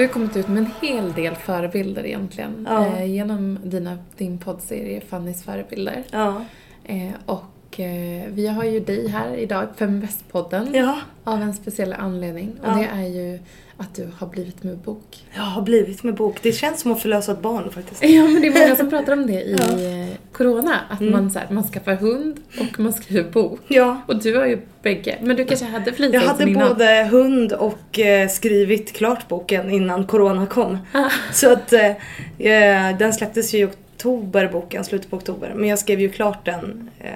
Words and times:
Du 0.00 0.06
har 0.06 0.12
kommit 0.12 0.36
ut 0.36 0.48
med 0.48 0.58
en 0.58 0.70
hel 0.80 1.12
del 1.12 1.34
förebilder 1.34 2.06
egentligen. 2.06 2.66
Ja. 2.70 2.86
Eh, 2.86 3.04
genom 3.04 3.58
dina, 3.64 3.98
din 4.16 4.38
poddserie 4.38 5.00
Fannys 5.00 5.44
förebilder. 5.44 6.04
Ja. 6.10 6.44
Eh, 6.84 7.10
och 7.26 7.42
eh, 7.78 8.28
vi 8.32 8.46
har 8.46 8.64
ju 8.64 8.80
dig 8.80 9.08
här 9.08 9.34
idag, 9.36 9.66
Feminvest-podden. 9.76 10.68
Ja. 10.76 10.98
Av 11.24 11.42
en 11.42 11.54
speciell 11.54 11.92
anledning. 11.92 12.52
Och 12.62 12.68
Ja. 12.68 12.74
det 12.74 12.88
är 13.02 13.08
ju 13.08 13.38
att 13.76 13.94
du 13.94 14.08
har 14.18 14.26
blivit 14.26 14.62
med 14.62 14.78
bok. 14.78 15.24
Jag 15.34 15.42
har 15.42 15.62
blivit 15.62 16.02
med 16.02 16.14
bok. 16.14 16.38
Det 16.42 16.52
känns 16.52 16.80
som 16.80 16.92
att 16.92 17.02
förlösa 17.02 17.32
ett 17.32 17.40
barn 17.42 17.70
faktiskt. 17.70 18.04
Ja 18.04 18.24
men 18.24 18.42
det 18.42 18.48
är 18.48 18.62
många 18.64 18.76
som 18.76 18.90
pratar 18.96 19.12
om 19.12 19.26
det 19.26 19.32
i 19.42 19.56
Ja. 19.58 19.80
eh, 19.80 20.08
Corona. 20.32 20.76
Att 20.90 21.00
Mm. 21.00 21.12
man, 21.12 21.30
så 21.30 21.38
här, 21.38 21.46
man 21.50 21.64
skaffar 21.64 21.94
hund 21.94 22.40
och 22.60 22.80
man 22.80 22.92
skriver 22.92 23.30
bok. 23.30 23.60
Ja. 23.68 24.00
Och 24.06 24.22
du 24.22 24.36
har 24.36 24.46
ju 24.46 24.58
bägge. 24.82 25.18
Men 25.22 25.36
du 25.36 25.44
kanske 25.44 25.66
hade 25.66 25.86
Jag 25.86 25.96
flitigt 25.96 26.22
hade 26.24 26.50
innan. 26.50 26.68
både 26.68 27.08
hund 27.10 27.52
och 27.52 27.98
eh, 27.98 28.28
skrivit 28.28 28.92
klart 28.92 29.28
boken 29.28 29.70
innan 29.70 30.06
corona 30.06 30.46
kom. 30.46 30.78
Ah. 30.92 31.10
Så 31.32 31.52
att 31.52 31.72
eh, 31.72 31.90
eh, 32.38 32.98
den 32.98 33.12
släpptes 33.12 33.54
ju 33.54 33.58
i 33.58 33.64
oktober 33.64 34.48
boken, 34.52 34.84
slutet 34.84 35.10
på 35.10 35.16
oktober. 35.16 35.52
Men 35.56 35.68
jag 35.68 35.78
skrev 35.78 36.00
ju 36.00 36.08
klart 36.08 36.44
den, 36.44 36.90
eh, 36.98 37.10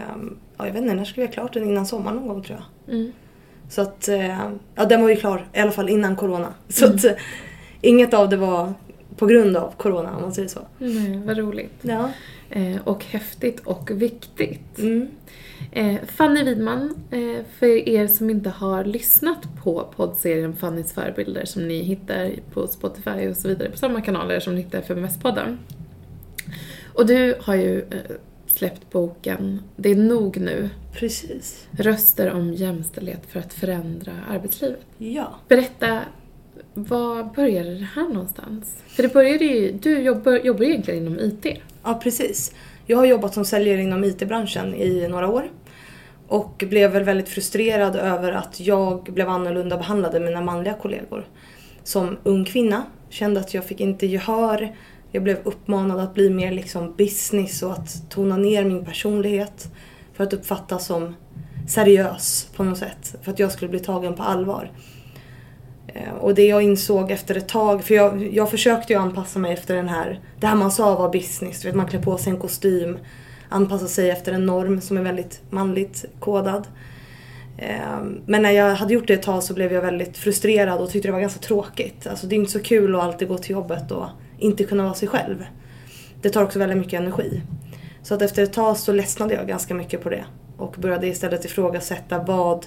ja 0.57 0.67
jag 0.67 0.73
vet 0.73 0.83
inte, 0.83 0.95
när 0.95 1.05
skrev 1.05 1.25
jag 1.25 1.33
klart 1.33 1.53
den? 1.53 1.65
Innan 1.69 1.87
sommaren 1.87 2.17
någon 2.17 2.29
gång 2.29 2.43
tror 2.43 2.59
jag. 2.87 2.95
Mm. 2.95 3.13
Så 3.69 3.83
att, 3.83 4.09
eh, 4.09 4.39
ja 4.75 4.85
den 4.89 5.03
var 5.03 5.09
ju 5.09 5.17
klar 5.17 5.47
i 5.55 5.59
alla 5.61 5.71
fall 5.71 5.89
innan 5.89 6.17
corona. 6.17 6.55
Så 6.69 6.85
Mm. 6.85 6.97
att 6.97 7.05
eh, 7.05 7.13
inget 7.81 8.15
av 8.15 8.29
det 8.29 8.37
var 8.37 8.75
på 9.17 9.27
grund 9.27 9.57
av 9.57 9.73
corona 9.77 10.17
om 10.17 10.23
man 10.23 10.33
säger 10.35 10.49
så. 10.49 10.61
Nej, 10.79 11.23
vad 11.27 11.39
roligt. 11.39 11.73
Ja. 11.83 12.11
Eh, 12.51 12.77
och 12.85 13.05
häftigt 13.05 13.61
och 13.61 13.91
viktigt. 13.91 14.79
Mm. 14.79 15.09
Eh, 15.73 15.95
Fanny 16.07 16.45
Widman, 16.45 16.95
eh, 17.11 17.45
för 17.59 17.89
er 17.89 18.07
som 18.07 18.31
inte 18.31 18.51
har 18.51 18.85
lyssnat 18.85 19.39
på 19.63 19.89
poddserien 19.97 20.57
Fannys 20.57 20.93
förebilder 20.93 21.45
som 21.45 21.69
ni 21.69 21.83
hittar 21.83 22.31
på 22.53 22.67
Spotify 22.67 23.29
och 23.29 23.37
så 23.37 23.49
vidare 23.49 23.71
på 23.71 23.77
samma 23.77 24.01
kanaler 24.01 24.41
som 24.41 24.55
ni 24.55 24.61
hittar 24.63 24.81
för 24.81 24.95
Mestpodden. 24.95 25.59
Och 26.95 27.07
du 27.07 27.35
har 27.41 27.55
ju 27.55 27.79
eh, 27.81 27.99
släppt 28.55 28.91
boken 28.91 29.63
Det 29.77 29.91
är 29.91 29.97
nog 29.97 30.37
nu, 30.41 30.71
Precis. 30.93 31.67
röster 31.71 32.33
om 32.33 32.53
jämställdhet 32.53 33.23
för 33.29 33.41
att 33.41 33.53
förändra 33.53 34.13
arbetslivet. 34.31 34.81
Ja. 34.99 35.35
Berätta, 35.49 36.01
var 36.75 37.35
började 37.37 37.75
det 37.75 37.89
här 37.95 38.09
någonstans? 38.09 38.77
För 38.87 39.03
det 39.03 39.13
började 39.13 39.45
ju, 39.45 39.73
du 39.73 39.99
jobbar, 39.99 40.33
jobbar 40.33 40.63
egentligen 40.65 41.01
inom 41.07 41.19
IT. 41.19 41.47
Ja, 41.83 42.01
precis. 42.03 42.55
Jag 42.87 42.97
har 42.99 43.05
jobbat 43.05 43.35
som 43.35 43.45
säljare 43.45 43.83
inom 43.83 44.05
IT-branschen 44.05 44.75
i 44.75 45.09
några 45.09 45.29
år. 45.29 45.51
Och 46.29 46.65
blev 46.69 46.91
väl 46.91 47.05
väldigt 47.05 47.29
frustrerad 47.29 47.97
över 47.97 48.33
att 48.33 48.61
jag 48.61 49.05
blev 49.05 49.29
annorlunda 49.29 49.77
behandlad 49.77 50.15
än 50.15 50.25
mina 50.25 50.41
manliga 50.41 50.75
kollegor. 50.75 51.27
Som 51.83 52.19
ung 52.23 52.45
kvinna 52.45 52.83
kände 53.09 53.41
att 53.41 53.55
jag 53.55 53.65
fick 53.65 53.81
inte 53.81 54.07
gehör. 54.07 54.75
Jag 55.15 55.23
blev 55.23 55.39
uppmanad 55.45 56.01
att 56.01 56.15
bli 56.15 56.31
mer 56.31 56.53
liksom 56.53 56.95
business 56.97 57.63
och 57.63 57.73
att 57.73 58.11
tona 58.11 58.37
ner 58.37 58.65
min 58.65 58.85
personlighet. 58.85 59.73
För 60.13 60.25
att 60.25 60.33
uppfattas 60.33 60.87
som 60.87 61.15
seriös 61.69 62.49
på 62.57 62.65
något 62.65 62.79
sätt. 62.79 63.17
För 63.23 63.33
att 63.33 63.39
jag 63.39 63.53
skulle 63.53 63.69
bli 63.69 63.81
tagen 63.81 64.15
på 64.15 64.23
allvar. 64.23 64.71
Eh, 65.87 66.15
och 66.15 66.35
det 66.35 66.47
jag 66.47 66.63
insåg 66.63 67.11
efter 67.11 67.35
ett 67.35 67.49
tag, 67.49 67.85
för 67.85 67.95
jag, 67.95 68.35
jag 68.35 68.51
försökte 68.51 68.93
ju 68.93 68.99
anpassa 68.99 69.39
mig 69.39 69.53
efter 69.53 69.77
den 69.77 69.89
här, 69.89 70.21
det 70.41 70.47
här 70.47 70.55
man 70.55 70.73
sa 70.73 70.95
var 70.95 71.13
business, 71.13 71.61
du 71.61 71.69
vet 71.69 71.77
man 71.77 71.89
klär 71.89 72.03
på 72.03 72.19
sig 72.19 72.33
en 72.33 72.39
kostym, 72.39 72.99
anpassa 73.49 73.87
sig 73.87 74.11
efter 74.11 74.33
en 74.33 74.47
norm 74.47 74.81
som 74.81 74.97
är 74.97 75.03
väldigt 75.03 75.43
manligt 75.51 76.05
kodad. 76.21 76.67
Eh, 77.59 77.99
men 78.27 78.43
när 78.43 78.51
jag 78.51 78.75
hade 78.75 78.95
gjort 78.95 79.07
det 79.07 79.15
ett 79.15 79.23
tag 79.23 79.43
så 79.43 79.55
blev 79.55 79.73
jag 79.73 79.83
väldigt 79.83 80.17
frustrerad 80.17 80.81
och 80.81 80.91
tyckte 80.91 81.09
det 81.09 81.13
var 81.13 81.21
ganska 81.21 81.41
tråkigt. 81.41 82.07
Alltså 82.07 82.27
det 82.27 82.35
är 82.35 82.39
inte 82.39 82.53
så 82.53 82.63
kul 82.63 82.95
att 82.95 83.03
alltid 83.03 83.29
gå 83.29 83.39
till 83.39 83.51
jobbet 83.51 83.91
och 83.91 84.07
inte 84.39 84.65
kunna 84.65 84.83
vara 84.83 84.95
sig 84.95 85.09
själv. 85.09 85.45
Det 86.23 86.31
tar 86.31 86.45
också 86.45 86.59
väldigt 86.59 86.79
mycket 86.79 87.01
energi. 87.01 87.43
Så 88.03 88.15
att 88.15 88.23
efter 88.23 88.43
ett 88.43 88.53
tag 88.53 88.77
så 88.77 88.93
ledsnade 88.93 89.35
jag 89.35 89.49
ganska 89.49 89.75
mycket 89.75 90.03
på 90.03 90.11
det 90.11 90.25
och 90.57 90.77
började 90.79 91.07
istället 91.07 91.45
ifrågasätta 91.45 92.19
vad 92.19 92.67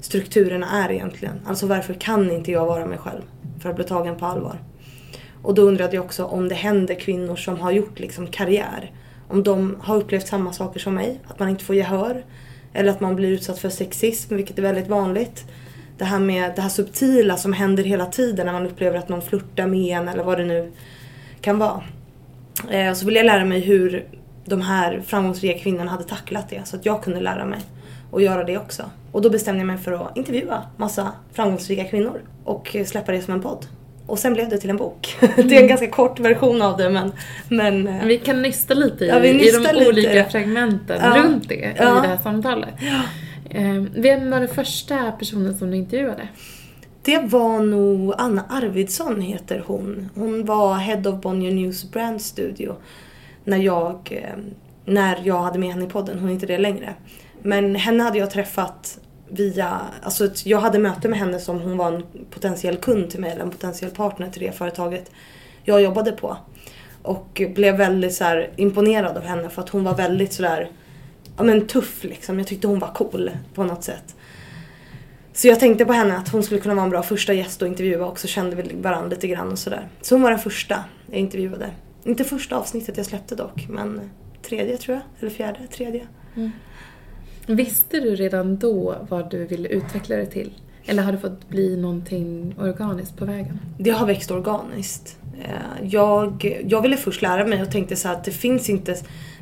strukturerna 0.00 0.84
är 0.84 0.92
egentligen. 0.92 1.40
Alltså 1.46 1.66
varför 1.66 1.94
kan 1.94 2.30
inte 2.30 2.52
jag 2.52 2.66
vara 2.66 2.86
mig 2.86 2.98
själv 2.98 3.22
för 3.60 3.70
att 3.70 3.76
bli 3.76 3.84
tagen 3.84 4.16
på 4.16 4.26
allvar? 4.26 4.62
Och 5.42 5.54
då 5.54 5.62
undrade 5.62 5.96
jag 5.96 6.04
också 6.04 6.24
om 6.24 6.48
det 6.48 6.54
händer 6.54 6.94
kvinnor 6.94 7.36
som 7.36 7.60
har 7.60 7.70
gjort 7.70 7.98
liksom 7.98 8.26
karriär. 8.26 8.92
Om 9.28 9.42
de 9.42 9.76
har 9.80 9.96
upplevt 9.96 10.26
samma 10.26 10.52
saker 10.52 10.80
som 10.80 10.94
mig, 10.94 11.20
att 11.26 11.38
man 11.38 11.48
inte 11.48 11.64
får 11.64 11.76
gehör. 11.76 12.24
Eller 12.72 12.90
att 12.90 13.00
man 13.00 13.16
blir 13.16 13.28
utsatt 13.28 13.58
för 13.58 13.68
sexism, 13.68 14.36
vilket 14.36 14.58
är 14.58 14.62
väldigt 14.62 14.88
vanligt. 14.88 15.44
Det 15.98 16.04
här 16.04 16.18
med 16.18 16.52
det 16.56 16.62
här 16.62 16.68
subtila 16.68 17.36
som 17.36 17.52
händer 17.52 17.84
hela 17.84 18.06
tiden 18.06 18.46
när 18.46 18.52
man 18.52 18.66
upplever 18.66 18.98
att 18.98 19.08
någon 19.08 19.22
flörtar 19.22 19.66
med 19.66 19.98
en 19.98 20.08
eller 20.08 20.24
vad 20.24 20.38
det 20.38 20.44
nu 20.44 20.72
kan 21.40 21.58
vara. 21.58 21.82
Eh, 22.70 22.92
Så 22.92 23.06
ville 23.06 23.18
jag 23.18 23.26
lära 23.26 23.44
mig 23.44 23.60
hur 23.60 24.04
de 24.44 24.60
här 24.60 25.02
framgångsrika 25.06 25.58
kvinnorna 25.58 25.90
hade 25.90 26.04
tacklat 26.04 26.48
det 26.50 26.68
så 26.68 26.76
att 26.76 26.86
jag 26.86 27.02
kunde 27.02 27.20
lära 27.20 27.44
mig 27.44 27.60
och 28.10 28.22
göra 28.22 28.44
det 28.44 28.58
också. 28.58 28.82
Och 29.12 29.22
då 29.22 29.30
bestämde 29.30 29.60
jag 29.60 29.66
mig 29.66 29.78
för 29.78 29.92
att 29.92 30.16
intervjua 30.16 30.62
massa 30.76 31.12
framgångsrika 31.32 31.84
kvinnor 31.84 32.20
och 32.44 32.76
släppa 32.86 33.12
det 33.12 33.22
som 33.22 33.34
en 33.34 33.42
podd. 33.42 33.66
Och 34.06 34.18
sen 34.18 34.32
blev 34.34 34.48
det 34.48 34.58
till 34.58 34.70
en 34.70 34.76
bok. 34.76 35.16
Det 35.36 35.56
är 35.56 35.62
en 35.62 35.68
ganska 35.68 35.88
kort 35.90 36.20
version 36.20 36.62
av 36.62 36.76
det 36.76 36.90
men... 36.90 37.12
men 37.48 37.88
eh, 37.88 38.04
Vi 38.04 38.18
kan 38.18 38.42
nysta 38.42 38.74
lite 38.74 39.04
i, 39.04 39.08
Ja, 39.08 39.24
i 39.24 39.32
de 39.32 39.58
lite. 39.58 39.88
olika 39.88 40.24
fragmenten 40.24 40.98
Ja. 41.02 41.22
runt 41.22 41.48
det 41.48 41.74
Ja. 41.78 41.98
i 41.98 42.02
det 42.02 42.08
här 42.08 42.16
samtalet. 42.22 42.68
Eh, 43.50 43.82
Vem 43.94 44.30
var 44.30 44.40
den 44.40 44.48
första 44.48 45.12
personen 45.12 45.58
som 45.58 45.70
du 45.70 45.76
intervjuade? 45.76 46.28
Det 47.02 47.18
var 47.18 47.60
nog 47.60 48.14
Anna 48.18 48.44
Arvidsson 48.48 49.20
heter 49.20 49.62
hon. 49.66 50.08
Hon 50.14 50.44
var 50.44 50.74
Head 50.74 51.06
of 51.06 51.20
Bonnier 51.20 51.52
News 51.54 51.90
Brand 51.90 52.22
Studio 52.22 52.76
när 53.44 53.56
jag, 53.56 54.08
eh, 54.10 54.38
när 54.84 55.20
jag 55.24 55.38
hade 55.42 55.58
med 55.58 55.68
henne 55.72 55.84
i 55.84 55.88
podden. 55.88 56.18
Hon 56.18 56.28
är 56.28 56.32
inte 56.32 56.46
det 56.46 56.58
längre. 56.58 56.94
Men 57.42 57.74
henne 57.74 58.02
hade 58.02 58.18
jag 58.18 58.30
träffat 58.30 58.98
via, 59.28 59.80
alltså 60.02 60.24
ett- 60.24 60.46
jag 60.46 60.58
hade 60.60 60.78
möte 60.78 61.08
med 61.08 61.18
henne 61.18 61.38
som 61.38 61.60
hon 61.60 61.76
var 61.76 61.92
en 61.92 62.02
potentiell 62.30 62.76
kund 62.76 63.10
till 63.10 63.20
mig 63.20 63.30
eller 63.30 63.42
en 63.42 63.50
potentiell 63.50 63.90
partner 63.90 64.30
till 64.30 64.42
det 64.42 64.52
företaget 64.52 65.10
jag 65.64 65.82
jobbade 65.82 66.12
på. 66.12 66.36
Och 67.02 67.42
blev 67.54 67.76
väldigt 67.76 68.14
så 68.14 68.24
här 68.24 68.50
imponerad 68.56 69.16
av 69.16 69.22
henne 69.22 69.48
för 69.48 69.62
att 69.62 69.68
hon 69.68 69.84
var 69.84 69.94
väldigt 69.94 70.32
sådär, 70.32 70.70
ja 71.36 71.42
men 71.42 71.66
tuff 71.66 72.04
liksom. 72.04 72.38
Jag 72.38 72.46
tyckte 72.48 72.66
hon 72.66 72.78
var 72.78 72.88
cool 72.94 73.30
på 73.54 73.64
något 73.64 73.84
sätt. 73.84 74.16
Så 75.38 75.48
jag 75.48 75.60
tänkte 75.60 75.84
på 75.84 75.92
henne 75.92 76.16
att 76.16 76.28
hon 76.28 76.42
skulle 76.42 76.60
kunna 76.60 76.74
vara 76.74 76.84
en 76.84 76.90
bra 76.90 77.02
första 77.02 77.32
gäst 77.32 77.62
att 77.62 77.68
intervjua 77.68 78.06
och 78.06 78.18
så 78.18 78.26
kände 78.26 78.56
vi 78.56 78.74
varandra 78.82 79.08
lite 79.08 79.28
grann 79.28 79.52
och 79.52 79.58
sådär. 79.58 79.88
Så 80.00 80.14
hon 80.14 80.22
var 80.22 80.30
den 80.30 80.38
första 80.38 80.84
jag 81.10 81.20
intervjuade. 81.20 81.70
Inte 82.04 82.24
första 82.24 82.56
avsnittet 82.56 82.96
jag 82.96 83.06
släppte 83.06 83.34
dock, 83.34 83.66
men 83.68 84.00
tredje 84.48 84.76
tror 84.76 84.94
jag. 84.94 85.02
Eller 85.20 85.30
fjärde, 85.30 85.58
tredje. 85.72 86.06
Visste 87.46 88.00
du 88.00 88.16
redan 88.16 88.58
då 88.58 88.96
vad 89.08 89.30
du 89.30 89.46
ville 89.46 89.68
utveckla 89.68 90.16
det 90.16 90.26
till? 90.26 90.52
Eller 90.86 91.02
har 91.02 91.12
det 91.12 91.18
fått 91.18 91.48
bli 91.48 91.76
någonting 91.76 92.54
organiskt 92.58 93.16
på 93.16 93.24
vägen? 93.24 93.60
Det 93.78 93.90
har 93.90 94.06
växt 94.06 94.30
organiskt. 94.30 95.18
Eh, 95.42 95.88
Jag, 95.88 96.58
jag 96.66 96.82
ville 96.82 96.96
först 96.96 97.22
lära 97.22 97.46
mig 97.46 97.62
och 97.62 97.70
tänkte 97.70 97.96
så 97.96 98.08
att 98.08 98.24
det 98.24 98.30
finns 98.30 98.70
inte... 98.70 98.96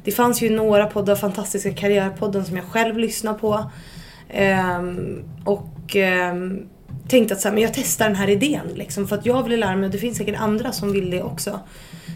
Det 0.05 0.13
fanns 0.13 0.43
ju 0.43 0.51
några 0.51 0.87
poddar, 0.87 1.17
Fantastiska 1.17 1.75
karriärpodden 1.75 2.45
som 2.45 2.57
jag 2.57 2.65
själv 2.65 2.99
lyssnar 2.99 3.35
på. 3.35 3.71
Ehm, 4.29 5.23
och 5.45 5.97
ehm, 5.97 6.69
tänkte 7.09 7.35
att 7.35 7.41
så 7.41 7.49
här, 7.49 7.55
men 7.55 7.63
jag 7.63 7.75
testar 7.75 8.07
den 8.07 8.17
här 8.17 8.29
idén 8.29 8.67
liksom 8.75 9.09
för 9.09 9.17
att 9.17 9.27
jag 9.27 9.43
ville 9.43 9.57
lära 9.57 9.77
mig 9.77 9.87
och 9.87 9.93
det 9.93 9.99
finns 9.99 10.19
säkert 10.19 10.41
andra 10.41 10.73
som 10.73 10.93
vill 10.93 11.11
det 11.11 11.23
också. 11.23 11.61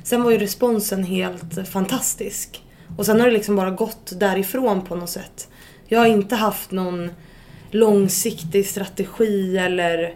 Sen 0.05 0.23
var 0.23 0.31
ju 0.31 0.39
responsen 0.39 1.05
helt 1.05 1.69
fantastisk. 1.69 2.63
Och 2.97 3.07
sen 3.07 3.21
har 3.21 3.27
det 3.27 3.33
liksom 3.33 3.57
bara 3.57 3.71
gått 3.71 4.21
därifrån 4.21 4.83
på 4.83 4.95
något 4.95 5.11
sätt. 5.11 5.49
Jag 5.87 5.99
har 5.99 6.07
inte 6.07 6.37
haft 6.37 6.71
någon 6.71 7.11
långsiktig 7.71 8.67
strategi 8.67 9.59
eller 9.59 10.15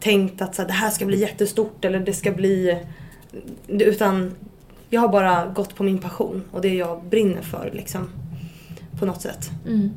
tänkt 0.00 0.42
att 0.42 0.54
så 0.54 0.62
här, 0.62 0.66
det 0.66 0.74
här 0.74 0.90
ska 0.90 1.06
bli 1.06 1.20
jättestort 1.20 1.84
eller 1.84 2.00
det 2.00 2.12
ska 2.12 2.32
bli... 2.32 2.78
Utan 3.68 4.34
jag 4.90 5.00
har 5.00 5.08
bara 5.08 5.46
gått 5.46 5.74
på 5.74 5.82
min 5.82 5.98
passion 5.98 6.42
och 6.50 6.60
det 6.60 6.74
jag 6.74 7.04
brinner 7.04 7.42
för 7.42 7.70
liksom. 7.72 8.08
På 8.98 9.06
något 9.06 9.22
sätt. 9.22 9.50
Mm. 9.66 9.90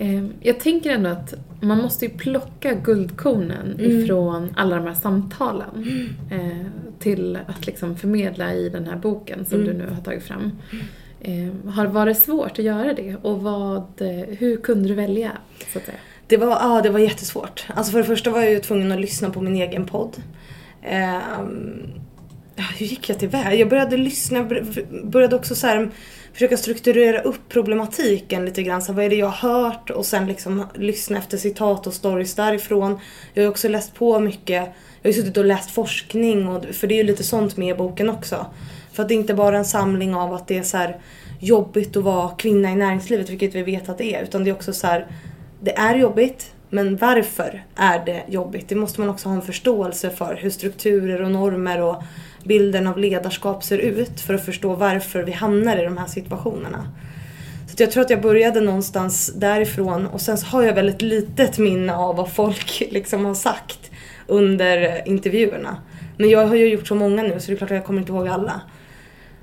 Eh, 0.00 0.24
Jag 0.40 0.60
tänker 0.60 0.90
ändå 0.90 1.10
att 1.10 1.34
man 1.60 1.78
måste 1.78 2.04
ju 2.04 2.10
plocka 2.10 2.74
guldkornen 2.74 3.76
Mm. 3.78 4.00
ifrån 4.00 4.54
alla 4.56 4.76
de 4.76 4.86
här 4.86 4.94
samtalen 4.94 5.86
eh, 6.30 6.66
till 6.98 7.38
att 7.46 7.66
liksom 7.66 7.96
förmedla 7.96 8.54
i 8.54 8.68
den 8.68 8.86
här 8.86 8.96
boken 8.96 9.44
som 9.44 9.60
Mm. 9.60 9.66
du 9.78 9.84
nu 9.84 9.90
har 9.94 10.00
tagit 10.02 10.22
fram. 10.22 10.50
Eh, 11.20 11.70
har 11.72 11.84
det 11.84 11.90
varit 11.92 12.18
svårt 12.18 12.50
att 12.58 12.64
göra 12.64 12.94
det 12.94 13.16
och 13.22 13.42
vad, 13.42 13.84
hur 14.38 14.56
kunde 14.56 14.88
du 14.88 14.94
välja? 14.94 15.32
Så 15.72 15.78
att 15.78 15.84
säga? 15.84 15.98
Det 16.26 16.36
var, 16.36 16.46
ja, 16.48 16.80
det 16.82 16.90
var 16.90 16.98
jättesvårt. 16.98 17.66
Alltså 17.68 17.92
för 17.92 17.98
det 17.98 18.04
första 18.04 18.30
var 18.30 18.40
jag 18.40 18.50
ju 18.50 18.58
tvungen 18.60 18.92
att 18.92 19.00
lyssna 19.00 19.30
på 19.30 19.40
min 19.40 19.56
egen 19.56 19.84
podd. 19.86 20.16
Ja, 20.90 21.20
hur 22.78 22.86
gick 22.86 23.08
jag 23.10 23.18
tillväga? 23.18 23.54
Jag 23.54 23.68
började 23.68 23.96
lyssna, 23.96 24.48
började 25.04 25.36
också 25.36 25.54
så 25.54 25.66
här, 25.66 25.90
försöka 26.38 26.56
strukturera 26.56 27.20
upp 27.20 27.48
problematiken 27.48 28.44
lite 28.44 28.62
grann. 28.62 28.82
Så 28.82 28.92
vad 28.92 29.04
är 29.04 29.10
det 29.10 29.16
jag 29.16 29.26
har 29.26 29.50
hört? 29.50 29.90
Och 29.90 30.06
sen 30.06 30.26
liksom 30.26 30.64
lyssna 30.74 31.18
efter 31.18 31.36
citat 31.36 31.86
och 31.86 31.94
stories 31.94 32.34
därifrån. 32.34 33.00
Jag 33.34 33.42
har 33.42 33.50
också 33.50 33.68
läst 33.68 33.94
på 33.94 34.20
mycket. 34.20 34.62
Jag 35.02 35.10
har 35.10 35.10
ju 35.10 35.12
suttit 35.12 35.36
och 35.36 35.44
läst 35.44 35.70
forskning, 35.70 36.48
och, 36.48 36.64
för 36.64 36.86
det 36.86 36.94
är 36.94 36.96
ju 36.96 37.02
lite 37.02 37.24
sånt 37.24 37.56
med 37.56 37.74
i 37.74 37.78
boken 37.78 38.10
också. 38.10 38.46
För 38.92 39.02
att 39.02 39.08
det 39.08 39.14
är 39.14 39.16
inte 39.16 39.34
bara 39.34 39.58
en 39.58 39.64
samling 39.64 40.14
av 40.14 40.34
att 40.34 40.48
det 40.48 40.58
är 40.58 40.62
så 40.62 40.76
här 40.76 41.00
jobbigt 41.40 41.96
att 41.96 42.04
vara 42.04 42.28
kvinna 42.28 42.70
i 42.70 42.74
näringslivet, 42.74 43.30
vilket 43.30 43.54
vi 43.54 43.62
vet 43.62 43.88
att 43.88 43.98
det 43.98 44.14
är. 44.14 44.22
Utan 44.22 44.44
det 44.44 44.50
är 44.50 44.54
också 44.54 44.72
så 44.72 44.86
här, 44.86 45.06
det 45.60 45.76
är 45.76 45.94
jobbigt, 45.94 46.52
men 46.70 46.96
varför 46.96 47.64
är 47.76 48.04
det 48.04 48.22
jobbigt? 48.28 48.68
Det 48.68 48.74
måste 48.74 49.00
man 49.00 49.10
också 49.10 49.28
ha 49.28 49.36
en 49.36 49.42
förståelse 49.42 50.10
för. 50.10 50.38
Hur 50.40 50.50
strukturer 50.50 51.22
och 51.22 51.30
normer 51.30 51.80
och 51.80 52.02
bilden 52.44 52.86
av 52.86 52.98
ledarskap 52.98 53.64
ser 53.64 53.78
ut 53.78 54.20
för 54.20 54.34
att 54.34 54.44
förstå 54.44 54.74
varför 54.74 55.22
vi 55.22 55.32
hamnar 55.32 55.76
i 55.76 55.84
de 55.84 55.96
här 55.98 56.06
situationerna. 56.06 56.92
Så 57.66 57.82
jag 57.82 57.90
tror 57.90 58.02
att 58.02 58.10
jag 58.10 58.22
började 58.22 58.60
någonstans 58.60 59.32
därifrån 59.36 60.06
och 60.06 60.20
sen 60.20 60.38
så 60.38 60.46
har 60.46 60.62
jag 60.62 60.74
väldigt 60.74 61.02
litet 61.02 61.58
minne 61.58 61.94
av 61.94 62.16
vad 62.16 62.32
folk 62.32 62.82
liksom 62.90 63.24
har 63.24 63.34
sagt 63.34 63.90
under 64.26 65.08
intervjuerna. 65.08 65.82
Men 66.16 66.30
jag 66.30 66.46
har 66.46 66.54
ju 66.54 66.68
gjort 66.68 66.86
så 66.86 66.94
många 66.94 67.22
nu 67.22 67.40
så 67.40 67.46
det 67.46 67.52
är 67.52 67.56
klart 67.56 67.70
att 67.70 67.76
jag 67.76 67.84
kommer 67.84 68.00
inte 68.00 68.12
ihåg 68.12 68.28
alla. 68.28 68.60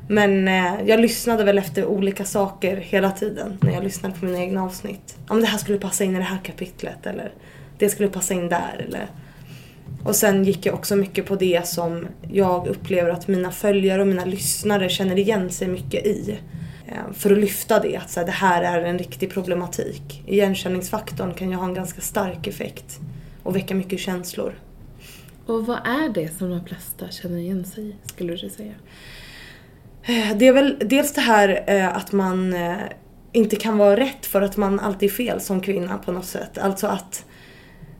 Men 0.08 0.48
eh, 0.48 0.74
jag 0.86 1.00
lyssnade 1.00 1.44
väl 1.44 1.58
efter 1.58 1.86
olika 1.86 2.26
saker 2.26 2.78
hela 2.78 3.12
tiden 3.12 3.58
när 3.62 3.74
jag 3.74 3.84
lyssnade 3.84 4.16
på 4.20 4.26
mina 4.26 4.40
egna 4.40 4.64
avsnitt. 4.64 5.18
Om 5.28 5.42
det 5.42 5.48
här 5.48 5.58
skulle 5.58 5.78
passa 5.78 6.04
in 6.04 6.16
i 6.16 6.18
det 6.18 6.24
här 6.24 6.40
kapitlet 6.44 7.06
eller 7.06 7.32
det 7.78 7.90
skulle 7.90 8.10
passa 8.10 8.34
in 8.34 8.50
där 8.50 8.86
eller... 8.88 9.08
Och 10.06 10.16
sen 10.16 10.44
gick 10.44 10.66
jag 10.66 10.76
också 10.76 10.96
mycket 10.96 11.26
på 11.26 11.36
det 11.36 11.68
som 11.68 12.08
jag 12.32 12.68
upplever 12.68 13.10
att 13.10 13.28
mina 13.28 13.52
följare 13.52 14.02
och 14.02 14.08
mina 14.08 14.26
lyssnare 14.26 14.90
känner 14.90 15.20
igen 15.20 15.50
sig 15.50 15.68
mycket 15.68 16.06
i. 16.06 16.38
Eh, 16.88 17.14
För 17.14 17.32
att 17.32 17.38
lyfta 17.38 17.80
det, 17.80 17.98
att 17.98 18.10
så 18.10 18.20
här, 18.20 18.26
det 18.26 18.32
här 18.32 18.64
är 18.64 18.82
en 18.86 18.98
riktig 19.00 19.30
problematik. 19.34 20.24
Igenkänningsfaktorn 20.28 21.34
kan 21.34 21.50
ju 21.50 21.56
ha 21.56 21.66
en 21.66 21.74
ganska 21.74 22.02
stark 22.02 22.48
effekt 22.48 23.00
och 23.44 23.56
väcka 23.56 23.76
mycket 23.76 24.00
känslor. 24.00 24.54
Och 25.46 25.66
vad 25.66 25.78
är 25.78 26.14
det 26.14 26.38
som 26.38 26.50
de 26.50 26.66
flesta 26.66 27.10
känner 27.10 27.38
igen 27.38 27.66
sig 27.66 27.90
i, 27.90 27.96
skulle 28.06 28.36
du 28.36 28.50
säga? 28.50 28.74
Eh, 30.04 30.38
Det 30.38 30.48
är 30.48 30.54
väl 30.54 30.78
dels 30.86 31.14
det 31.14 31.22
här 31.22 31.64
eh, 31.68 31.96
att 31.98 32.12
man 32.12 32.56
inte 33.32 33.56
kan 33.56 33.78
vara 33.78 33.98
rätt 33.98 34.26
för 34.26 34.42
att 34.42 34.58
man 34.58 34.80
alltid 34.80 35.10
är 35.10 35.14
fel 35.14 35.42
som 35.42 35.62
kvinna 35.62 35.98
på 35.98 36.12
något 36.12 36.26
sätt. 36.26 36.58
Alltså 36.58 36.88
att 36.88 37.26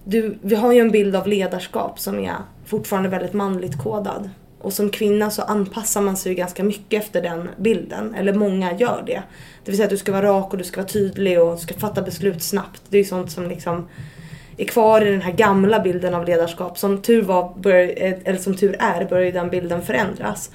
du, 0.06 0.38
vi 0.42 0.56
har 0.56 0.72
ju 0.72 0.80
en 0.80 0.92
bild 0.92 1.16
av 1.16 1.28
ledarskap 1.28 2.00
som 2.00 2.20
är 2.20 2.36
fortfarande 2.66 3.10
väldigt 3.10 3.34
manligt 3.34 3.84
kodad. 3.84 4.30
Och 4.62 4.74
som 4.74 4.90
kvinna 4.90 5.30
så 5.30 5.42
anpassar 5.42 6.02
man 6.02 6.18
sig 6.18 6.32
ju 6.32 6.36
ganska 6.36 6.64
mycket 6.64 7.04
efter 7.04 7.22
den 7.22 7.50
bilden. 7.58 8.16
Eller 8.16 8.34
många 8.34 8.74
gör 8.74 9.04
det. 9.06 9.24
Det 9.64 9.72
vill 9.72 9.76
säga 9.76 9.86
att 9.86 9.90
du 9.90 9.98
ska 9.98 10.12
vara 10.12 10.26
rak 10.26 10.52
och 10.52 10.58
du 10.58 10.64
ska 10.64 10.82
vara 10.82 10.88
tydlig 10.88 11.42
och 11.42 11.56
du 11.56 11.62
ska 11.62 11.74
fatta 11.74 12.02
beslut 12.02 12.44
snabbt. 12.44 12.82
Det 12.90 12.98
är 12.98 13.02
ju 13.02 13.08
sånt 13.08 13.32
som 13.32 13.48
liksom 13.48 13.88
är 14.58 14.66
kvar 14.66 15.02
i 15.02 15.12
den 15.12 15.22
här 15.22 15.32
gamla 15.32 15.80
bilden 15.80 16.14
av 16.14 16.26
ledarskap. 16.26 16.78
Som 16.78 17.02
tur 17.02 17.22
var, 17.22 17.54
bör, 17.60 18.04
eh, 18.04 18.14
eller 18.24 18.40
som 18.40 18.56
tur 18.56 18.76
är, 18.80 19.06
börjar 19.06 19.26
ju 19.26 19.32
den 19.32 19.50
bilden 19.50 19.82
förändras. 19.82 20.52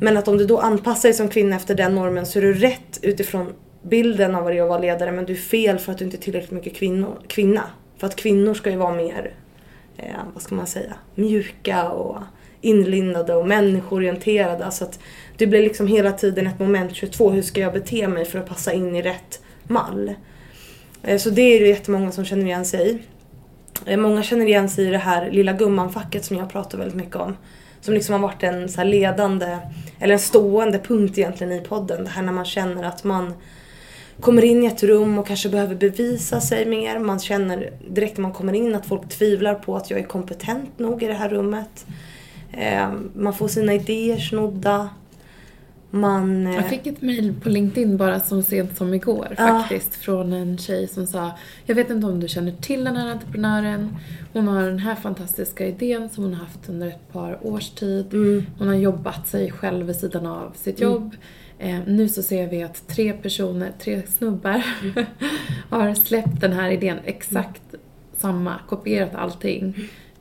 Men 0.00 0.16
att 0.16 0.28
om 0.28 0.38
du 0.38 0.46
då 0.46 0.58
anpassar 0.58 1.08
dig 1.08 1.16
som 1.16 1.28
kvinna 1.28 1.56
efter 1.56 1.74
den 1.74 1.94
normen 1.94 2.26
så 2.26 2.38
är 2.38 2.42
du 2.42 2.54
rätt 2.54 2.98
utifrån 3.02 3.52
bilden 3.82 4.34
av 4.34 4.42
vad 4.42 4.52
det 4.52 4.58
är 4.58 4.62
att 4.62 4.68
vara 4.68 4.78
ledare 4.78 5.12
men 5.12 5.24
du 5.24 5.32
är 5.32 5.36
fel 5.36 5.78
för 5.78 5.92
att 5.92 5.98
du 5.98 6.04
inte 6.04 6.16
är 6.16 6.20
tillräckligt 6.20 6.50
mycket 6.50 6.74
kvinno, 6.74 7.16
kvinna. 7.26 7.62
För 7.98 8.06
att 8.06 8.16
kvinnor 8.16 8.54
ska 8.54 8.70
ju 8.70 8.76
vara 8.76 8.94
mer, 8.94 9.34
eh, 9.96 10.14
vad 10.34 10.42
ska 10.42 10.54
man 10.54 10.66
säga, 10.66 10.94
mjuka 11.14 11.88
och 11.88 12.22
inlindade 12.60 13.34
och 13.34 13.46
människoorienterade. 13.48 14.70
Så 14.70 14.84
att 14.84 14.98
det 15.36 15.46
blir 15.46 15.62
liksom 15.62 15.86
hela 15.86 16.12
tiden 16.12 16.46
ett 16.46 16.58
moment 16.58 16.94
22. 16.94 17.30
Hur 17.30 17.42
ska 17.42 17.60
jag 17.60 17.72
bete 17.72 18.08
mig 18.08 18.24
för 18.24 18.38
att 18.38 18.48
passa 18.48 18.72
in 18.72 18.96
i 18.96 19.02
rätt 19.02 19.42
mall? 19.62 20.14
Eh, 21.02 21.18
så 21.18 21.30
det 21.30 21.42
är 21.42 21.60
det 21.60 21.68
jättemånga 21.68 22.12
som 22.12 22.24
känner 22.24 22.44
igen 22.44 22.64
sig 22.64 22.90
i. 22.90 22.98
Eh, 23.92 23.98
Många 23.98 24.22
känner 24.22 24.46
igen 24.46 24.68
sig 24.68 24.86
i 24.88 24.90
det 24.90 24.98
här 24.98 25.30
lilla 25.30 25.52
gumman-facket 25.52 26.24
som 26.24 26.36
jag 26.36 26.50
pratar 26.50 26.78
väldigt 26.78 26.96
mycket 26.96 27.16
om. 27.16 27.36
Som 27.80 27.94
liksom 27.94 28.12
har 28.12 28.20
varit 28.20 28.42
en 28.42 28.68
så 28.68 28.80
här 28.80 28.84
ledande, 28.84 29.58
eller 30.00 30.12
en 30.12 30.20
stående 30.20 30.78
punkt 30.78 31.18
egentligen 31.18 31.52
i 31.52 31.60
podden. 31.60 32.04
Det 32.04 32.10
här 32.10 32.22
när 32.22 32.32
man 32.32 32.44
känner 32.44 32.84
att 32.84 33.04
man 33.04 33.32
kommer 34.20 34.44
in 34.44 34.62
i 34.64 34.66
ett 34.66 34.82
rum 34.82 35.18
och 35.18 35.26
kanske 35.26 35.48
behöver 35.48 35.74
bevisa 35.74 36.40
sig 36.40 36.66
mer. 36.66 36.98
Man 36.98 37.18
känner 37.18 37.70
direkt 37.90 38.16
när 38.16 38.22
man 38.22 38.32
kommer 38.32 38.52
in 38.52 38.74
att 38.74 38.86
folk 38.86 39.08
tvivlar 39.08 39.54
på 39.54 39.76
att 39.76 39.90
jag 39.90 39.98
är 40.00 40.04
kompetent 40.04 40.78
nog 40.78 41.02
i 41.02 41.06
det 41.06 41.14
här 41.14 41.28
rummet. 41.28 41.86
Eh, 42.52 42.92
Man 43.14 43.34
får 43.34 43.48
sina 43.48 43.74
idéer 43.74 44.18
snodda. 44.18 44.88
Man... 45.90 46.46
eh, 46.46 46.54
Jag 46.54 46.68
fick 46.68 46.86
ett 46.86 47.02
mejl 47.02 47.34
på 47.42 47.48
LinkedIn 47.48 47.96
bara 47.96 48.20
så 48.20 48.42
sent 48.42 48.76
som 48.76 48.94
igår 48.94 49.26
Ja. 49.38 49.46
faktiskt 49.46 49.94
från 49.94 50.32
en 50.32 50.58
tjej 50.58 50.88
som 50.88 51.06
sa 51.06 51.30
Jag 51.66 51.74
vet 51.74 51.90
inte 51.90 52.06
om 52.06 52.20
du 52.20 52.28
känner 52.28 52.52
till 52.52 52.84
den 52.84 52.96
här 52.96 53.10
entreprenören. 53.10 53.96
Hon 54.32 54.48
har 54.48 54.62
den 54.62 54.78
här 54.78 54.94
fantastiska 54.94 55.66
idén 55.66 56.08
som 56.10 56.24
hon 56.24 56.34
har 56.34 56.40
haft 56.44 56.68
under 56.68 56.86
ett 56.88 57.12
par 57.12 57.46
års 57.46 57.70
tid. 57.70 58.14
Mm. 58.14 58.46
Hon 58.58 58.68
har 58.68 58.74
jobbat 58.74 59.28
sig 59.28 59.50
själv 59.52 59.86
vid 59.86 59.96
sidan 59.96 60.26
av 60.26 60.52
sitt 60.56 60.80
jobb. 60.80 61.16
Eh, 61.58 61.78
nu 61.86 62.08
så 62.08 62.22
ser 62.22 62.46
vi 62.48 62.62
att 62.62 62.88
tre 62.88 63.12
personer, 63.12 63.72
tre 63.78 64.02
snubbar 64.06 64.62
har 65.70 65.94
släppt 65.94 66.40
den 66.40 66.52
här 66.52 66.70
idén 66.70 66.98
exakt 67.04 67.62
samma, 68.16 68.54
kopierat 68.68 69.14
allting. 69.14 69.74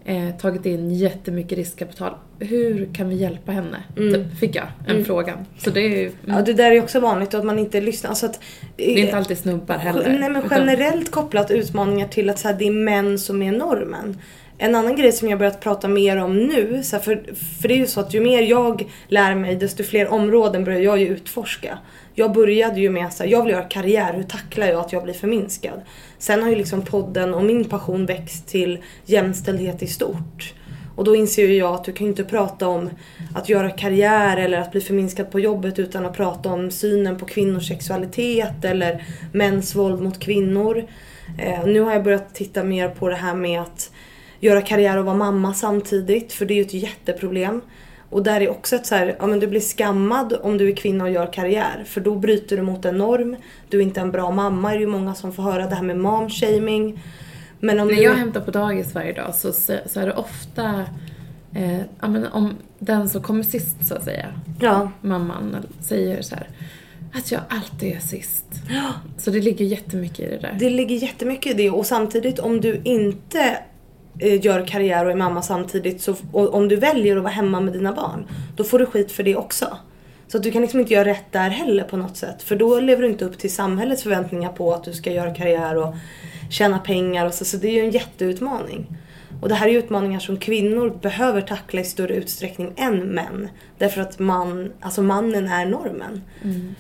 Eh, 0.06 0.30
tagit 0.38 0.66
in 0.66 0.92
jättemycket 0.92 1.58
riskkapital. 1.58 2.14
Hur 2.40 2.94
kan 2.94 3.10
vi 3.10 3.16
hjälpa 3.16 3.52
henne? 3.52 3.78
Typ, 3.96 4.40
fick 4.40 4.56
jag 4.56 4.68
en 4.88 5.06
fråga. 5.06 5.46
Så 5.58 5.70
det 5.70 5.82
är 5.82 5.90
ju, 5.90 6.12
Ja, 6.26 6.42
det 6.42 6.54
där 6.54 6.72
är 6.72 6.82
också 6.82 7.00
vanligt 7.00 7.34
att 7.34 7.46
man 7.46 7.60
inte 7.60 7.82
lyssnar. 7.82 8.10
Alltså 8.10 8.26
att, 8.26 8.40
det 8.76 8.94
är 9.00 9.04
inte 9.06 9.18
alltid 9.18 9.38
snubbar 9.38 9.78
heller. 9.78 10.10
Nej 10.20 10.30
men 10.30 10.46
utan- 10.46 10.58
generellt 10.60 11.12
kopplat 11.12 11.52
utmaningar 11.52 12.08
till 12.08 12.30
att 12.30 12.40
så 12.40 12.48
här, 12.48 12.56
det 12.60 12.68
är 12.68 12.72
män 12.72 13.20
som 13.20 13.42
är 13.42 13.52
normen. 13.52 14.18
En 14.60 14.76
annan 14.76 14.96
grej 14.96 15.12
som 15.12 15.30
jag 15.30 15.40
börjat 15.40 15.60
prata 15.60 15.88
mer 15.88 16.18
om 16.18 16.38
nu, 16.38 16.84
så 16.84 17.00
för, 17.00 17.24
för 17.62 17.68
det 17.68 17.74
är 17.74 17.78
ju 17.78 17.88
så 17.88 18.00
att 18.00 18.14
ju 18.14 18.22
mer 18.22 18.42
jag 18.42 18.92
lär 19.08 19.36
mig 19.36 19.56
desto 19.56 19.84
fler 19.84 20.08
områden 20.08 20.64
börjar 20.64 20.80
jag 20.80 21.00
ju 21.00 21.08
utforska. 21.08 21.78
Jag 22.14 22.34
började 22.34 22.80
ju 22.80 22.90
med 22.90 23.06
att 23.06 23.22
jag 23.26 23.44
vill 23.44 23.52
göra 23.52 23.64
karriär, 23.64 24.14
hur 24.14 24.24
tacklar 24.24 24.68
jag 24.68 24.80
att 24.80 24.94
jag 24.94 25.04
blir 25.04 25.14
förminskad? 25.14 25.82
Sen 26.18 26.44
har 26.44 26.50
ju 26.50 26.56
liksom 26.56 26.82
podden 26.82 27.34
och 27.34 27.44
min 27.44 27.66
passion 27.66 28.06
växt 28.06 28.48
till 28.48 28.84
jämställdhet 29.06 29.84
i 29.84 29.88
stort. 29.88 30.54
Och 30.96 31.04
då 31.04 31.16
inser 31.16 31.48
ju 31.48 31.58
jag 31.58 31.74
att 31.74 31.84
du 31.84 31.92
kan 31.92 32.06
ju 32.06 32.10
inte 32.10 32.24
prata 32.24 32.68
om 32.68 32.90
att 33.36 33.50
göra 33.50 33.70
karriär 33.70 34.38
eller 34.38 34.58
att 34.58 34.72
bli 34.72 34.82
förminskad 34.82 35.32
på 35.32 35.40
jobbet 35.40 35.80
utan 35.80 36.06
att 36.06 36.18
prata 36.18 36.50
om 36.50 36.72
synen 36.72 37.18
på 37.18 37.26
kvinnors 37.26 37.68
sexualitet 37.68 38.66
eller 38.66 39.04
mäns 39.34 39.76
våld 39.76 40.02
mot 40.02 40.20
kvinnor. 40.20 40.88
Eh, 41.38 41.66
nu 41.66 41.80
har 41.80 41.94
jag 41.94 42.04
börjat 42.04 42.36
titta 42.36 42.64
mer 42.64 42.90
på 42.90 43.10
det 43.10 43.16
här 43.16 43.36
med 43.36 43.62
att 43.62 43.92
göra 44.40 44.62
karriär 44.62 44.98
och 44.98 45.06
vara 45.06 45.16
mamma 45.16 45.54
samtidigt 45.54 46.34
för 46.34 46.46
det 46.46 46.54
är 46.54 46.56
ju 46.56 46.62
ett 46.62 46.74
jätteproblem. 46.74 47.62
Och 48.10 48.24
där 48.24 48.42
är 48.42 48.50
också 48.50 48.76
ett 48.76 48.86
så 48.86 48.96
här, 48.96 49.16
ja 49.20 49.28
men 49.28 49.40
du 49.40 49.48
blir 49.48 49.60
skammad 49.62 50.34
om 50.42 50.58
du 50.58 50.70
är 50.70 50.76
kvinna 50.76 51.04
och 51.04 51.10
gör 51.10 51.34
karriär 51.34 51.84
för 51.88 52.02
då 52.02 52.16
bryter 52.16 52.58
du 52.58 52.64
mot 52.64 52.86
en 52.86 52.98
norm. 52.98 53.36
Du 53.70 53.78
är 53.78 53.82
inte 53.82 54.02
en 54.02 54.12
bra 54.12 54.32
mamma 54.32 54.72
är 54.72 54.76
det 54.76 54.82
ju 54.82 54.88
många 54.88 55.16
som 55.16 55.34
får 55.34 55.44
höra 55.44 55.68
det 55.68 55.76
här 55.76 55.84
med 55.84 55.96
mom-shaming. 55.98 57.00
Men 57.60 57.80
om 57.80 57.88
När 57.88 57.96
du... 57.96 58.02
jag 58.02 58.14
hämtar 58.16 58.42
på 58.42 58.52
dagis 58.52 58.96
varje 58.96 59.14
dag 59.14 59.36
så, 59.36 59.54
så 59.54 60.00
är 60.00 60.06
det 60.06 60.14
ofta 60.14 60.86
eh, 61.56 61.78
ja, 61.78 62.08
men 62.08 62.28
om 62.28 62.54
den 62.80 63.10
som 63.10 63.22
kommer 63.22 63.44
sist 63.44 63.88
så 63.88 63.96
att 63.96 64.04
säga, 64.04 64.26
Ja. 64.60 64.92
mamman, 65.02 65.56
säger 65.82 66.22
så 66.22 66.36
här 66.36 66.50
att 67.14 67.32
jag 67.32 67.42
alltid 67.50 67.96
är 67.96 68.00
sist. 68.00 68.46
Så 69.18 69.32
det 69.32 69.42
ligger 69.42 69.66
jättemycket 69.66 70.20
i 70.20 70.30
det 70.30 70.38
där. 70.38 70.56
Det 70.60 70.70
ligger 70.70 70.96
jättemycket 70.96 71.52
i 71.52 71.54
det 71.54 71.70
och 71.70 71.86
samtidigt 71.86 72.40
om 72.40 72.62
du 72.62 72.82
inte 72.84 73.58
Eh, 74.20 74.46
gör 74.46 74.68
karriär 74.68 75.06
och 75.06 75.12
är 75.12 75.16
mamma 75.16 75.42
samtidigt 75.42 76.02
så, 76.02 76.16
och 76.32 76.54
om 76.54 76.68
du 76.68 76.76
väljer 76.76 77.18
att 77.18 77.24
vara 77.24 77.34
hemma 77.34 77.62
med 77.62 77.74
dina 77.74 77.94
barn 77.94 78.28
då 78.56 78.64
får 78.64 78.80
du 78.80 78.86
skit 78.86 79.12
för 79.12 79.24
det 79.24 79.36
också. 79.36 79.78
Så 80.28 80.38
att 80.38 80.44
du 80.44 80.52
kan 80.52 80.62
liksom 80.62 80.80
inte 80.80 80.94
göra 80.94 81.06
rätt 81.06 81.32
där 81.32 81.50
heller 81.50 81.84
på 81.84 81.98
något 81.98 82.18
sätt 82.18 82.44
för 82.44 82.56
då 82.56 82.80
lever 82.80 83.02
du 83.02 83.10
inte 83.10 83.26
upp 83.26 83.38
till 83.38 83.54
samhällets 83.54 84.04
förväntningar 84.04 84.52
på 84.52 84.74
att 84.74 84.84
du 84.84 84.94
ska 84.94 85.12
göra 85.12 85.36
karriär 85.36 85.78
och 85.78 85.96
tjäna 86.50 86.80
pengar 86.80 87.26
och 87.26 87.34
så, 87.34 87.46
så 87.46 87.58
det 87.58 87.68
är 87.68 87.74
ju 87.74 87.82
en 87.82 87.92
jätteutmaning. 87.92 88.98
Och 89.42 89.50
det 89.50 89.56
här 89.56 89.68
är 89.68 89.72
ju 89.72 89.80
utmaningar 89.80 90.20
som 90.20 90.38
kvinnor 90.38 90.98
behöver 91.02 91.42
tackla 91.42 91.82
i 91.82 91.84
större 91.84 92.16
utsträckning 92.16 92.74
än 92.78 93.00
män. 93.00 93.50
Därför 93.78 94.02
att 94.02 94.20
man, 94.20 94.72
alltså 94.80 95.02
mannen 95.02 95.48
är 95.48 95.66
normen. 95.66 96.22
Mm. 96.44 96.76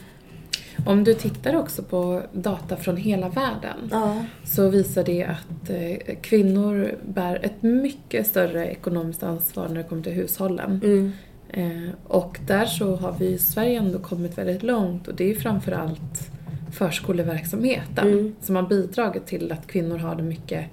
Om 0.86 1.04
du 1.04 1.14
tittar 1.14 1.56
också 1.56 1.84
på 1.84 2.22
data 2.34 2.78
från 2.78 2.98
hela 2.98 3.30
världen 3.30 3.90
Ja. 3.92 4.26
så 4.46 4.70
visar 4.70 5.04
det 5.04 5.24
att 5.24 5.70
eh, 5.70 6.16
kvinnor 6.22 6.92
bär 7.08 7.46
ett 7.46 7.62
mycket 7.64 8.28
större 8.28 8.68
ekonomiskt 8.68 9.24
ansvar 9.24 9.68
när 9.68 9.76
det 9.76 9.84
kommer 9.84 10.04
till 10.04 10.12
hushållen. 10.14 10.82
Mm. 10.84 11.12
Eh, 11.50 11.90
och 12.08 12.40
där 12.48 12.66
så 12.66 12.96
har 12.96 13.16
vi 13.20 13.26
i 13.28 13.38
Sverige 13.38 13.78
ändå 13.80 14.00
kommit 14.00 14.38
väldigt 14.38 14.64
långt 14.64 15.08
och 15.08 15.16
det 15.16 15.32
är 15.32 15.36
framförallt 15.36 16.30
förskoleverksamheten 16.72 18.08
Mm. 18.08 18.36
som 18.42 18.56
har 18.56 18.64
bidragit 18.64 19.26
till 19.26 19.52
att 19.52 19.68
kvinnor 19.68 19.98
har 19.98 20.16
det 20.16 20.24
mycket 20.24 20.66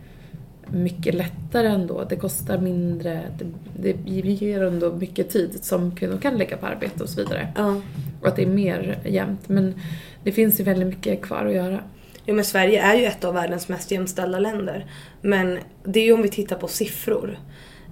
mycket 0.71 1.14
lättare 1.14 1.68
ändå. 1.68 2.04
Det 2.04 2.16
kostar 2.16 2.59
mindre, 2.59 3.23
det, 3.78 3.92
det 3.92 4.30
ger 4.30 4.62
ändå 4.62 4.92
mycket 4.92 5.30
tid 5.30 5.64
som 5.64 5.97
kvinnor 5.97 6.18
kan 6.18 6.38
lägga 6.38 6.56
på 6.56 6.66
arbete 6.66 7.02
och 7.02 7.09
så 7.09 7.21
vidare. 7.21 7.49
Ja. 7.56 7.80
Och 8.21 8.28
att 8.28 8.37
det 8.37 8.42
är 8.42 8.47
mer 8.47 8.99
jämnt. 9.04 9.49
Men 9.49 9.75
det 10.25 10.33
finns 10.33 10.61
ju 10.61 10.64
väldigt 10.64 10.88
mycket 10.88 11.23
kvar 11.23 11.47
att 11.47 11.54
göra. 11.54 11.80
Jo 12.26 12.35
men 12.35 12.44
Sverige 12.44 12.83
är 12.83 12.94
ju 12.94 13.04
ett 13.04 13.25
av 13.25 13.35
världens 13.35 13.68
mest 13.68 13.90
jämställda 13.90 14.38
länder. 14.38 14.87
Men 15.21 15.59
det 15.85 16.00
är 16.00 16.04
ju 16.04 16.12
om 16.12 16.23
vi 16.23 16.28
tittar 16.28 16.56
på 16.56 16.68
siffror. 16.68 17.38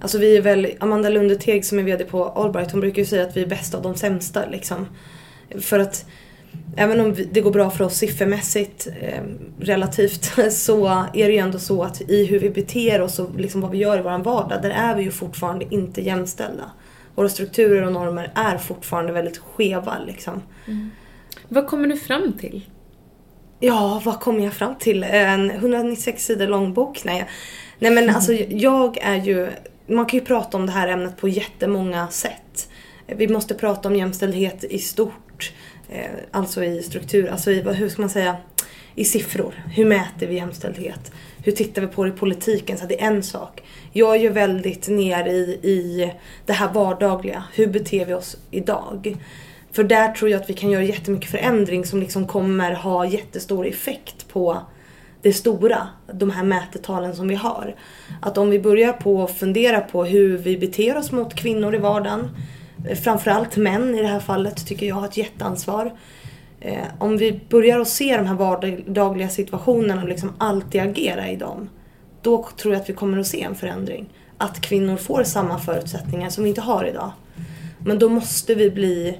Alltså 0.01 0.17
vi 0.17 0.37
är 0.37 0.41
väl, 0.41 0.67
Amanda 0.79 1.09
Lundeteg 1.09 1.65
som 1.65 1.79
är 1.79 1.83
VD 1.83 2.03
på 2.03 2.25
Allbright, 2.25 2.71
hon 2.71 2.81
brukar 2.81 2.99
ju 2.99 3.05
säga 3.05 3.23
att 3.23 3.37
vi 3.37 3.41
är 3.41 3.47
bäst 3.47 3.75
av 3.75 3.81
de 3.81 3.95
sämsta 3.95 4.45
liksom. 4.45 4.87
För 5.59 5.79
att 5.79 6.05
även 6.77 6.99
om 6.99 7.15
det 7.31 7.41
går 7.41 7.51
bra 7.51 7.69
för 7.69 7.83
oss 7.83 7.95
siffermässigt 7.95 8.87
eh, 9.01 9.23
relativt 9.59 10.31
så 10.51 10.87
är 11.13 11.27
det 11.27 11.33
ju 11.33 11.37
ändå 11.37 11.59
så 11.59 11.83
att 11.83 12.01
i 12.01 12.25
hur 12.25 12.39
vi 12.39 12.49
beter 12.49 13.01
oss 13.01 13.19
och 13.19 13.39
liksom 13.39 13.61
vad 13.61 13.71
vi 13.71 13.77
gör 13.77 13.99
i 13.99 14.01
vår 14.01 14.23
vardag, 14.23 14.61
där 14.61 14.69
är 14.69 14.95
vi 14.95 15.03
ju 15.03 15.11
fortfarande 15.11 15.65
inte 15.69 16.01
jämställda. 16.01 16.71
Våra 17.15 17.29
strukturer 17.29 17.83
och 17.83 17.91
normer 17.91 18.31
är 18.35 18.57
fortfarande 18.57 19.11
väldigt 19.11 19.37
skeva 19.37 19.97
liksom. 20.07 20.41
Vad 21.47 21.67
kommer 21.67 21.87
du 21.87 21.97
fram 21.97 22.33
till? 22.33 22.69
Ja, 23.59 24.01
vad 24.05 24.19
kom 24.19 24.39
jag 24.39 24.53
fram 24.53 24.75
till? 24.75 25.03
En 25.03 25.51
196 25.51 26.25
sidor 26.25 26.47
lång 26.47 26.73
bok? 26.73 27.03
Nej. 27.03 27.29
Nej 27.79 27.91
men 27.91 28.09
alltså 28.09 28.33
jag 28.33 28.97
är 28.97 29.15
ju, 29.15 29.49
man 29.87 30.05
kan 30.05 30.19
ju 30.19 30.25
prata 30.25 30.57
om 30.57 30.65
det 30.65 30.71
här 30.71 30.87
ämnet 30.87 31.17
på 31.17 31.27
jättemånga 31.27 32.07
sätt. 32.07 32.69
Vi 33.07 33.27
måste 33.27 33.53
prata 33.53 33.89
om 33.89 33.95
jämställdhet 33.95 34.63
i 34.63 34.79
stort. 34.79 35.22
Eh, 35.89 36.05
Alltså 36.31 36.63
i 36.63 36.83
struktur, 36.83 37.27
alltså 37.29 37.51
i, 37.51 37.61
hur 37.61 37.89
ska 37.89 38.01
man 38.01 38.09
säga, 38.09 38.37
i 38.95 39.05
siffror. 39.05 39.63
Hur 39.75 39.85
mäter 39.85 40.27
vi 40.27 40.35
jämställdhet? 40.35 41.11
Hur 41.43 41.51
tittar 41.51 41.81
vi 41.81 41.87
på 41.87 42.03
det 42.03 42.09
i 42.09 42.13
politiken? 42.13 42.77
Så 42.77 42.85
det 42.85 43.01
är 43.01 43.07
en 43.07 43.23
sak. 43.23 43.63
Jag 43.91 44.15
är 44.15 44.19
ju 44.19 44.29
väldigt 44.29 44.87
ner 44.87 45.25
i, 45.27 45.59
i 45.63 46.11
det 46.45 46.53
här 46.53 46.73
vardagliga. 46.73 47.43
Hur 47.53 47.67
beter 47.67 48.05
vi 48.05 48.13
oss 48.13 48.37
idag? 48.51 49.17
För 49.71 49.83
där 49.83 50.11
tror 50.11 50.31
jag 50.31 50.41
att 50.41 50.49
vi 50.49 50.53
kan 50.53 50.71
göra 50.71 50.83
jättemycket 50.83 51.31
förändring 51.31 51.85
som 51.85 51.99
liksom 51.99 52.27
kommer 52.27 52.71
ha 52.71 53.05
jättestor 53.05 53.67
effekt 53.67 54.27
på 54.27 54.61
det 55.21 55.33
stora, 55.33 55.87
de 56.13 56.31
här 56.31 56.43
mätetalen 56.43 57.15
som 57.15 57.27
vi 57.27 57.35
har. 57.35 57.75
Att 58.21 58.37
om 58.37 58.49
vi 58.49 58.59
börjar 58.59 58.93
på 58.93 59.23
att 59.23 59.37
fundera 59.37 59.81
på 59.81 60.05
hur 60.05 60.37
vi 60.37 60.57
beter 60.57 60.97
oss 60.97 61.11
mot 61.11 61.35
kvinnor 61.35 61.75
i 61.75 61.77
vardagen, 61.77 62.29
framförallt 63.03 63.57
män 63.57 63.95
i 63.95 64.01
det 64.01 64.07
här 64.07 64.19
fallet 64.19 64.67
tycker 64.67 64.85
jag 64.85 64.95
har 64.95 65.05
ett 65.05 65.17
jätteansvar. 65.17 65.93
Eh, 66.59 66.83
om 66.99 67.17
vi 67.17 67.39
börjar 67.49 67.79
att 67.79 67.87
se 67.87 68.17
de 68.17 68.25
här 68.25 68.35
vardagliga 68.35 69.29
situationerna 69.29 70.01
och 70.01 70.09
liksom 70.09 70.31
alltid 70.37 70.81
agera 70.81 71.29
i 71.29 71.35
dem, 71.35 71.69
då 72.21 72.47
tror 72.57 72.73
jag 72.73 72.81
att 72.81 72.89
vi 72.89 72.93
kommer 72.93 73.17
att 73.17 73.27
se 73.27 73.41
en 73.41 73.55
förändring. 73.55 74.09
Att 74.37 74.61
kvinnor 74.61 74.97
får 74.97 75.23
samma 75.23 75.59
förutsättningar 75.59 76.29
som 76.29 76.43
vi 76.43 76.49
inte 76.49 76.61
har 76.61 76.85
idag. 76.85 77.11
Men 77.85 77.99
då 77.99 78.09
måste 78.09 78.55
vi 78.55 78.69
bli 78.69 79.17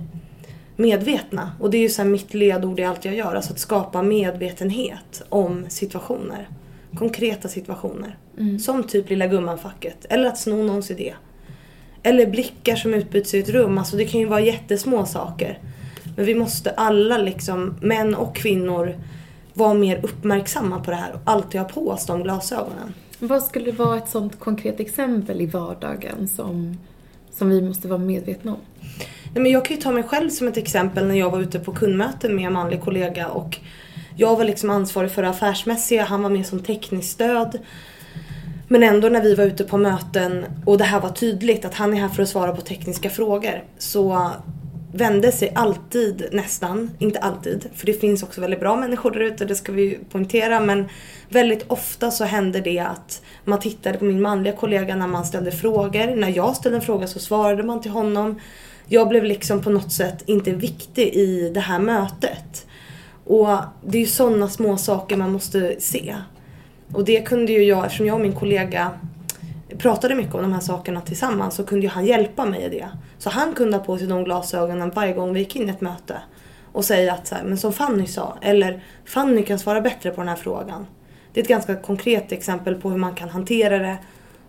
medvetna. 0.75 1.51
Och 1.59 1.69
det 1.69 1.77
är 1.77 1.81
ju 1.81 1.89
så 1.89 2.03
mitt 2.03 2.33
ledord 2.33 2.79
i 2.79 2.83
allt 2.83 3.05
jag 3.05 3.15
gör. 3.15 3.35
Alltså 3.35 3.53
att 3.53 3.59
skapa 3.59 4.01
medvetenhet 4.01 5.23
om 5.29 5.65
situationer. 5.69 6.47
Konkreta 6.95 7.47
situationer. 7.47 8.17
Som 8.59 8.83
typ 8.83 9.09
Lilla 9.09 9.27
Gumman-facket. 9.27 10.05
Eller 10.09 10.27
att 10.27 10.37
sno 10.37 10.63
någons 10.63 10.91
idé. 10.91 11.13
Eller 12.03 12.25
blickar 12.25 12.75
som 12.75 12.93
utbyts 12.93 13.33
i 13.33 13.39
ett 13.39 13.49
rum. 13.49 13.77
Alltså 13.77 13.97
det 13.97 14.05
kan 14.05 14.19
ju 14.19 14.25
vara 14.25 14.41
jättesmå 14.41 15.05
saker. 15.05 15.59
Men 16.15 16.25
vi 16.25 16.35
måste 16.35 16.71
alla 16.71 17.17
liksom, 17.17 17.75
män 17.81 18.15
och 18.15 18.35
kvinnor, 18.35 18.95
vara 19.53 19.73
mer 19.73 19.99
uppmärksamma 20.03 20.79
på 20.79 20.91
det 20.91 20.97
här 20.97 21.13
och 21.13 21.21
alltid 21.23 21.61
ha 21.61 21.67
på 21.67 21.89
oss 21.89 22.05
de 22.05 22.23
glasögonen. 22.23 22.93
Vad 23.19 23.43
skulle 23.43 23.71
vara 23.71 23.97
ett 23.97 24.09
sånt 24.09 24.39
konkret 24.39 24.79
exempel 24.79 25.41
i 25.41 25.45
vardagen 25.45 26.27
som, 26.27 26.77
som 27.31 27.49
vi 27.49 27.61
måste 27.61 27.87
vara 27.87 27.99
medvetna 27.99 28.51
om? 28.51 28.59
Nej, 29.33 29.43
men 29.43 29.51
jag 29.51 29.65
kan 29.65 29.75
ju 29.75 29.81
ta 29.81 29.91
mig 29.91 30.03
själv 30.03 30.29
som 30.29 30.47
ett 30.47 30.57
exempel 30.57 31.07
när 31.07 31.15
jag 31.15 31.29
var 31.29 31.39
ute 31.41 31.59
på 31.59 31.71
kundmöte 31.71 32.29
med 32.29 32.47
en 32.47 32.53
manlig 32.53 32.81
kollega 32.81 33.27
och 33.27 33.59
jag 34.15 34.37
var 34.37 34.45
liksom 34.45 34.69
ansvarig 34.69 35.11
för 35.11 35.21
det 35.21 35.29
affärsmässiga, 35.29 36.03
han 36.03 36.23
var 36.23 36.29
med 36.29 36.45
som 36.45 36.59
tekniskt 36.59 37.11
stöd. 37.11 37.59
Men 38.73 38.83
ändå 38.83 39.09
när 39.09 39.21
vi 39.21 39.35
var 39.35 39.45
ute 39.45 39.63
på 39.63 39.77
möten 39.77 40.45
och 40.65 40.77
det 40.77 40.83
här 40.83 40.99
var 40.99 41.09
tydligt 41.09 41.65
att 41.65 41.73
han 41.73 41.93
är 41.93 41.97
här 41.97 42.07
för 42.07 42.23
att 42.23 42.29
svara 42.29 42.55
på 42.55 42.61
tekniska 42.61 43.09
frågor 43.09 43.63
så 43.77 44.29
vände 44.93 45.31
sig 45.31 45.51
alltid 45.55 46.27
nästan, 46.31 46.91
inte 46.99 47.19
alltid, 47.19 47.69
för 47.73 47.85
det 47.85 47.93
finns 47.93 48.23
också 48.23 48.41
väldigt 48.41 48.59
bra 48.59 48.75
människor 48.75 49.11
där 49.11 49.19
ute, 49.19 49.45
det 49.45 49.55
ska 49.55 49.71
vi 49.71 49.99
poängtera, 50.11 50.59
men 50.59 50.89
väldigt 51.29 51.65
ofta 51.67 52.11
så 52.11 52.23
hände 52.23 52.61
det 52.61 52.79
att 52.79 53.21
man 53.45 53.59
tittade 53.59 53.97
på 53.97 54.05
min 54.05 54.21
manliga 54.21 54.53
kollega 54.53 54.95
när 54.95 55.07
man 55.07 55.25
ställde 55.25 55.51
frågor. 55.51 56.15
När 56.15 56.37
jag 56.37 56.55
ställde 56.55 56.77
en 56.77 56.83
fråga 56.83 57.07
så 57.07 57.19
svarade 57.19 57.63
man 57.63 57.81
till 57.81 57.91
honom. 57.91 58.39
Jag 58.87 59.09
blev 59.09 59.23
liksom 59.23 59.61
på 59.61 59.69
något 59.69 59.91
sätt 59.91 60.23
inte 60.25 60.51
viktig 60.51 61.07
i 61.07 61.51
det 61.53 61.59
här 61.59 61.79
mötet. 61.79 62.65
Och 63.25 63.57
det 63.85 63.97
är 63.97 64.01
ju 64.01 64.07
sådana 64.07 64.49
små 64.49 64.77
saker 64.77 65.17
man 65.17 65.31
måste 65.31 65.75
se. 65.79 66.15
Och 66.93 67.05
det 67.05 67.21
kunde 67.21 67.51
ju 67.51 67.63
jag, 67.63 67.85
eftersom 67.85 68.05
jag 68.05 68.15
och 68.15 68.21
min 68.21 68.35
kollega 68.35 68.91
pratade 69.77 70.15
mycket 70.15 70.35
om 70.35 70.41
de 70.41 70.53
här 70.53 70.59
sakerna 70.59 71.01
tillsammans 71.01 71.55
så 71.55 71.63
kunde 71.63 71.85
ju 71.85 71.89
han 71.89 72.05
hjälpa 72.05 72.45
mig 72.45 72.63
i 72.63 72.69
det. 72.69 72.89
Så 73.17 73.29
han 73.29 73.53
kunde 73.53 73.77
ha 73.77 73.83
på 73.83 73.97
sig 73.97 74.07
de 74.07 74.23
glasögonen 74.23 74.91
varje 74.95 75.13
gång 75.13 75.33
vi 75.33 75.39
gick 75.39 75.55
in 75.55 75.69
i 75.69 75.71
ett 75.71 75.81
möte. 75.81 76.17
Och 76.71 76.85
säga 76.85 77.13
att 77.13 77.27
så 77.27 77.35
här, 77.35 77.43
men 77.43 77.57
som 77.57 77.73
Fanny 77.73 78.07
sa, 78.07 78.37
eller 78.41 78.83
Fanny 79.05 79.43
kan 79.43 79.59
svara 79.59 79.81
bättre 79.81 80.11
på 80.11 80.21
den 80.21 80.27
här 80.27 80.35
frågan. 80.35 80.85
Det 81.33 81.39
är 81.39 81.43
ett 81.43 81.49
ganska 81.49 81.75
konkret 81.75 82.31
exempel 82.31 82.75
på 82.75 82.89
hur 82.89 82.97
man 82.97 83.15
kan 83.15 83.29
hantera 83.29 83.79
det 83.79 83.97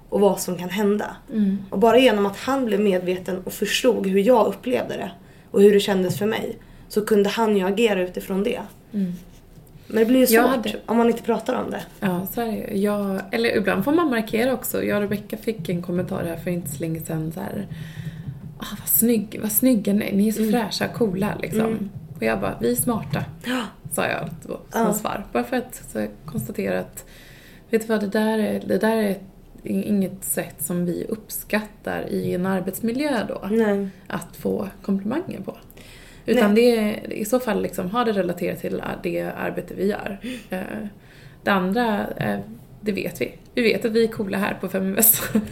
och 0.08 0.20
vad 0.20 0.40
som 0.40 0.58
kan 0.58 0.68
hända. 0.68 1.16
Och 1.70 1.78
bara 1.78 1.98
genom 1.98 2.26
att 2.26 2.36
han 2.36 2.64
blev 2.66 2.80
medveten 2.80 3.42
och 3.44 3.52
förstod 3.52 4.06
hur 4.06 4.20
jag 4.20 4.46
upplevde 4.46 4.94
det 4.96 5.10
och 5.50 5.62
hur 5.62 5.72
det 5.72 5.80
kändes 5.80 6.18
för 6.18 6.26
mig 6.26 6.56
så 6.88 7.04
kunde 7.06 7.28
han 7.28 7.56
ju 7.56 7.66
agera 7.66 8.02
utifrån 8.02 8.42
det. 8.44 8.60
Men 9.86 9.96
det 9.96 10.04
blir 10.04 10.20
ju 10.20 10.26
svårt 10.26 10.46
hade- 10.46 10.76
om 10.86 10.96
man 10.96 11.06
inte 11.06 11.22
pratar 11.22 11.54
om 11.64 11.70
det. 11.70 11.82
Ja, 12.00 12.26
så 12.26 12.40
är 12.40 12.46
det 12.46 12.52
ju. 12.56 12.78
jag, 12.82 13.20
Eller 13.30 13.56
ibland 13.56 13.84
får 13.84 13.92
man 13.92 14.10
markera 14.10 14.52
också. 14.54 14.84
Jag 14.84 14.96
och 14.96 15.02
Rebecka 15.02 15.36
fick 15.36 15.68
en 15.68 15.82
kommentar 15.82 16.24
här 16.24 16.36
för 16.36 16.50
inte 16.50 16.70
så 16.70 16.80
länge 16.80 17.00
sedan 17.00 17.32
så 17.32 17.40
här. 17.40 17.66
Ah, 18.58 18.66
vad, 18.78 18.88
snygg, 18.88 19.38
vad 19.42 19.52
snygga 19.52 19.92
ni 19.92 20.04
är. 20.08 20.12
Ni 20.16 20.28
är 20.28 20.32
så 20.32 20.50
fräscha, 20.50 20.88
coola 20.88 21.34
liksom. 21.42 21.90
Och 22.16 22.22
jag 22.22 22.40
bara, 22.40 22.58
vi 22.60 22.70
är 22.72 22.76
smarta. 22.76 23.24
Sa 23.92 24.06
jag 24.06 24.28
som 24.42 24.56
Ja. 24.72 24.92
svar. 24.92 25.24
Bara 25.32 25.44
för 25.44 25.56
att 25.56 25.82
så 25.92 26.06
konstatera 26.26 26.80
att, 26.80 27.04
vet 27.70 27.80
du 27.82 27.86
vad, 27.88 28.00
det 28.00 28.06
där 28.06 28.38
är, 28.38 28.60
det 28.66 28.78
där 28.78 28.96
är 28.96 29.16
inget 29.64 30.24
sätt 30.24 30.56
som 30.58 30.84
vi 30.86 31.06
uppskattar 31.08 32.06
i 32.10 32.34
en 32.34 32.46
arbetsmiljö 32.46 33.24
då. 33.28 33.48
Nej. 33.50 33.88
Att 34.06 34.36
få 34.36 34.68
komplimanger 34.82 35.40
på. 35.40 35.56
Utan 36.26 36.54
det 36.54 36.76
är 36.78 37.12
i 37.12 37.24
så 37.24 37.40
fall 37.40 37.62
liksom, 37.62 37.90
ha 37.90 38.04
det 38.04 38.12
relaterat 38.12 38.60
till 38.60 38.82
det 39.02 39.32
arbete 39.36 39.74
vi 39.74 39.86
gör. 39.86 40.18
Eh, 40.50 40.58
Det 41.42 41.50
andra, 41.50 42.06
eh, 42.16 42.38
det 42.80 42.92
vet 42.92 43.20
vi. 43.20 43.34
Vi 43.54 43.62
vet 43.62 43.84
att 43.84 43.92
vi 43.92 44.04
är 44.04 44.08
coola 44.08 44.38
här 44.38 44.54
på 44.60 44.68
Feminvest. 44.68 45.22
Nej 45.34 45.42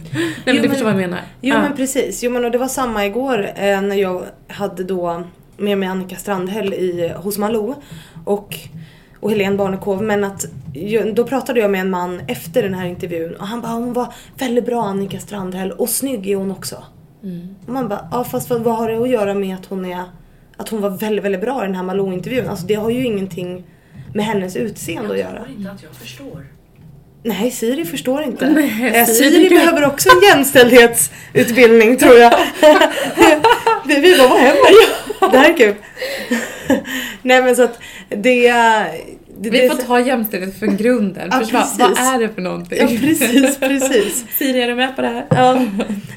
men 0.45 0.55
Jo, 0.55 0.61
du 0.61 0.69
förstår 0.69 0.85
vad 0.85 0.93
jag 0.93 0.99
menar. 1.01 1.19
Jo 1.41 1.53
Ja. 1.55 1.61
men 1.61 1.75
precis. 1.75 2.23
Jo 2.23 2.31
men 2.31 2.45
och 2.45 2.51
det 2.51 2.57
var 2.57 2.67
samma 2.67 3.05
igår 3.05 3.39
eh, 3.55 3.81
när 3.81 3.95
jag 3.95 4.23
hade 4.47 4.83
då 4.83 5.23
med 5.57 5.77
mig 5.77 5.89
Annika 5.89 6.15
Strandhäll 6.15 6.73
i, 6.73 7.13
hos 7.15 7.37
Malou 7.37 7.75
och, 8.25 8.55
och 9.19 9.29
Helene 9.31 9.55
Barnekow. 9.57 10.03
Men 10.03 10.23
att 10.23 10.45
då 11.13 11.23
pratade 11.23 11.59
jag 11.59 11.71
med 11.71 11.81
en 11.81 11.89
man 11.89 12.21
efter 12.27 12.63
den 12.63 12.73
här 12.73 12.85
intervjun 12.85 13.35
och 13.35 13.47
han 13.47 13.61
bara 13.61 13.71
hon 13.71 13.93
var 13.93 14.13
väldigt 14.37 14.65
bra 14.65 14.83
Annika 14.83 15.19
Strandhäll 15.19 15.71
och 15.71 15.89
snygg 15.89 16.29
är 16.29 16.35
hon 16.35 16.51
också. 16.51 16.83
Mm. 17.23 17.55
Och 17.67 17.73
man 17.73 17.87
bara 17.87 18.07
ja 18.11 18.23
fast 18.23 18.49
vad, 18.49 18.61
vad 18.61 18.75
har 18.75 18.89
det 18.89 18.97
att 19.01 19.09
göra 19.09 19.33
med 19.33 19.55
att 19.55 19.65
hon 19.65 19.85
är 19.85 20.03
att 20.57 20.69
hon 20.69 20.81
var 20.81 20.89
väldigt 20.89 21.25
väldigt 21.25 21.41
bra 21.41 21.63
i 21.63 21.65
den 21.67 21.75
här 21.75 21.83
Malou-intervjun. 21.83 22.47
Alltså 22.49 22.65
det 22.65 22.73
har 22.73 22.89
ju 22.89 23.05
ingenting 23.05 23.63
med 24.13 24.25
hennes 24.25 24.55
utseende 24.55 25.11
att 25.13 25.19
göra. 25.19 25.33
Jag 25.35 25.45
tror 25.45 25.57
inte 25.57 25.71
att 25.71 25.83
jag 25.83 25.95
förstår. 25.95 26.45
Nej, 27.23 27.51
Siri 27.51 27.85
förstår 27.85 28.23
inte. 28.23 28.49
Nej, 28.49 28.91
Eh, 28.95 29.05
Siri 29.05 29.31
Siri 29.31 29.49
behöver 29.49 29.85
också 29.85 30.09
en 30.09 30.29
jämställdhetsutbildning 30.29 31.97
tror 31.97 32.17
jag. 32.17 32.33
vi, 33.87 33.99
vi 33.99 34.17
bara, 34.17 34.27
vad 34.27 34.39
händer? 34.39 35.31
Det 35.31 35.37
här 35.37 35.49
är 35.49 35.57
kul. 35.57 35.75
Nej 37.21 37.41
men 37.43 37.55
så 37.55 37.63
att 37.63 37.79
det... 38.09 38.53
det 39.43 39.61
Vi 39.61 39.69
får 39.69 39.77
ta 39.77 39.99
jämställdhet 39.99 40.59
från 40.59 40.77
grunden. 40.77 41.29
Ja, 41.31 41.39
Först 41.39 41.79
vad, 41.79 41.97
är 41.97 42.19
det 42.19 42.29
för 42.29 42.41
någonting? 42.41 42.77
Ja 42.81 42.87
precis, 42.87 43.59
precis. 43.59 44.25
Siri, 44.37 44.61
är 44.61 44.67
du 44.67 44.75
med 44.75 44.95
på 44.95 45.01
det 45.01 45.07
här? 45.07 45.25
Ja. 45.29 45.53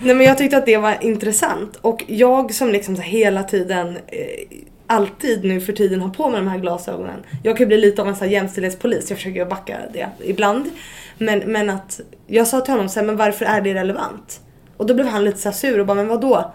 Nej 0.02 0.14
men 0.14 0.20
jag 0.20 0.38
tyckte 0.38 0.56
att 0.56 0.66
det 0.66 0.76
var 0.76 0.96
intressant 1.00 1.76
och 1.76 2.04
jag 2.06 2.54
som 2.54 2.68
liksom 2.68 2.96
så 2.96 3.02
hela 3.02 3.42
tiden 3.42 3.88
eh, 3.88 4.58
alltid 4.86 5.44
nu 5.44 5.60
för 5.60 5.72
tiden 5.72 6.00
har 6.00 6.10
på 6.10 6.30
mig 6.30 6.40
de 6.40 6.48
här 6.48 6.58
glasögonen. 6.58 7.22
Jag 7.42 7.56
kan 7.56 7.68
bli 7.68 7.78
lite 7.78 8.02
av 8.02 8.08
en 8.08 8.16
så 8.16 8.24
här 8.24 8.32
jämställdhetspolis, 8.32 9.10
jag 9.10 9.18
försöker 9.18 9.44
backa 9.46 9.78
det 9.92 10.08
ibland. 10.24 10.70
Men, 11.18 11.38
men 11.38 11.70
att 11.70 12.00
jag 12.26 12.46
sa 12.46 12.60
till 12.60 12.72
honom 12.72 12.88
så 12.88 13.00
här, 13.00 13.06
men 13.06 13.16
varför 13.16 13.44
är 13.44 13.60
det 13.60 13.74
relevant? 13.74 14.40
Och 14.76 14.86
då 14.86 14.94
blev 14.94 15.06
han 15.06 15.24
lite 15.24 15.38
så 15.38 15.52
sur 15.52 15.80
och 15.80 15.86
bara, 15.86 15.94
men 15.94 16.08
vadå? 16.08 16.54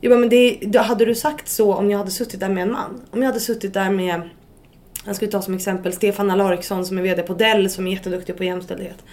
Jag 0.00 0.10
bara, 0.10 0.20
men 0.20 0.28
det, 0.28 0.78
hade 0.78 1.04
du 1.04 1.14
sagt 1.14 1.48
så 1.48 1.74
om 1.74 1.90
jag 1.90 1.98
hade 1.98 2.10
suttit 2.10 2.40
där 2.40 2.48
med 2.48 2.62
en 2.62 2.72
man? 2.72 3.00
Om 3.10 3.22
jag 3.22 3.26
hade 3.26 3.40
suttit 3.40 3.74
där 3.74 3.90
med, 3.90 4.20
jag 5.06 5.16
skulle 5.16 5.30
ta 5.30 5.42
som 5.42 5.54
exempel 5.54 5.92
Stefan 5.92 6.30
Alariksson 6.30 6.86
som 6.86 6.98
är 6.98 7.02
VD 7.02 7.22
på 7.22 7.34
Dell 7.34 7.70
som 7.70 7.86
är 7.86 7.92
jätteduktig 7.92 8.36
på 8.36 8.44
jämställdhet. 8.44 9.04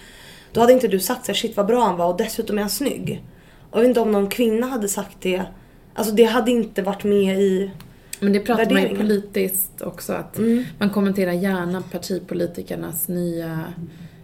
Då 0.52 0.60
hade 0.60 0.72
inte 0.72 0.88
du 0.88 1.00
sagt 1.00 1.24
såhär, 1.26 1.36
shit 1.36 1.56
vad 1.56 1.66
bra 1.66 1.84
han 1.84 1.96
var 1.96 2.06
och 2.06 2.16
dessutom 2.16 2.56
är 2.58 2.62
han 2.62 2.70
snygg. 2.70 3.22
Och 3.70 3.78
jag 3.78 3.82
vet 3.82 3.88
inte 3.88 4.00
om 4.00 4.12
någon 4.12 4.28
kvinna 4.28 4.66
hade 4.66 4.88
sagt 4.88 5.16
det. 5.20 5.42
Alltså 5.94 6.14
det 6.14 6.24
hade 6.24 6.50
inte 6.50 6.82
varit 6.82 7.04
med 7.04 7.40
i 7.40 7.70
Men 8.20 8.32
det 8.32 8.40
pratar 8.40 8.70
man 8.70 8.82
ju 8.82 8.96
politiskt 8.96 9.82
också 9.82 10.12
att 10.12 10.38
Mm. 10.38 10.64
man 10.78 10.90
kommenterar 10.90 11.32
gärna 11.32 11.82
partipolitikernas 11.92 13.08
nya 13.08 13.60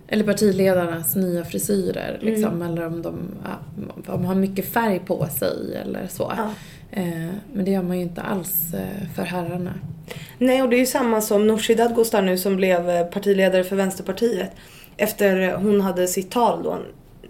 eller 0.08 0.24
partiledarnas 0.24 1.16
nya 1.16 1.44
frisyrer 1.44 2.18
Mm. 2.22 2.34
liksom, 2.34 2.62
eller 2.62 2.86
om 2.86 3.02
de, 3.02 3.14
ja, 3.44 3.82
om 3.86 4.02
de 4.06 4.24
har 4.24 4.34
mycket 4.34 4.72
färg 4.72 4.98
på 5.06 5.26
sig 5.38 5.76
eller 5.84 6.06
så. 6.10 6.32
Ja. 6.36 6.50
Eh, 6.92 7.30
men 7.52 7.64
det 7.64 7.70
gör 7.70 7.82
man 7.82 7.97
ju 7.97 8.02
inte 8.02 8.20
alls 8.23 8.75
eh, 8.75 9.09
för 9.14 9.23
herrarna. 9.23 9.75
Nej, 10.38 10.62
och 10.62 10.68
det 10.70 10.76
är 10.76 10.80
ju 10.80 10.87
samma 10.87 11.20
som 11.20 11.47
Nooshi 11.47 11.75
Dadgostar 11.75 12.23
nu 12.23 12.38
som 12.38 12.56
blev 12.56 12.90
eh, 12.90 13.06
partiledare 13.06 13.64
för 13.64 13.76
Vänsterpartiet. 13.76 14.50
Efter 14.97 15.54
hon 15.54 15.80
hade 15.80 16.06
sitt 16.09 16.30
tal 16.30 16.62
då 16.62 16.78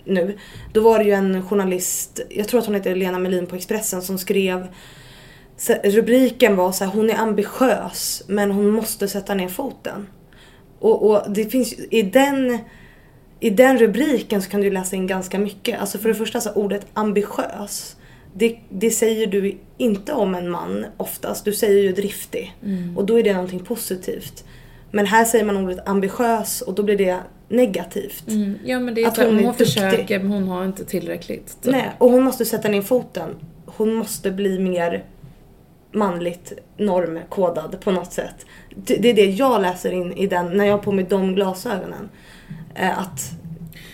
nu. 0.05 0.39
Då 0.73 0.81
var 0.81 0.99
det 0.99 1.05
ju 1.05 1.11
en 1.13 1.43
journalist, 1.43 2.21
jag 2.31 2.49
tror 2.49 2.61
att 2.61 2.67
hon 2.67 2.75
heter 2.75 2.95
Lena 2.97 3.19
Melin 3.19 3.47
på 3.47 3.57
Expressen, 3.57 4.03
som 4.03 4.19
skrev 4.19 4.67
rubriken 5.85 6.57
var 6.57 6.73
så 6.73 6.85
här, 6.85 6.93
hon 6.93 7.11
är 7.11 7.15
ambitiös 7.19 8.23
men 8.27 8.51
hon 8.51 8.71
måste 8.71 9.09
sätta 9.09 9.35
ner 9.35 9.49
foten. 9.49 10.07
Och, 10.79 11.11
och 11.11 11.31
det 11.33 11.45
finns 11.45 11.79
ju- 11.79 11.87
i 11.91 12.03
den 12.03 12.59
i 13.41 13.51
den 13.51 13.79
rubriken 13.79 14.43
så 14.43 14.51
kan 14.51 14.61
du 14.61 14.71
läsa 14.71 14.97
in 14.97 15.07
ganska 15.07 15.39
mycket. 15.39 15.81
Alltså 15.81 15.99
för 15.99 16.09
det 16.09 16.15
första 16.15 16.41
så 16.41 16.53
ordet 16.53 16.87
ambitiös. 16.95 17.97
Det, 18.35 18.57
det 18.69 18.91
säger 18.91 19.27
du 19.27 19.59
inte 19.77 20.13
om 20.13 20.35
en 20.35 20.51
man 20.51 20.87
oftast. 20.97 21.45
Du 21.45 21.53
säger 21.53 21.83
ju 21.83 21.93
driftig. 21.93 22.55
Och 22.97 23.07
då 23.07 23.19
är 23.19 23.23
det 23.23 23.33
någonting 23.33 23.61
positivt. 23.61 24.45
Men 24.91 25.07
här 25.07 25.25
säger 25.25 25.45
man 25.45 25.57
ordet 25.57 25.89
ambitiös 25.89 26.61
och 26.63 26.75
då 26.75 26.83
blir 26.83 26.97
det 26.99 27.19
negativt. 27.49 28.29
Mm. 28.29 28.59
Ja 28.65 28.81
men 28.81 28.95
det 28.95 29.03
är 29.03 29.09
Att 29.09 29.17
så, 29.17 29.25
hon 29.25 29.35
hon, 29.35 29.45
hon 29.45 29.55
försöker 29.55 30.19
men 30.19 30.33
hon 30.33 30.49
har 30.49 30.65
inte 30.65 30.85
tillräckligt. 30.85 31.63
typ. 31.63 31.73
Nej, 31.73 31.91
och 31.99 32.11
hon 32.11 32.23
måste 32.23 32.45
sätta 32.45 32.69
ner 32.69 32.83
foten. 32.83 33.29
Hon 33.67 33.95
måste 33.95 34.31
bli 34.31 34.59
mer 34.59 35.05
manligt 35.93 36.53
normkodad 36.77 37.77
på 37.81 37.91
något 37.91 38.13
sätt. 38.13 38.47
Det 38.77 38.97
det 38.97 39.09
är 39.11 39.15
det 39.15 39.27
jag 39.31 39.63
läser 39.63 39.93
in 39.93 40.13
i 40.13 40.27
den, 40.27 40.57
när 40.57 40.65
jag 40.65 40.73
har 40.73 40.79
på 40.83 40.93
mig 40.93 41.07
de 41.09 41.35
glasögonen. 41.35 42.09
Eh, 42.75 42.99
Att, 42.99 43.21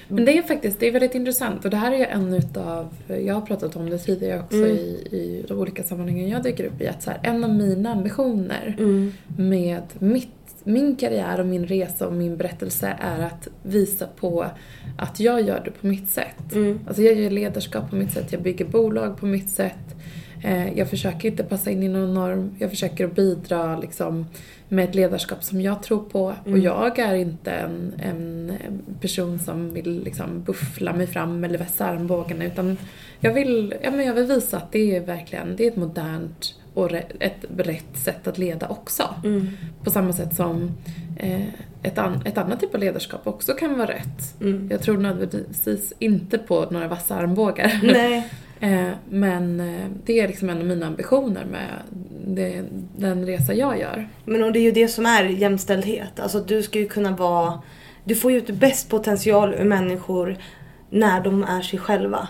Men 0.09 0.25
det 0.25 0.39
är 0.39 0.43
faktiskt, 0.43 0.81
det 0.81 0.89
är 0.89 0.93
väldigt 0.93 1.15
intressant 1.15 1.65
och 1.65 1.71
det 1.71 1.77
här 1.77 1.93
är 1.93 2.07
en 2.07 2.35
utav, 2.35 2.89
jag 3.25 3.35
har 3.35 3.41
pratat 3.41 3.77
om 3.77 3.91
det 3.91 3.99
tidigare 3.99 4.41
också 4.41 4.57
Mm. 4.57 4.71
i, 4.77 5.09
i 5.13 5.45
de 5.49 5.59
olika 5.59 5.83
sammanhangen 5.83 6.29
jag 6.29 6.43
dyker 6.43 6.65
upp 6.65 6.81
i, 6.81 6.89
att 6.89 7.03
så 7.03 7.11
här, 7.11 7.21
en 7.23 7.45
av 7.45 7.55
mina 7.55 7.93
ambitioner 7.93 8.77
mm, 8.79 9.13
med 9.39 9.83
mitt, 9.99 10.29
min 10.65 10.97
karriär 10.97 11.41
och 11.41 11.47
min 11.47 11.67
resa 11.67 12.07
och 12.07 12.13
min 12.13 12.37
berättelse 12.37 12.97
är 13.01 13.23
att 13.27 13.49
visa 13.63 14.07
på 14.21 14.47
att 14.99 15.21
jag 15.21 15.41
gör 15.43 15.63
det 15.65 15.71
på 15.71 15.87
mitt 15.87 16.09
sätt. 16.11 16.53
mm, 16.53 16.81
Alltså 16.87 17.03
jag 17.03 17.15
gör 17.15 17.31
ledarskap 17.31 17.91
på 17.91 17.97
mitt 17.97 18.13
sätt, 18.13 18.33
jag 18.33 18.43
bygger 18.43 18.65
bolag 18.65 19.17
på 19.19 19.27
mitt 19.27 19.51
sätt. 19.51 19.75
Eh, 20.43 20.79
Jag 20.79 20.91
försöker 20.91 21.29
inte 21.29 21.45
passa 21.45 21.71
in 21.71 21.83
i 21.83 21.89
någon 21.89 22.15
norm, 22.15 22.51
jag 22.59 22.71
försöker 22.71 23.05
att 23.05 23.15
bidra 23.15 23.79
liksom 23.79 24.27
med 24.69 24.85
ett 24.89 24.95
ledarskap 24.95 25.45
som 25.45 25.61
jag 25.61 25.83
tror 25.83 25.99
på. 26.03 26.25
Och 26.25 26.47
Mm. 26.47 26.63
jag 26.63 26.99
är 26.99 27.15
inte 27.15 27.51
en, 27.51 27.93
en 28.03 28.53
person 29.01 29.39
som 29.39 29.75
vill 29.75 30.03
liksom 30.05 30.43
buffla 30.43 30.93
mig 30.93 31.07
fram 31.07 31.45
eller 31.45 31.59
vässa 31.59 31.87
armbågarna 31.87 32.45
utan 32.45 32.77
jag 33.21 33.33
vill, 33.33 33.75
ja, 33.83 33.91
men 33.91 34.07
jag 34.07 34.15
vill 34.15 34.25
visa 34.27 34.57
att 34.57 34.73
det 34.73 34.97
är 34.97 35.01
verkligen 35.01 35.57
det 35.57 35.65
är 35.67 35.71
ett 35.71 35.77
modernt 35.77 36.55
och 36.75 36.93
ett 37.21 37.45
rätt 37.57 37.85
sätt 37.97 38.27
att 38.27 38.39
leda 38.39 38.69
också. 38.69 39.03
mm, 39.25 39.49
På 39.85 39.91
samma 39.91 40.13
sätt 40.13 40.37
som 40.37 40.71
eh, 41.17 41.43
ett, 41.83 41.99
an, 41.99 42.23
ett 42.25 42.39
annat 42.39 42.61
typ 42.61 42.75
av 42.75 42.81
ledarskap 42.81 43.27
också 43.27 43.53
kan 43.53 43.79
vara 43.79 43.89
rätt. 43.89 44.41
mm. 44.41 44.69
Jag 44.71 44.83
tror 44.83 44.97
nödvändigtvis 44.99 45.93
inte 45.99 46.39
på 46.39 46.67
några 46.71 46.89
vassa 46.89 47.15
armbågar. 47.15 47.81
Nej. 47.83 48.29
Eh, 48.61 48.89
Men 49.11 49.61
eh, 49.61 49.87
det 50.05 50.21
är 50.21 50.29
liksom 50.29 50.51
en 50.51 50.59
av 50.59 50.65
mina 50.67 50.87
ambitioner 50.87 51.45
med 51.45 51.71
det, 52.27 52.63
den 52.97 53.27
resa 53.27 53.55
jag 53.55 53.79
gör. 53.81 54.09
Men 54.25 54.45
och 54.45 54.53
det 54.53 54.59
är 54.59 54.63
ju 54.63 54.73
det 54.73 54.89
som 54.89 55.07
är 55.07 55.25
jämställdhet. 55.25 56.21
Alltså 56.21 56.41
du 56.41 56.63
ska 56.63 56.79
ju 56.79 56.89
kunna 56.89 57.11
vara... 57.17 57.63
Du 58.05 58.15
får 58.15 58.33
ju 58.33 58.39
ut 58.39 58.51
bäst 58.51 58.89
potential 58.89 59.55
ur 59.55 59.65
människor 59.65 60.37
när 60.91 61.21
de 61.21 61.45
är 61.45 61.63
sig 61.63 61.79
själva. 61.79 62.29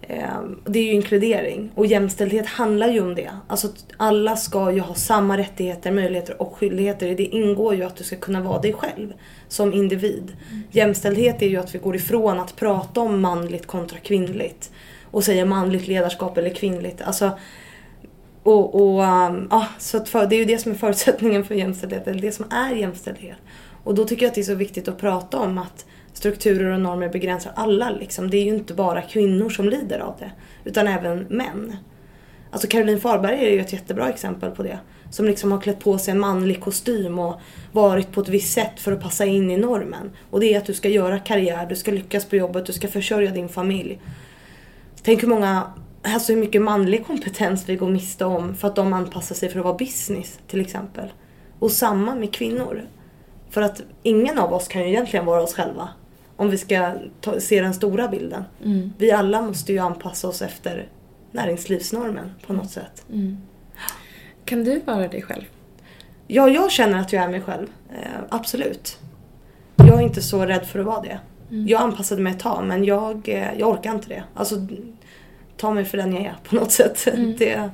Eh, 0.00 0.40
Det 0.66 0.78
är 0.78 0.82
ju 0.84 0.92
inkludering. 0.92 1.70
Och 1.74 1.86
jämställdhet 1.86 2.46
handlar 2.46 2.88
ju 2.88 3.00
om 3.00 3.14
det. 3.14 3.30
Alltså 3.46 3.68
alla 3.96 4.36
ska 4.36 4.72
ju 4.72 4.80
ha 4.80 4.94
samma 4.94 5.38
rättigheter, 5.38 5.92
möjligheter 5.92 6.42
och 6.42 6.56
skyldigheter. 6.56 7.14
Det 7.14 7.24
ingår 7.24 7.74
ju 7.74 7.82
att 7.82 7.96
du 7.96 8.04
ska 8.04 8.16
kunna 8.16 8.40
vara 8.42 8.60
dig 8.60 8.72
själv 8.72 9.12
som 9.48 9.72
individ. 9.72 10.32
Jämställdhet 10.70 11.42
är 11.42 11.46
ju 11.48 11.56
att 11.56 11.74
vi 11.74 11.78
går 11.78 11.96
ifrån 11.96 12.40
att 12.40 12.56
prata 12.56 13.00
om 13.00 13.20
manligt 13.20 13.66
kontra 13.66 13.98
kvinnligt. 13.98 14.70
Och 15.10 15.24
säga 15.24 15.44
manligt 15.44 15.88
ledarskap 15.88 16.38
eller 16.38 16.50
kvinnligt. 16.50 17.02
Alltså 17.02 17.30
och, 18.42 18.74
och 18.74 19.02
um, 19.02 19.48
ja, 19.50 19.66
så 19.78 19.96
att 19.96 20.08
för, 20.08 20.26
det 20.26 20.36
är 20.36 20.38
ju 20.38 20.44
det 20.44 20.58
som 20.58 20.72
är 20.72 20.76
förutsättningen 20.76 21.44
för 21.44 21.54
jämställdhet, 21.54 22.08
eller 22.08 22.20
det 22.20 22.32
som 22.32 22.44
är 22.50 22.74
jämställdhet. 22.74 23.36
Och 23.84 23.94
då 23.94 24.04
tycker 24.04 24.22
jag 24.22 24.28
att 24.28 24.34
det 24.34 24.40
är 24.40 24.44
så 24.44 24.54
viktigt 24.54 24.88
att 24.88 24.98
prata 24.98 25.38
om 25.38 25.58
att 25.58 25.86
strukturer 26.12 26.72
och 26.72 26.80
normer 26.80 27.08
begränsar 27.08 27.52
alla. 27.56 27.90
Liksom. 27.90 28.30
Det 28.30 28.36
är 28.36 28.44
ju 28.44 28.54
inte 28.54 28.74
bara 28.74 29.02
kvinnor 29.02 29.50
som 29.50 29.68
lider 29.68 29.98
av 29.98 30.14
det, 30.18 30.30
utan 30.64 30.86
även 30.86 31.18
män. 31.18 31.76
Alltså 32.50 32.68
Caroline 32.68 33.00
Farberg 33.00 33.46
är 33.46 33.50
ju 33.50 33.60
ett 33.60 33.72
jättebra 33.72 34.08
exempel 34.08 34.50
på 34.50 34.62
det. 34.62 34.78
Som 35.10 35.26
liksom 35.26 35.52
har 35.52 35.60
klätt 35.60 35.80
på 35.80 35.98
sig 35.98 36.12
en 36.12 36.20
manlig 36.20 36.60
kostym 36.60 37.18
och 37.18 37.40
varit 37.72 38.12
på 38.12 38.20
ett 38.20 38.28
visst 38.28 38.52
sätt 38.52 38.80
för 38.80 38.92
att 38.92 39.02
passa 39.02 39.24
in 39.24 39.50
i 39.50 39.56
normen. 39.56 40.10
Och 40.30 40.40
det 40.40 40.54
är 40.54 40.58
att 40.58 40.66
du 40.66 40.74
ska 40.74 40.88
göra 40.88 41.18
karriär, 41.18 41.66
du 41.66 41.76
ska 41.76 41.90
lyckas 41.90 42.24
på 42.24 42.36
jobbet, 42.36 42.66
du 42.66 42.72
ska 42.72 42.88
försörja 42.88 43.30
din 43.30 43.48
familj. 43.48 44.00
Tänk 45.08 45.22
hur 45.22 45.28
många, 45.28 45.72
alltså 46.02 46.32
hur 46.32 46.40
mycket 46.40 46.62
manlig 46.62 47.06
kompetens 47.06 47.68
vi 47.68 47.76
går 47.76 47.90
miste 47.90 48.24
om 48.24 48.54
för 48.54 48.68
att 48.68 48.76
de 48.76 48.92
anpassar 48.92 49.34
sig 49.34 49.48
för 49.48 49.58
att 49.58 49.64
vara 49.64 49.76
business 49.76 50.38
till 50.46 50.60
exempel. 50.60 51.12
Och 51.58 51.70
samma 51.70 52.14
med 52.14 52.34
kvinnor. 52.34 52.82
För 53.50 53.62
att 53.62 53.82
ingen 54.02 54.38
av 54.38 54.52
oss 54.52 54.68
kan 54.68 54.82
ju 54.82 54.88
egentligen 54.88 55.26
vara 55.26 55.42
oss 55.42 55.54
själva. 55.54 55.88
Om 56.36 56.50
vi 56.50 56.58
ska 56.58 56.94
ta, 57.20 57.40
se 57.40 57.60
den 57.60 57.74
stora 57.74 58.08
bilden. 58.08 58.44
Mm. 58.64 58.92
Vi 58.98 59.10
alla 59.12 59.42
måste 59.42 59.72
ju 59.72 59.78
anpassa 59.78 60.28
oss 60.28 60.42
efter 60.42 60.88
näringslivsnormen 61.32 62.30
på 62.46 62.52
något 62.52 62.70
sätt. 62.70 63.04
Mm. 63.12 63.36
Kan 64.44 64.64
du 64.64 64.80
vara 64.80 65.08
dig 65.08 65.22
själv? 65.22 65.44
Ja, 66.26 66.48
jag 66.48 66.70
känner 66.70 66.98
att 66.98 67.12
jag 67.12 67.24
är 67.24 67.28
mig 67.28 67.40
själv. 67.40 67.66
Eh, 67.90 68.20
absolut. 68.28 68.98
Jag 69.76 69.98
är 69.98 70.00
inte 70.00 70.22
så 70.22 70.46
rädd 70.46 70.66
för 70.66 70.78
att 70.78 70.86
vara 70.86 71.02
det. 71.02 71.20
Mm. 71.50 71.66
Jag 71.66 71.82
anpassade 71.82 72.22
mig 72.22 72.32
ett 72.32 72.40
tag 72.40 72.64
men 72.66 72.84
jag, 72.84 73.28
eh, 73.28 73.58
jag 73.58 73.68
orkar 73.68 73.94
inte 73.94 74.08
det. 74.08 74.24
Alltså, 74.34 74.56
ta 75.58 75.74
mig 75.74 75.84
för 75.84 75.98
den 75.98 76.12
jag 76.12 76.22
är 76.22 76.34
på 76.48 76.54
något 76.54 76.72
sätt. 76.72 77.06
Mm. 77.06 77.36
Det, 77.38 77.70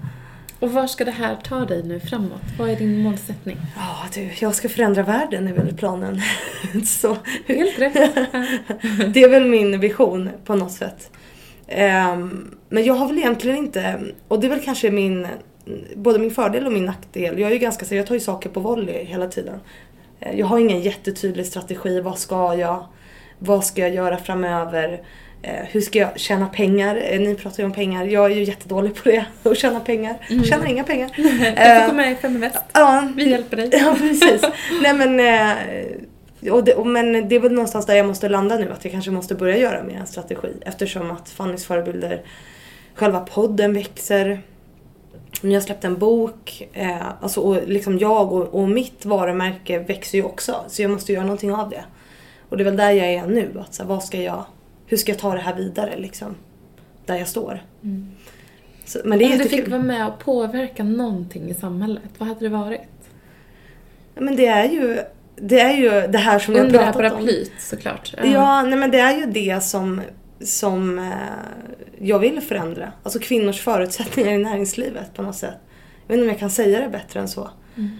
Och 0.60 0.70
var 0.72 0.86
ska 0.86 1.04
det 1.04 1.10
här 1.10 1.36
ta 1.44 1.64
dig 1.64 1.82
nu 1.82 2.00
framåt? 2.00 2.40
Vad 2.58 2.70
är 2.70 2.76
din 2.76 3.02
målsättning? 3.02 3.56
ja 3.76 3.96
du, 4.14 4.30
jag 4.40 4.54
ska 4.54 4.68
förändra 4.68 5.02
världen 5.02 5.48
är 5.48 5.52
väl 5.52 5.74
planen. 5.76 6.20
så, 6.86 7.16
Helt 7.46 7.78
rätt. 7.78 7.94
det 9.14 9.22
är 9.22 9.28
väl 9.28 9.44
min 9.44 9.80
vision 9.80 10.30
på 10.44 10.54
något 10.54 10.72
sätt. 10.72 11.10
Ehm, 11.68 12.54
men 12.68 12.84
jag 12.84 12.94
har 12.94 13.06
väl 13.08 13.18
egentligen 13.18 13.56
inte, 13.58 14.00
och 14.28 14.40
det 14.40 14.46
är 14.46 14.50
väl 14.50 14.60
kanske 14.64 14.90
min, 14.90 15.26
både 15.96 16.18
min 16.18 16.30
fördel 16.30 16.66
och 16.66 16.72
min 16.72 16.84
nackdel. 16.84 17.38
Jag 17.38 17.48
är 17.48 17.52
ju 17.54 17.58
ganska 17.58 17.84
så 17.84 17.94
jag 17.94 18.06
tar 18.06 18.14
ju 18.14 18.20
saker 18.20 18.50
på 18.50 18.60
volley 18.60 19.04
hela 19.04 19.26
tiden. 19.28 19.60
Eh, 20.20 20.38
Jag 20.38 20.46
har 20.46 20.58
ingen 20.58 20.80
jättetydlig 20.80 21.46
strategi. 21.46 22.00
Vad 22.00 22.18
ska 22.18 22.54
jag? 22.54 22.86
Vad 23.38 23.64
ska 23.64 23.80
jag 23.80 23.94
göra 23.94 24.16
framöver? 24.16 25.02
Eh, 25.46 25.64
Hur 25.70 25.80
ska 25.80 25.98
jag 25.98 26.18
tjäna 26.20 26.46
pengar? 26.48 27.02
Eh, 27.10 27.20
Ni 27.20 27.34
pratar 27.34 27.58
ju 27.62 27.64
om 27.64 27.72
pengar. 27.72 28.04
Jag 28.04 28.24
är 28.32 28.34
ju 28.36 28.44
jättedålig 28.44 28.94
på 28.94 29.08
det. 29.08 29.24
Att 29.50 29.58
tjäna 29.58 29.80
pengar. 29.80 30.16
Mm. 30.30 30.44
Tjänar 30.44 30.66
inga 30.66 30.84
pengar. 30.84 31.10
Du 31.16 31.22
får 31.28 31.86
komma 31.86 31.92
med 32.02 32.12
i 32.12 32.14
Feminvest. 32.14 32.58
Ja, 32.72 33.08
Vi 33.16 33.30
hjälper 33.30 33.56
dig. 33.56 33.68
Ja, 33.72 33.96
precis. 33.98 34.42
Nej 34.82 34.94
men, 34.94 35.20
eh, 35.20 36.52
och 36.52 36.64
det, 36.64 36.74
och, 36.74 36.86
men 36.86 37.28
det 37.28 37.36
är 37.36 37.40
väl 37.40 37.52
någonstans 37.52 37.86
där 37.86 37.94
jag 37.94 38.06
måste 38.06 38.28
landa 38.28 38.56
nu. 38.56 38.72
Att 38.72 38.84
jag 38.84 38.92
kanske 38.92 39.10
måste 39.10 39.34
börja 39.34 39.56
göra 39.56 39.82
mer 39.82 39.96
en 39.96 40.06
strategi. 40.06 40.52
Eftersom 40.66 41.10
att 41.10 41.28
Fannys 41.28 41.66
förebilder, 41.66 42.22
själva 42.94 43.20
podden 43.20 43.74
växer. 43.74 44.42
Jag 45.42 45.62
släppt 45.62 45.84
en 45.84 45.98
bok. 45.98 46.68
Eh, 46.72 46.96
alltså, 47.20 47.40
och 47.40 47.68
liksom 47.68 47.98
jag 47.98 48.32
och, 48.32 48.54
och 48.54 48.68
mitt 48.68 49.04
varumärke 49.04 49.78
växer 49.78 50.18
ju 50.18 50.24
också. 50.24 50.64
Så 50.68 50.82
jag 50.82 50.90
måste 50.90 51.12
göra 51.12 51.24
någonting 51.24 51.52
av 51.54 51.70
det. 51.70 51.84
Och 52.48 52.56
det 52.56 52.62
är 52.62 52.64
väl 52.64 52.76
där 52.76 52.90
jag 52.90 53.06
är 53.06 53.26
nu. 53.26 53.48
Att, 53.60 53.74
så 53.74 53.82
här, 53.82 53.88
vad 53.88 54.04
ska 54.04 54.20
jag, 54.22 54.44
hur 54.86 54.96
ska 54.96 55.12
jag 55.12 55.18
ta 55.18 55.34
det 55.34 55.40
här 55.40 55.54
vidare 55.54 55.96
liksom? 55.96 56.34
Där 57.06 57.16
jag 57.16 57.28
står. 57.28 57.62
Mm. 57.82 58.10
Så, 58.84 58.98
men 59.04 59.18
det 59.18 59.24
är 59.24 59.26
Om 59.26 59.30
du 59.38 59.44
jättekul. 59.44 59.64
fick 59.64 59.72
vara 59.72 59.82
med 59.82 60.06
och 60.08 60.18
påverka 60.18 60.84
någonting 60.84 61.50
i 61.50 61.54
samhället, 61.54 62.02
vad 62.18 62.28
hade 62.28 62.40
det 62.40 62.48
varit? 62.48 62.80
Men 64.14 64.36
det 64.36 64.46
är 64.46 64.64
ju 64.68 64.98
det, 65.36 65.60
är 65.60 65.72
ju 65.76 65.90
det 66.12 66.18
här 66.18 66.38
som 66.38 66.54
jag 66.54 66.60
har 66.60 66.66
Under 66.66 66.78
det 66.78 66.84
här 66.84 66.92
pratat 66.92 67.12
om. 67.12 67.18
paraplyt 67.18 67.52
såklart. 67.58 68.14
Ja, 68.24 68.62
nej 68.62 68.78
men 68.78 68.90
det 68.90 68.98
är 68.98 69.18
ju 69.18 69.26
det 69.26 69.64
som, 69.64 70.00
som 70.40 70.98
eh, 70.98 71.04
jag 71.98 72.18
vill 72.18 72.40
förändra. 72.40 72.92
Alltså 73.02 73.18
kvinnors 73.18 73.60
förutsättningar 73.60 74.32
i 74.32 74.38
näringslivet 74.38 75.14
på 75.14 75.22
något 75.22 75.36
sätt. 75.36 75.54
Jag 76.06 76.08
vet 76.08 76.18
inte 76.18 76.22
om 76.22 76.28
jag 76.28 76.38
kan 76.38 76.50
säga 76.50 76.80
det 76.80 76.88
bättre 76.88 77.20
än 77.20 77.28
så. 77.28 77.50
Mm. 77.76 77.90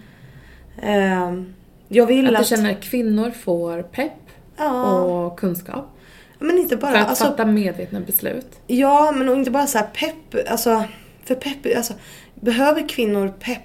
Eh, 0.81 1.43
jag 1.87 2.05
vill 2.05 2.27
Att 2.27 2.33
att... 2.41 2.49
du 2.49 2.55
känner 2.55 2.71
att 2.71 2.81
kvinnor 2.83 3.31
får 3.31 3.81
pepp 3.83 4.11
ja, 4.57 4.99
och 5.01 5.39
kunskap. 5.39 5.94
Men 6.45 6.57
inte 6.57 6.77
bara... 6.77 6.91
För 6.91 6.99
att 6.99 7.07
alltså, 7.07 7.23
fatta 7.23 7.45
medvetna 7.45 7.99
beslut. 7.99 8.47
Ja, 8.67 9.11
men 9.11 9.29
inte 9.29 9.51
bara 9.51 9.67
så 9.67 9.77
här 9.77 9.87
pepp. 9.87 10.49
Alltså, 10.49 10.83
för 11.23 11.35
pepp, 11.35 11.77
alltså, 11.77 11.93
behöver 12.35 12.89
kvinnor 12.89 13.33
pepp? 13.39 13.61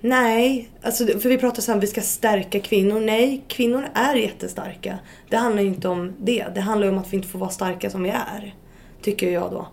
Nej, 0.00 0.70
alltså, 0.82 1.06
för 1.06 1.28
vi 1.28 1.38
pratar 1.38 1.62
så 1.62 1.72
här, 1.72 1.80
vi 1.80 1.86
ska 1.86 2.00
stärka 2.00 2.60
kvinnor. 2.60 3.00
Nej, 3.00 3.44
kvinnor 3.48 3.88
är 3.94 4.14
jättestarka. 4.14 4.98
Det 5.28 5.36
handlar 5.36 5.62
ju 5.62 5.68
inte 5.68 5.88
om 5.88 6.12
det. 6.18 6.46
Det 6.54 6.60
handlar 6.60 6.86
ju 6.86 6.92
om 6.92 6.98
att 6.98 7.12
vi 7.12 7.16
inte 7.16 7.28
får 7.28 7.38
vara 7.38 7.50
starka 7.50 7.90
som 7.90 8.02
vi 8.02 8.10
är. 8.10 8.54
Tycker 9.02 9.30
jag 9.30 9.50
då. 9.50 9.68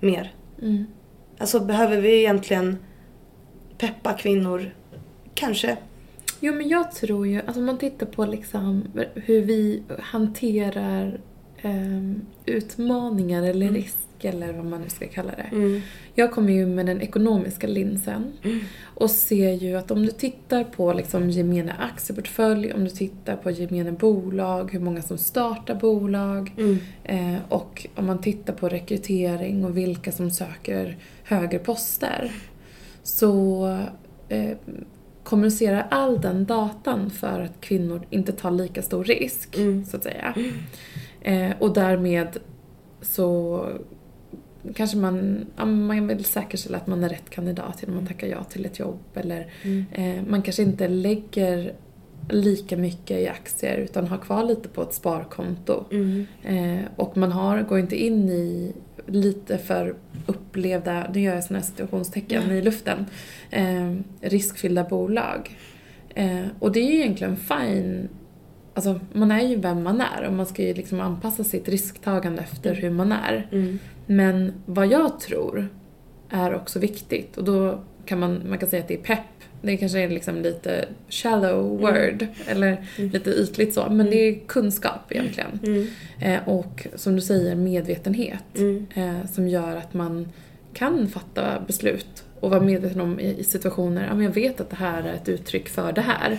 Mer. 0.00 0.34
Mm. 0.62 0.86
Alltså 1.38 1.60
behöver 1.60 1.96
vi 1.96 2.18
egentligen 2.18 2.78
peppa 3.78 4.12
kvinnor? 4.12 4.74
Kanske. 5.34 5.76
Jo 6.44 6.54
men 6.54 6.68
jag 6.68 6.92
tror 6.92 7.26
ju, 7.26 7.40
alltså 7.40 7.60
om 7.60 7.66
man 7.66 7.78
tittar 7.78 8.06
på 8.06 8.24
liksom 8.26 8.84
hur 9.14 9.42
vi 9.42 9.82
hanterar 9.98 11.20
ehm, 11.62 12.20
utmaningar 12.46 13.42
eller 13.42 13.68
risk 13.70 13.96
eller 14.20 14.52
vad 14.52 14.64
man 14.64 14.80
nu 14.80 14.88
ska 14.88 15.06
kalla 15.06 15.32
det. 15.36 15.48
Mm. 15.56 15.80
Jag 16.14 16.32
kommer 16.32 16.52
ju 16.52 16.66
med 16.66 16.86
den 16.86 17.00
ekonomiska 17.00 17.66
linsen 17.66 18.32
och 18.82 19.10
ser 19.10 19.52
ju 19.52 19.76
att 19.76 19.90
om 19.90 20.06
du 20.06 20.12
tittar 20.12 20.64
på 20.64 20.92
liksom 20.92 21.30
gemene 21.30 21.72
aktieportfölj, 21.78 22.72
om 22.72 22.84
du 22.84 22.90
tittar 22.90 23.36
på 23.36 23.50
gemene 23.50 23.92
bolag, 23.92 24.72
hur 24.72 24.80
många 24.80 25.02
som 25.02 25.18
startar 25.18 25.74
bolag 25.74 26.52
Mm. 26.58 26.76
eh, 27.04 27.40
och 27.48 27.86
om 27.94 28.06
man 28.06 28.20
tittar 28.20 28.52
på 28.52 28.68
rekrytering 28.68 29.64
och 29.64 29.76
vilka 29.76 30.12
som 30.12 30.30
söker 30.30 30.96
högre 31.24 31.58
poster 31.58 32.32
så 33.02 33.66
eh, 34.28 34.56
kommunicerar 35.24 35.86
all 35.90 36.20
den 36.20 36.44
datan 36.44 37.10
för 37.10 37.40
att 37.40 37.60
kvinnor 37.60 38.02
inte 38.10 38.32
tar 38.32 38.50
lika 38.50 38.82
stor 38.82 39.04
risk, 39.04 39.56
Mm. 39.58 39.84
så 39.84 39.96
att 39.96 40.02
säga. 40.02 40.34
Eh, 41.20 41.50
och 41.58 41.72
därmed 41.74 42.28
så 43.00 43.66
kanske 44.74 44.96
man, 44.96 45.46
ja, 45.56 45.64
man 45.64 46.06
vill 46.08 46.24
säkerställa 46.24 46.76
att 46.76 46.86
man 46.86 47.04
är 47.04 47.08
rätt 47.08 47.30
kandidat 47.30 47.82
genom 47.82 47.98
att 48.02 48.08
tacka 48.08 48.26
ja 48.26 48.44
till 48.44 48.66
ett 48.66 48.78
jobb 48.78 48.98
eller 49.14 49.46
Mm. 49.64 49.84
eh, 49.92 50.22
man 50.30 50.42
kanske 50.42 50.62
inte 50.62 50.88
lägger 50.88 51.72
lika 52.30 52.76
mycket 52.76 53.18
i 53.20 53.28
aktier 53.28 53.76
utan 53.76 54.06
har 54.08 54.18
kvar 54.18 54.44
lite 54.44 54.68
på 54.68 54.82
ett 54.82 54.94
sparkonto. 54.94 55.84
Mm. 55.90 56.26
Eh, 56.42 56.84
och 56.96 57.16
man 57.16 57.32
har, 57.32 57.62
går 57.62 57.78
inte 57.78 57.96
in 58.04 58.28
i 58.28 58.72
lite 59.06 59.58
för 59.58 59.94
upplevda, 60.26 61.10
nu 61.14 61.20
gör 61.20 61.34
jag 61.34 61.44
såna 61.44 61.58
här 61.58 61.66
situationstecken 61.66 62.50
i 62.50 62.62
luften, 62.62 63.06
eh, 63.50 63.94
riskfyllda 64.20 64.84
bolag. 64.84 65.56
Eh, 66.14 66.46
och 66.58 66.72
det 66.72 66.80
är 66.80 66.90
ju 66.92 66.94
egentligen 66.94 67.36
fine, 67.36 68.08
alltså 68.74 69.00
man 69.12 69.30
är 69.30 69.40
ju 69.40 69.56
vem 69.56 69.82
man 69.82 70.00
är 70.00 70.26
och 70.26 70.32
man 70.32 70.46
ska 70.46 70.62
ju 70.62 70.74
liksom 70.74 71.00
anpassa 71.00 71.44
sitt 71.44 71.68
risktagande 71.68 72.42
efter 72.42 72.74
hur 72.74 72.90
man 72.90 73.12
är. 73.12 73.48
Mm. 73.52 73.78
Men 74.06 74.52
vad 74.66 74.86
jag 74.86 75.20
tror 75.20 75.68
är 76.28 76.54
också 76.54 76.78
viktigt 76.78 77.36
och 77.36 77.44
då 77.44 77.84
kan 78.04 78.18
man, 78.18 78.42
man 78.48 78.58
kan 78.58 78.70
säga 78.70 78.82
att 78.82 78.88
det 78.88 78.94
är 78.94 79.02
pepp. 79.02 79.41
Det 79.62 79.76
kanske 79.76 79.98
är 79.98 80.08
liksom 80.08 80.42
lite 80.42 80.84
shallow 81.08 81.80
word 81.80 82.26
eller 82.46 82.84
lite 82.96 83.30
ytligt 83.30 83.74
så 83.74 83.88
men 83.90 84.10
det 84.10 84.16
är 84.16 84.38
kunskap 84.46 85.00
egentligen. 85.12 85.60
Mm. 85.62 85.86
Eh, 86.20 86.48
och 86.48 86.86
som 86.94 87.14
du 87.14 87.20
säger 87.20 87.54
medvetenhet 87.54 88.44
Mm. 88.58 88.86
eh, 88.94 89.26
som 89.32 89.48
gör 89.48 89.76
att 89.76 89.94
man 89.94 90.28
kan 90.74 91.08
fatta 91.08 91.60
beslut 91.66 92.24
och 92.40 92.50
vara 92.50 92.60
medveten 92.60 93.00
om 93.00 93.20
i, 93.20 93.36
i 93.38 93.44
situationer, 93.44 94.06
ja 94.06 94.14
men 94.14 94.24
jag 94.24 94.32
vet 94.32 94.60
att 94.60 94.70
det 94.70 94.76
här 94.76 95.02
är 95.02 95.14
ett 95.14 95.28
uttryck 95.28 95.68
för 95.68 95.92
det 95.92 96.00
här. 96.00 96.38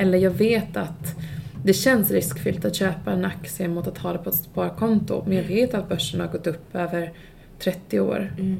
Eller 0.00 0.18
jag 0.18 0.30
vet 0.30 0.76
att 0.76 1.16
det 1.64 1.72
känns 1.72 2.10
riskfyllt 2.10 2.64
att 2.64 2.74
köpa 2.74 3.12
en 3.12 3.24
aktie 3.24 3.68
mot 3.68 3.86
att 3.86 3.98
ha 3.98 4.12
det 4.12 4.18
på 4.18 4.30
ett 4.30 4.36
sparkonto. 4.36 5.24
Men 5.26 5.36
jag 5.36 5.44
vet 5.44 5.74
att 5.74 5.88
börsen 5.88 6.20
har 6.20 6.28
gått 6.28 6.46
upp 6.46 6.74
över 6.74 7.12
30 7.58 8.00
år. 8.00 8.32
Mm. 8.38 8.56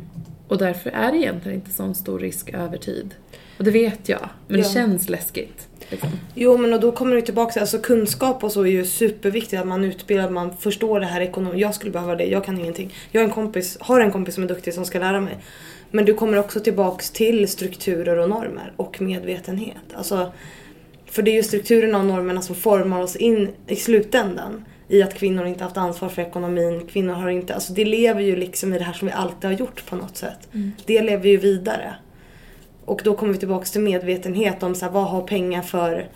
Och 0.48 0.58
därför 0.58 0.90
är 0.90 1.12
det 1.12 1.18
egentligen 1.18 1.58
inte 1.58 1.70
sån 1.70 1.94
stor 1.94 2.18
risk 2.18 2.50
över 2.54 2.76
tid. 2.76 3.14
Och 3.60 3.64
det 3.66 3.70
vet 3.70 4.08
jag, 4.08 4.28
men 4.46 4.56
det 4.60 4.66
Ja. 4.66 4.72
känns 4.74 5.08
läskigt. 5.08 5.68
Liksom. 5.88 6.08
Jo 6.34 6.56
men 6.56 6.72
och 6.72 6.80
då 6.80 6.92
kommer 6.92 7.16
det 7.16 7.22
tillbaka 7.22 7.52
till, 7.52 7.60
alltså 7.60 7.78
kunskap 7.78 8.44
och 8.44 8.52
så 8.52 8.62
är 8.62 8.66
ju 8.70 8.84
superviktigt 8.84 9.60
att 9.60 9.66
man 9.66 9.84
utbildar, 9.84 10.24
att 10.24 10.32
man 10.32 10.56
förstår 10.56 11.00
det 11.00 11.06
här 11.06 11.20
ekonomiskt. 11.20 11.60
Jag 11.60 11.74
skulle 11.74 11.92
behöva 11.92 12.16
det, 12.16 12.24
jag 12.24 12.44
kan 12.44 12.58
ingenting. 12.58 12.94
Jag 13.10 13.20
har 13.20 13.28
en 13.28 13.34
kompis, 13.34 13.76
har 13.80 14.00
en 14.00 14.12
kompis 14.12 14.34
som 14.34 14.44
är 14.44 14.48
duktig 14.48 14.74
som 14.74 14.84
ska 14.84 14.98
lära 14.98 15.20
mig. 15.20 15.38
Men 15.90 16.04
du 16.04 16.14
kommer 16.14 16.38
också 16.38 16.60
tillbaks 16.60 17.10
till 17.10 17.48
strukturer 17.48 18.18
och 18.18 18.28
normer 18.28 18.72
och 18.76 19.00
medvetenhet. 19.00 19.76
Alltså, 19.94 20.32
för 21.06 21.22
det 21.22 21.30
är 21.30 21.34
ju 21.34 21.42
strukturerna 21.42 21.98
och 21.98 22.04
normerna 22.04 22.42
som 22.42 22.54
formar 22.56 23.00
oss 23.02 23.16
in 23.16 23.48
i 23.66 23.76
slutändan. 23.76 24.64
I 24.88 25.02
att 25.02 25.14
kvinnor 25.14 25.46
inte 25.46 25.64
haft 25.64 25.76
ansvar 25.76 26.08
för 26.08 26.22
ekonomin, 26.22 26.86
kvinnor 26.92 27.12
har 27.12 27.28
inte, 27.28 27.54
alltså 27.54 27.72
det 27.72 27.84
lever 27.84 28.20
ju 28.20 28.36
liksom 28.36 28.74
i 28.74 28.78
det 28.78 28.84
här 28.84 28.92
som 28.92 29.08
vi 29.08 29.12
alltid 29.14 29.44
har 29.50 29.52
gjort 29.52 29.86
på 29.86 29.96
något 29.96 30.16
sätt. 30.16 30.48
Det 30.86 31.02
lever 31.02 31.28
ju 31.28 31.36
vidare. 31.36 31.94
Och 32.90 33.00
då 33.04 33.14
kommer 33.14 33.32
vi 33.32 33.38
tillbaks 33.38 33.70
till 33.70 33.80
medvetenhet 33.80 34.62
om 34.62 34.74
så 34.74 34.84
här, 34.84 34.92
vad 34.92 35.04
har 35.04 35.22
pengar 35.22 35.62
för 35.62 36.08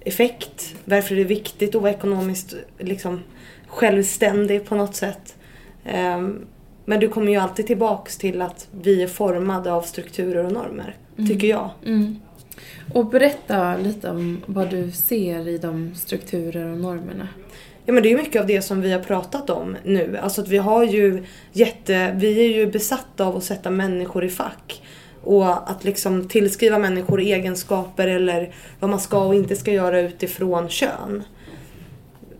effekt? 0.00 0.74
Varför 0.84 1.14
är 1.14 1.18
det 1.18 1.24
viktigt 1.24 1.74
att 1.74 1.82
vara 1.82 1.92
ekonomiskt 1.92 2.54
liksom, 2.78 3.20
självständig 3.66 4.66
på 4.66 4.74
något 4.74 4.96
sätt? 4.96 5.36
Ehm, 5.84 6.46
men 6.84 7.00
du 7.00 7.08
kommer 7.08 7.32
ju 7.32 7.38
alltid 7.38 7.66
tillbaks 7.66 8.18
till 8.18 8.42
att 8.42 8.68
vi 8.82 9.02
är 9.02 9.06
formade 9.06 9.72
av 9.72 9.82
strukturer 9.82 10.44
och 10.44 10.52
normer. 10.52 10.96
Tycker 11.16 11.48
jag. 11.48 11.70
Mm. 11.86 12.20
Och 12.92 13.06
berätta 13.06 13.76
lite 13.76 14.10
om 14.10 14.42
vad 14.46 14.70
du 14.70 14.90
ser 14.90 15.48
i 15.48 15.58
de 15.58 15.94
strukturer 15.94 16.72
och 16.72 16.78
normerna. 16.78 17.28
Ja 17.84 17.92
men 17.92 18.02
det 18.02 18.12
är 18.12 18.16
mycket 18.16 18.40
av 18.40 18.46
det 18.46 18.62
som 18.62 18.80
vi 18.80 18.92
har 18.92 19.00
pratat 19.00 19.50
om 19.50 19.76
nu. 19.84 20.18
Alltså 20.22 20.40
att 20.40 20.48
vi 20.48 20.58
har 20.58 20.84
ju 20.84 21.24
jätte, 21.52 22.14
vi 22.16 22.40
är 22.40 22.56
ju 22.56 22.66
besatta 22.66 23.26
av 23.26 23.36
att 23.36 23.44
sätta 23.44 23.70
människor 23.70 24.24
i 24.24 24.28
fack. 24.28 24.82
Och 25.24 25.70
att 25.70 25.84
liksom 25.84 26.28
tillskriva 26.28 26.78
människor 26.78 27.20
egenskaper 27.20 28.08
eller 28.08 28.52
vad 28.80 28.90
man 28.90 29.00
ska 29.00 29.24
och 29.24 29.34
inte 29.34 29.56
ska 29.56 29.72
göra 29.72 30.00
utifrån 30.00 30.68
kön. 30.68 31.22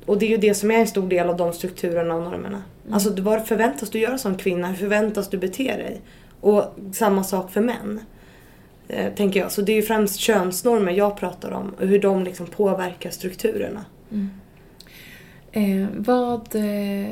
Och 0.07 0.19
det 0.19 0.27
är 0.27 0.31
ju 0.31 0.37
det 0.37 0.55
som 0.55 0.71
är 0.71 0.75
en 0.79 0.87
stor 0.87 1.09
del 1.09 1.29
av 1.31 1.37
de 1.37 1.53
strukturerna 1.53 2.15
och 2.15 2.23
normerna. 2.23 2.63
Alltså 2.91 3.11
du- 3.11 3.23
vad 3.23 3.47
förväntas 3.47 3.91
du 3.91 3.99
göra 3.99 4.19
som 4.19 4.37
kvinna? 4.39 4.67
Hur 4.69 4.77
förväntas 4.77 5.29
du 5.29 5.39
bete 5.39 5.77
dig? 5.77 6.01
Och 6.41 6.65
samma 6.93 7.25
sak 7.25 7.51
för 7.53 7.61
män. 7.61 8.01
Eh, 8.89 9.13
tänker 9.15 9.41
jag. 9.41 9.53
Så 9.53 9.63
det 9.63 9.73
är 9.73 9.77
ju 9.77 9.83
främst 9.83 10.17
könsnormer 10.17 10.93
jag 10.93 11.17
pratar 11.17 11.51
om 11.51 11.75
och 11.81 11.87
hur 11.87 11.99
de 11.99 12.25
liksom 12.25 12.47
påverkar 12.47 13.11
strukturerna. 13.11 13.85
Eh, 15.57 15.87
vad 15.95 16.55
eh, 16.55 17.11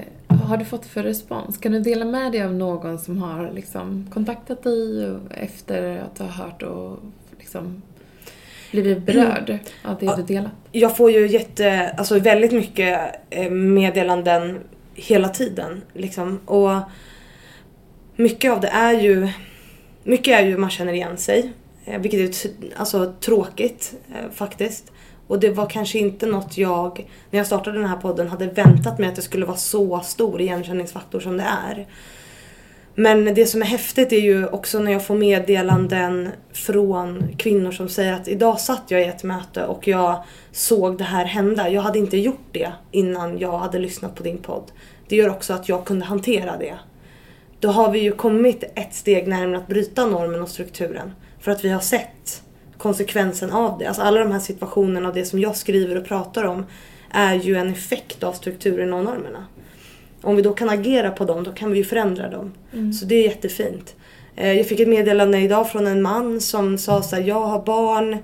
har 0.49 0.57
du 0.57 0.65
fått 0.65 0.87
för 0.87 1.03
respons? 1.03 1.59
Kan 1.59 1.73
du 1.73 1.81
dela 1.81 2.05
med 2.05 2.33
dig 2.33 2.43
av 2.43 2.55
någon 2.55 2.99
som 2.99 3.19
har 3.23 3.51
liksom, 3.55 4.09
kontaktat 4.13 4.63
dig 4.63 5.11
efter 5.31 5.99
att 5.99 6.19
ha 6.19 6.27
hört 6.27 6.63
och 6.63 6.99
liksom, 7.39 7.83
blivit 8.71 8.99
berörd 8.99 9.59
av 9.85 9.97
det 10.01 10.17
du 10.17 10.23
delat? 10.23 10.53
Jag 10.73 10.97
får 10.97 11.11
ju 11.11 11.27
jätte, 11.27 11.95
alltså 11.99 12.19
väldigt 12.19 12.53
mycket 12.53 13.01
eh, 13.31 13.51
meddelanden 13.51 14.61
hela 14.95 15.29
tiden. 15.29 15.83
Liksom. 15.93 16.39
Och 16.45 16.81
mycket 18.17 18.53
av 18.53 18.61
det 18.61 18.69
är 18.69 19.01
ju, 19.01 19.29
mycket 20.05 20.41
är 20.41 20.47
ju 20.47 20.57
man 20.57 20.71
känner 20.71 20.93
igen 20.93 21.17
sig. 21.17 21.53
eh, 21.85 22.01
Vilket 22.01 22.45
är 22.45 22.51
alltså, 22.77 23.15
tråkigt 23.21 23.95
eh, 24.11 24.31
faktiskt. 24.33 24.92
Och 25.33 25.41
det 25.41 25.51
var 25.51 25.67
kanske 25.67 25.99
inte 25.99 26.27
något 26.27 26.59
jag, 26.59 27.09
när 27.31 27.39
jag 27.39 27.47
startade 27.47 27.79
den 27.79 27.89
här 27.89 27.97
podden, 27.97 28.29
hade 28.29 28.47
väntat 28.47 28.99
mig 28.99 29.09
att 29.09 29.17
det 29.17 29.23
skulle 29.23 29.47
vara 29.47 29.57
så 29.57 30.01
stor 30.01 30.41
igenkänningsfaktor 30.41 31.21
som 31.21 31.37
det 31.37 31.43
är. 31.43 31.87
Men 32.95 33.35
det 33.35 33.47
som 33.47 33.63
är 33.63 33.67
häftigt 33.67 34.13
är 34.13 34.21
ju 34.21 34.47
också 34.47 34.79
när 34.79 34.93
jag 34.93 35.07
får 35.07 35.15
meddelanden 35.15 36.29
från 36.53 37.29
kvinnor 37.39 37.73
som 37.73 37.89
säger 37.89 38.13
att 38.13 38.29
idag 38.29 38.61
satt 38.61 38.83
jag 38.89 39.03
i 39.03 39.05
ett 39.05 39.23
möte 39.23 39.65
och 39.65 39.89
jag 39.89 40.23
såg 40.51 40.99
det 40.99 41.05
här 41.05 41.25
hända. 41.25 41.69
Jag 41.69 41.83
hade 41.83 41.99
inte 41.99 42.17
gjort 42.17 42.49
det 42.53 42.73
innan 42.91 43.39
jag 43.39 43.59
hade 43.59 43.79
lyssnat 43.79 44.15
på 44.15 44.23
din 44.23 44.39
podd. 44.39 44.73
Det 45.09 45.17
gör 45.17 45.31
också 45.31 45.53
att 45.53 45.69
jag 45.69 45.85
kunde 45.85 46.05
hantera 46.05 46.57
det. 46.57 46.75
Då 47.61 47.69
har 47.69 47.91
vi 47.91 47.99
ju 47.99 48.13
kommit 48.13 48.65
ett 48.75 48.95
steg 48.95 49.29
närmare 49.29 49.59
att 49.59 49.69
bryta 49.69 50.07
normen 50.07 50.43
och 50.43 50.49
strukturen. 50.49 51.13
För 51.41 51.53
att 51.53 51.65
vi 51.65 51.69
har 51.69 51.81
sett 51.81 52.43
konsekvensen 52.83 53.51
av 53.51 53.79
det. 53.79 53.87
Alltså 53.87 54.03
alla 54.03 54.21
de 54.21 54.33
här 54.33 54.39
situationerna 54.39 55.09
och 55.09 55.15
det 55.15 55.25
som 55.25 55.39
jag 55.39 55.57
skriver 55.57 55.97
och 55.97 56.05
pratar 56.05 56.45
om 56.45 56.67
är 57.11 57.35
ju 57.35 57.57
en 57.57 57.69
effekt 57.73 58.23
av 58.23 58.33
strukturen 58.33 58.93
och 58.93 59.05
normerna. 59.05 59.47
Om 60.23 60.37
vi 60.37 60.43
då 60.43 60.53
kan 60.53 60.69
agera 60.69 61.11
på 61.11 61.25
dem, 61.25 61.45
då 61.45 61.53
kan 61.53 61.71
vi 61.73 61.79
ju 61.79 61.85
förändra 61.85 62.31
dem. 62.31 62.53
Så 62.93 63.05
det 63.05 63.15
är 63.15 63.23
jättefint. 63.23 63.95
Eh, 64.37 64.53
Jag 64.53 64.67
fick 64.67 64.81
ett 64.81 64.89
meddelande 64.89 65.39
idag 65.39 65.71
från 65.71 65.87
en 65.87 66.03
man 66.03 66.41
som 66.41 66.79
sa 66.79 67.03
så 67.03 67.17
här, 67.17 67.23
jag 67.23 67.41
har 67.41 67.63
barn, 67.63 68.19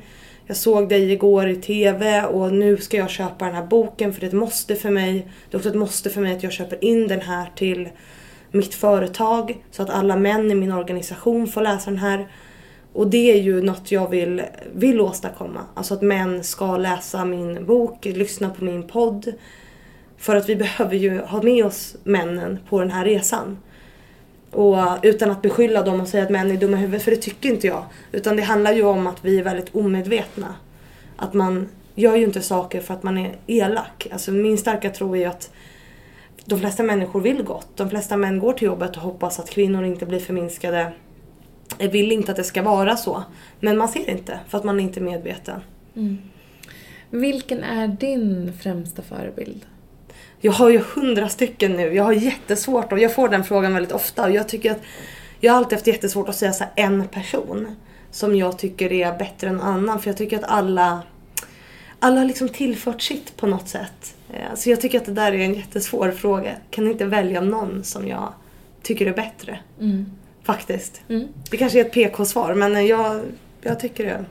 jag 0.47 0.57
såg 0.57 0.89
dig 0.89 1.13
igår 1.13 1.49
i 1.49 1.57
TV 1.57 2.23
och 2.23 2.53
nu 2.53 2.77
ska 2.77 2.97
jag 2.97 3.11
köpa 3.11 3.45
den 3.45 3.55
här 3.55 3.67
boken 3.67 4.13
för 4.13 4.21
det 4.21 4.27
är 4.27 4.29
ett 4.29 4.35
måste 4.35 4.75
för 4.77 4.91
mig. 4.91 5.29
Det 5.51 5.57
är 5.57 5.59
också 5.59 5.69
ett 5.69 5.75
måste 5.75 6.11
för 6.11 6.21
mig 6.21 6.37
att 6.37 6.43
jag 6.43 6.53
köper 6.53 6.85
in 6.85 7.09
den 7.09 7.21
här 7.21 7.51
till 7.57 7.89
mitt 8.51 8.75
företag 8.75 9.57
så 9.71 9.83
att 9.83 9.91
alla 9.91 10.17
män 10.17 10.51
i 10.51 10.55
min 10.55 10.73
organisation 10.73 11.47
får 11.47 11.63
läsa 11.63 11.91
den 11.91 11.99
här. 11.99 12.29
Och 12.99 13.07
det 13.07 13.33
är 13.33 13.43
ju 13.43 13.63
något 13.63 13.93
jag 13.93 14.09
vill, 14.09 14.43
vill 14.73 15.01
åstadkomma. 15.01 15.61
Alltså 15.75 15.95
att 15.95 16.03
män 16.03 16.45
ska 16.45 16.77
läsa 16.77 17.25
min 17.25 17.67
bok, 17.67 18.05
lyssna 18.05 18.51
på 18.51 18.65
min 18.65 18.83
podd. 18.83 19.33
För 20.17 20.37
att 20.37 20.49
vi 20.49 20.57
behöver 20.57 20.97
ju 20.97 21.21
ha 21.21 21.43
med 21.43 21.67
oss 21.67 21.97
männen 22.05 22.59
på 22.69 22.81
den 22.81 22.91
här 22.91 23.05
resan. 23.05 23.59
Och 24.51 24.77
utan 25.03 25.31
att 25.31 25.43
beskylla 25.43 25.83
dem 25.83 26.01
och 26.01 26.09
säga 26.09 26.25
att 26.25 26.31
män 26.31 26.51
är 26.51 26.57
dumma 26.57 26.77
i 26.77 26.81
huvudet, 26.81 27.03
för 27.03 27.11
det 27.11 27.17
tycker 27.17 27.49
inte 27.49 27.67
jag. 27.67 27.85
Utan 28.13 28.37
det 28.37 28.43
handlar 28.43 28.73
ju 28.73 28.83
om 28.83 29.07
att 29.07 29.25
vi 29.25 29.39
är 29.39 29.43
väldigt 29.43 29.75
omedvetna. 29.75 30.55
Att 31.17 31.35
man 31.35 31.69
gör 31.95 32.17
ju 32.17 32.25
inte 32.25 32.43
saker 32.43 32.81
för 32.81 32.95
att 32.95 33.03
man 33.03 33.19
är 33.19 33.37
elak. 33.47 34.07
Alltså 34.13 34.31
min 34.31 34.59
starka 34.59 34.91
tro 34.91 35.15
är 35.15 35.19
ju 35.19 35.25
att 35.25 35.51
de 36.45 36.59
flesta 36.59 36.83
människor 36.83 37.21
vill 37.21 37.43
gott. 37.43 37.69
De 37.77 37.91
flesta 37.91 38.17
män 38.17 38.39
går 38.39 38.53
till 38.53 38.67
jobbet 38.67 38.97
och 38.97 39.03
hoppas 39.03 39.39
att 39.39 39.51
kvinnor 39.51 39.85
inte 39.85 40.07
blir 40.07 40.21
förminskade. 40.21 40.93
Jag 41.79 41.89
vill 41.89 42.13
inte 42.13 42.31
att 42.31 42.37
det 42.37 42.45
ska 42.45 42.63
vara 42.63 42.97
så. 42.97 43.23
Men 43.61 43.79
man 43.79 43.89
ser 43.89 44.11
inte 44.11 44.41
för 44.49 44.59
att 44.59 44.65
man 44.65 44.81
är 44.81 44.85
inte 44.85 45.01
medveten. 45.01 45.61
Mm. 45.97 46.19
Vilken 47.11 47.65
är 47.65 47.89
din 47.89 48.53
främsta 48.63 49.03
förebild? 49.03 49.67
Jag 50.41 50.53
har 50.53 50.71
ju 50.71 50.79
hundra 50.95 51.29
stycken 51.29 51.73
nu. 51.73 51.95
Jag 51.95 52.05
har 52.05 52.13
jättesvårt 52.13 52.93
och 52.93 52.99
jag 52.99 53.15
får 53.15 53.29
den 53.29 53.45
frågan 53.45 53.75
väldigt 53.75 53.93
ofta. 53.93 54.25
Och 54.25 54.31
jag 54.31 54.49
tycker 54.49 54.71
att 54.71 54.81
jag 55.41 55.53
har 55.53 55.59
alltid 55.59 55.79
haft 55.79 55.87
jättesvårt 55.87 56.29
att 56.29 56.37
säga 56.37 56.53
så 56.53 56.65
en 56.75 57.09
person 57.09 57.77
som 58.11 58.37
jag 58.37 58.59
tycker 58.59 58.93
är 58.93 59.19
bättre 59.19 59.49
än 59.49 59.61
annan. 59.61 60.01
För 60.01 60.11
jag 60.11 60.17
tycker 60.17 60.39
att 60.39 60.45
alla 60.45 61.03
alla 61.99 62.21
har 62.21 62.27
liksom 62.27 62.49
tillfört 62.49 63.03
sitt 63.03 63.37
på 63.37 63.47
något 63.47 63.69
sätt. 63.69 64.17
Eh, 64.33 64.55
så 64.55 64.71
jag 64.71 64.81
tycker 64.81 64.99
att 64.99 65.07
det 65.07 65.13
där 65.13 65.33
är 65.33 65.39
en 65.39 65.55
jättesvår 65.55 66.11
fråga. 66.11 66.51
Kan 66.71 66.87
inte 66.87 67.05
välja 67.05 67.41
någon 67.41 67.85
som 67.85 68.09
jag 68.09 68.33
tycker 68.83 69.07
är 69.07 69.15
bättre. 69.15 69.59
Mm. 69.81 70.07
Faktiskt. 70.49 71.01
Mm. 71.09 71.29
Det 71.51 71.57
kanske 71.57 71.81
är 71.81 71.85
ett 71.85 71.93
PK-svar 71.93 72.55
men 72.55 72.87
jag, 72.87 73.21
jag 73.63 73.81
tycker 73.81 74.05
det. 74.05 74.25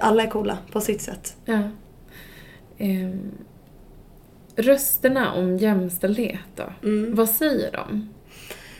Alla 0.00 0.22
är 0.22 0.30
coola 0.30 0.58
på 0.72 0.80
sitt 0.80 1.00
sätt. 1.02 1.36
Ja. 1.44 1.62
Ehm, 2.78 3.30
rösterna 4.56 5.32
om 5.34 5.56
jämställdhet 5.56 6.40
då? 6.56 6.72
Mm. 6.82 7.14
Vad 7.14 7.28
säger 7.28 7.72
de? 7.72 8.08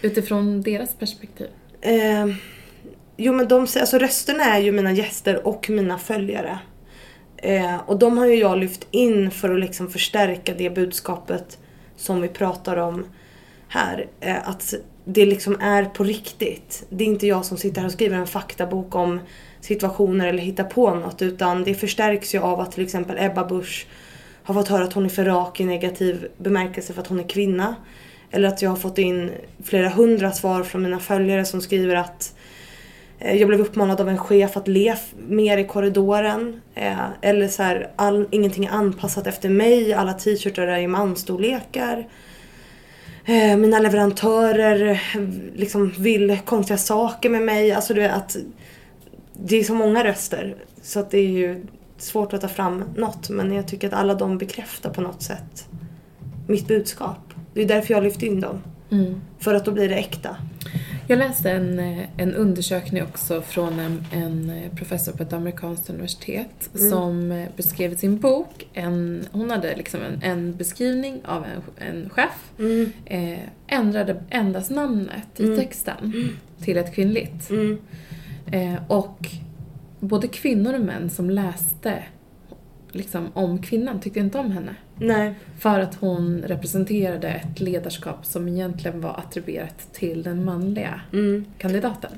Utifrån 0.02 0.62
deras 0.62 0.94
perspektiv? 0.94 1.46
Eh, 1.80 2.26
jo 3.16 3.32
men 3.32 3.48
de, 3.48 3.66
säger- 3.66 3.82
alltså 3.82 3.98
rösterna 3.98 4.44
är 4.44 4.58
ju 4.60 4.72
mina 4.72 4.92
gäster 4.92 5.46
och 5.46 5.70
mina 5.70 5.98
följare. 5.98 6.58
Eh, 7.36 7.76
och 7.86 7.98
de 7.98 8.18
har 8.18 8.26
ju 8.26 8.34
jag 8.34 8.58
lyft 8.58 8.86
in 8.90 9.30
för 9.30 9.50
att 9.54 9.60
liksom 9.60 9.88
förstärka 9.90 10.54
det 10.54 10.70
budskapet 10.70 11.58
som 11.96 12.20
vi 12.20 12.28
pratar 12.28 12.76
om 12.76 13.04
här. 13.68 14.08
Eh, 14.20 14.48
att 14.48 14.74
det 15.10 15.26
liksom 15.26 15.60
är 15.60 15.84
på 15.84 16.04
riktigt. 16.04 16.86
Det 16.88 17.04
är 17.04 17.08
inte 17.08 17.26
jag 17.26 17.44
som 17.44 17.56
sitter 17.56 17.80
här 17.80 17.86
och 17.86 17.92
skriver 17.92 18.16
en 18.16 18.26
faktabok 18.26 18.94
om 18.94 19.20
situationer 19.60 20.26
eller 20.26 20.42
hittar 20.42 20.64
på 20.64 20.94
något 20.94 21.22
utan 21.22 21.64
det 21.64 21.74
förstärks 21.74 22.34
ju 22.34 22.38
av 22.38 22.60
att 22.60 22.72
till 22.72 22.84
exempel 22.84 23.16
Ebba 23.18 23.44
Busch 23.44 23.86
har 24.42 24.54
fått 24.54 24.68
höra 24.68 24.84
att 24.84 24.92
hon 24.92 25.04
är 25.04 25.08
för 25.08 25.24
rak 25.24 25.60
i 25.60 25.64
negativ 25.64 26.28
bemärkelse 26.38 26.92
för 26.92 27.00
att 27.00 27.06
hon 27.06 27.20
är 27.20 27.28
kvinna. 27.28 27.74
Eller 28.30 28.48
att 28.48 28.62
jag 28.62 28.70
har 28.70 28.76
fått 28.76 28.98
in 28.98 29.30
flera 29.64 29.88
hundra 29.88 30.32
svar 30.32 30.62
från 30.62 30.82
mina 30.82 30.98
följare 30.98 31.44
som 31.44 31.60
skriver 31.60 31.94
att 31.94 32.34
eh, 33.18 33.36
jag 33.36 33.48
blev 33.48 33.60
uppmanad 33.60 34.00
av 34.00 34.08
en 34.08 34.18
chef 34.18 34.56
att 34.56 34.68
le 34.68 34.96
mer 35.28 35.58
i 35.58 35.64
korridoren. 35.64 36.60
Eh, 36.74 36.98
eller 37.20 37.48
så 37.48 37.62
här, 37.62 37.90
all, 37.96 38.28
ingenting 38.30 38.64
är 38.64 38.70
anpassat 38.70 39.26
efter 39.26 39.48
mig. 39.48 39.94
Alla 39.94 40.12
t-shirtar 40.12 40.66
är 40.66 40.78
i 40.78 40.86
manstorlekar. 40.86 42.08
Eh, 43.28 43.56
Mina 43.56 43.78
leverantörer 43.78 44.90
eh, 44.90 45.20
liksom 45.54 45.90
vill 45.98 46.38
konstiga 46.44 46.78
saker 46.78 47.30
med 47.30 47.42
mig. 47.42 47.72
Alltså 47.72 47.94
du 47.94 48.00
vet 48.00 48.12
att 48.12 48.36
det 49.32 49.56
är 49.56 49.64
så 49.64 49.74
många 49.74 50.04
röster. 50.04 50.56
Så 50.82 51.00
att 51.00 51.10
det 51.10 51.18
är 51.18 51.28
ju 51.28 51.66
svårt 51.98 52.32
att 52.32 52.40
ta 52.40 52.48
fram 52.48 52.84
något. 52.96 53.30
Men 53.30 53.52
jag 53.52 53.68
tycker 53.68 53.88
att 53.88 53.94
alla 53.94 54.14
de 54.14 54.38
bekräftar 54.38 54.90
på 54.90 55.00
något 55.00 55.22
sätt 55.22 55.68
mitt 56.46 56.68
budskap. 56.68 57.34
Det 57.54 57.62
är 57.62 57.66
därför 57.66 57.90
jag 57.90 57.98
har 57.98 58.04
lyft 58.04 58.22
in 58.22 58.40
dem. 58.40 58.62
Mm. 58.90 59.20
För 59.38 59.54
att 59.54 59.64
då 59.64 59.70
blir 59.70 59.88
det 59.88 59.94
äkta. 59.94 60.36
Jag 61.10 61.18
läste 61.18 61.50
en, 61.50 61.78
eh, 61.78 62.04
en 62.16 62.34
undersökning 62.34 63.02
också 63.02 63.42
från 63.42 63.78
en, 63.78 64.04
en 64.12 64.50
eh, 64.50 64.70
professor 64.74 65.12
på 65.12 65.22
ett 65.22 65.32
amerikanskt 65.32 65.90
universitet 65.90 66.70
Mm. 66.74 66.90
som 66.90 67.32
eh, 67.32 67.48
beskrev 67.56 67.92
i 67.92 67.96
sin 67.96 68.18
bok, 68.18 68.68
en, 68.72 69.24
hon 69.32 69.50
hade 69.50 69.76
liksom 69.76 70.00
en, 70.02 70.22
en 70.22 70.56
beskrivning 70.56 71.20
av 71.24 71.44
en, 71.44 71.88
en 71.88 72.10
chef, 72.10 72.50
Mm. 72.58 72.92
eh, 73.04 73.38
ändrade 73.66 74.22
endast 74.30 74.70
namnet 74.70 75.40
i 75.40 75.44
Mm. 75.44 75.58
texten 75.58 76.28
till 76.60 76.76
ett 76.76 76.94
kvinnligt. 76.94 77.50
Mm. 77.50 77.78
Eh, 78.52 78.74
och 78.88 79.18
både 80.00 80.28
kvinnor 80.28 80.74
och 80.74 80.80
män 80.80 81.10
som 81.10 81.30
läste 81.30 82.02
liksom, 82.92 83.28
om 83.34 83.62
kvinnan 83.62 84.00
tyckte 84.00 84.20
inte 84.20 84.38
om 84.38 84.50
henne. 84.52 84.74
Nej. 84.98 85.34
För 85.58 85.80
att 85.80 85.94
hon 85.94 86.42
representerade 86.46 87.28
ett 87.28 87.60
ledarskap 87.60 88.26
som 88.26 88.48
egentligen 88.48 89.00
var 89.00 89.10
attribuerat 89.10 89.92
till 89.92 90.22
den 90.22 90.44
manliga 90.44 91.00
Mm. 91.12 91.44
kandidaten. 91.58 92.10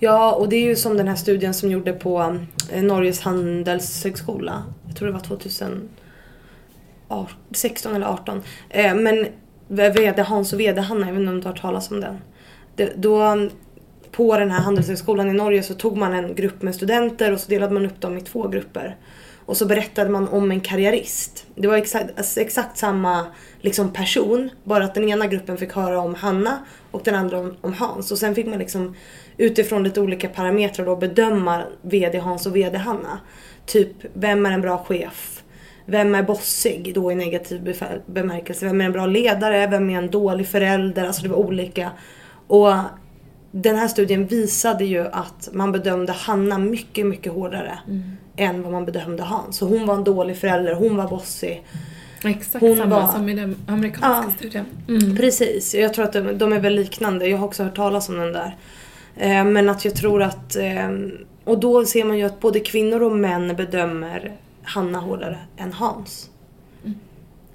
Ja, 0.00 0.32
och 0.32 0.48
det 0.48 0.56
är 0.56 0.64
ju 0.64 0.76
som 0.76 0.96
den 0.96 1.08
här 1.08 1.14
studien 1.16 1.54
som 1.54 1.70
gjorde 1.70 1.92
på 1.92 2.36
eh, 2.72 2.82
Norges 2.82 3.20
handelshögskola. 3.20 4.62
Jag 4.86 4.96
tror 4.96 5.06
det 5.08 5.12
var 5.14 5.20
2016 7.08 7.94
eller 7.94 8.06
18. 8.06 8.42
Eh, 8.70 8.94
men 8.94 9.26
VD 9.68 10.22
Hans 10.22 10.52
och 10.52 10.60
VD 10.60 10.80
Hanna, 10.80 11.06
jag 11.06 11.12
vet 11.12 11.20
inte 11.20 11.30
om 11.30 11.40
du 11.40 11.46
har 11.46 11.52
hört 11.52 11.60
talas 11.62 11.90
om 11.90 12.00
den. 12.00 12.18
Då, 12.96 13.48
på 14.10 14.38
den 14.38 14.50
här 14.50 14.60
handelshögskolan 14.60 15.28
i 15.30 15.32
Norge 15.32 15.62
så 15.62 15.74
tog 15.74 15.96
man 15.96 16.12
en 16.12 16.34
grupp 16.34 16.62
med 16.62 16.74
studenter 16.74 17.32
och 17.32 17.40
så 17.40 17.50
delade 17.50 17.74
man 17.74 17.86
upp 17.86 18.00
dem 18.00 18.18
i 18.18 18.20
två 18.20 18.48
grupper. 18.48 18.96
Och 19.46 19.56
så 19.56 19.66
berättade 19.66 20.10
man 20.10 20.28
om 20.28 20.50
en 20.50 20.60
karriärist. 20.60 21.46
Det 21.54 21.68
var 21.68 21.76
exakt, 21.76 22.18
alltså 22.18 22.40
exakt 22.40 22.78
samma 22.78 23.26
liksom 23.60 23.92
person, 23.92 24.50
bara 24.64 24.84
att 24.84 24.94
den 24.94 25.08
ena 25.08 25.26
gruppen 25.26 25.56
fick 25.56 25.72
höra 25.72 26.00
om 26.00 26.14
Hanna 26.14 26.58
och 26.90 27.00
den 27.04 27.14
andra 27.14 27.38
om, 27.38 27.56
om 27.60 27.72
Hans. 27.72 28.12
Och 28.12 28.18
sen 28.18 28.34
fick 28.34 28.46
man 28.46 28.58
liksom 28.58 28.94
utifrån 29.36 29.82
lite 29.82 30.00
olika 30.00 30.28
parametrar 30.28 30.86
då 30.86 30.96
bedöma 30.96 31.62
VD 31.82 32.18
Hans 32.18 32.46
och 32.46 32.56
VD 32.56 32.78
Hanna. 32.78 33.18
Typ, 33.66 33.92
vem 34.12 34.46
är 34.46 34.52
en 34.52 34.60
bra 34.60 34.78
chef? 34.78 35.42
Vem 35.84 36.14
är 36.14 36.22
bossig 36.22 36.94
då 36.94 37.12
i 37.12 37.14
negativ 37.14 37.74
bemärkelse? 38.06 38.66
Vem 38.66 38.80
är 38.80 38.84
en 38.84 38.92
bra 38.92 39.06
ledare? 39.06 39.66
Vem 39.66 39.90
är 39.90 39.98
en 39.98 40.10
dålig 40.10 40.48
förälder? 40.48 41.04
Alltså 41.04 41.22
det 41.22 41.28
var 41.28 41.36
olika. 41.36 41.90
Och 42.46 42.72
den 43.50 43.76
här 43.76 43.88
studien 43.88 44.26
visade 44.26 44.84
ju 44.84 45.06
att 45.06 45.48
man 45.52 45.72
bedömde 45.72 46.12
Hanna 46.12 46.58
mycket, 46.58 47.06
mycket 47.06 47.32
hårdare 47.32 47.78
mm 47.86 48.02
än 48.36 48.62
vad 48.62 48.72
man 48.72 48.84
bedömde 48.84 49.22
Hans. 49.22 49.56
Så 49.56 49.66
hon 49.68 49.86
var 49.86 49.94
en 49.94 50.04
dålig 50.04 50.36
förälder, 50.36 50.74
hon 50.74 50.96
var 50.96 51.08
bossig. 51.08 51.64
Exakt 52.24 52.64
Hon 52.64 52.76
samma 52.76 53.00
var- 53.00 53.12
som 53.12 53.28
i 53.28 53.34
den 53.34 53.56
amerikanska 53.66 54.24
Ja. 54.30 54.32
studien. 54.38 54.64
Mm. 54.88 55.16
Precis, 55.16 55.74
jag 55.74 55.94
tror 55.94 56.04
att 56.04 56.12
de, 56.12 56.38
de 56.38 56.52
är 56.52 56.60
väl 56.60 56.74
liknande. 56.74 57.28
Jag 57.28 57.38
har 57.38 57.46
också 57.46 57.62
hört 57.64 57.76
talas 57.76 58.08
om 58.08 58.16
den 58.18 58.32
där. 58.32 58.56
Eh, 59.16 59.44
men 59.44 59.68
att 59.68 59.84
jag 59.84 59.94
tror 59.94 60.22
att... 60.22 60.56
Eh, 60.56 60.90
och 61.44 61.60
då 61.60 61.84
ser 61.84 62.04
man 62.04 62.18
ju 62.18 62.24
att 62.24 62.40
både 62.40 62.60
kvinnor 62.60 63.02
och 63.02 63.12
män 63.12 63.56
bedömer 63.56 64.32
Hanna 64.62 64.98
hårdare 64.98 65.38
än 65.56 65.72
Hans. 65.72 66.30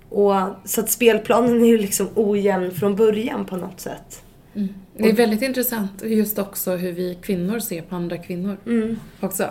Och, 0.09 0.33
så 0.65 0.81
att 0.81 0.89
spelplanen 0.89 1.63
är 1.63 1.67
ju 1.67 1.77
liksom 1.77 2.09
ojämn 2.15 2.71
från 2.71 2.95
början 2.95 3.45
på 3.45 3.57
något 3.57 3.79
sätt. 3.79 4.23
Mm. 4.55 4.67
Det 4.97 5.09
är 5.09 5.13
väldigt 5.13 5.41
intressant 5.41 5.91
just 6.03 6.39
också 6.39 6.71
hur 6.75 6.91
vi 6.91 7.17
kvinnor 7.21 7.59
ser 7.59 7.81
på 7.81 7.95
andra 7.95 8.17
kvinnor 8.17 8.57
också. 9.19 9.49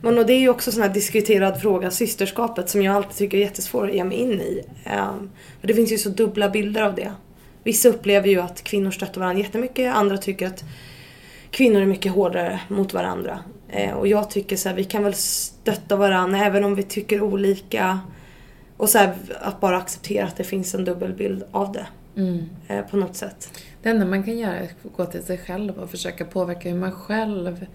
Men 0.00 0.18
och 0.18 0.26
det 0.26 0.32
är 0.32 0.38
ju 0.38 0.48
också 0.48 0.70
en 0.70 0.72
sån 0.72 0.82
här 0.82 0.90
diskuterad 0.90 1.60
fråga, 1.60 1.90
systerskapet, 1.90 2.68
som 2.68 2.82
jag 2.82 2.96
alltid 2.96 3.16
tycker 3.16 3.38
är 3.38 3.42
jättesvår 3.42 3.88
att 3.88 3.94
ge 3.94 4.04
mig 4.04 4.18
in 4.18 4.40
i. 4.40 4.62
Um, 4.86 5.30
för 5.60 5.66
det 5.68 5.74
finns 5.74 5.92
ju 5.92 5.98
så 5.98 6.08
dubbla 6.08 6.48
bilder 6.48 6.82
av 6.82 6.94
det. 6.94 7.12
Vissa 7.64 7.88
upplever 7.88 8.28
ju 8.28 8.40
att 8.40 8.62
kvinnor 8.62 8.90
stöttar 8.90 9.20
varandra 9.20 9.42
jättemycket, 9.42 9.94
andra 9.94 10.18
tycker 10.18 10.46
att 10.46 10.64
kvinnor 11.50 11.80
är 11.80 11.86
mycket 11.86 12.12
hårdare 12.12 12.60
mot 12.68 12.94
varandra. 12.94 13.38
Eh, 13.68 13.94
och 13.94 14.08
jag 14.08 14.30
tycker 14.30 14.56
så 14.56 14.68
här, 14.68 14.76
vi 14.76 14.84
kan 14.84 15.02
väl 15.02 15.14
stötta 15.14 15.96
varandra 15.96 16.38
även 16.38 16.64
om 16.64 16.74
vi 16.74 16.82
tycker 16.82 17.22
olika. 17.22 18.00
Och 18.76 18.88
så 18.88 18.98
här, 18.98 19.14
att 19.40 19.60
bara 19.60 19.76
acceptera 19.76 20.26
att 20.26 20.36
det 20.36 20.44
finns 20.44 20.74
en 20.74 20.84
dubbelbild 20.84 21.44
av 21.50 21.72
det. 21.72 21.86
Mm. 22.16 22.48
Eh, 22.68 22.86
på 22.86 22.96
något 22.96 23.16
sätt. 23.16 23.62
Det 23.82 23.88
enda 23.88 24.06
man 24.06 24.22
kan 24.22 24.38
göra 24.38 24.56
är 24.56 24.62
att 24.62 24.96
gå 24.96 25.04
till 25.04 25.22
sig 25.22 25.38
själv 25.38 25.78
och 25.78 25.90
försöka 25.90 26.24
påverka 26.24 26.68
hur 26.68 26.76
man 26.76 26.92
själv 26.92 27.66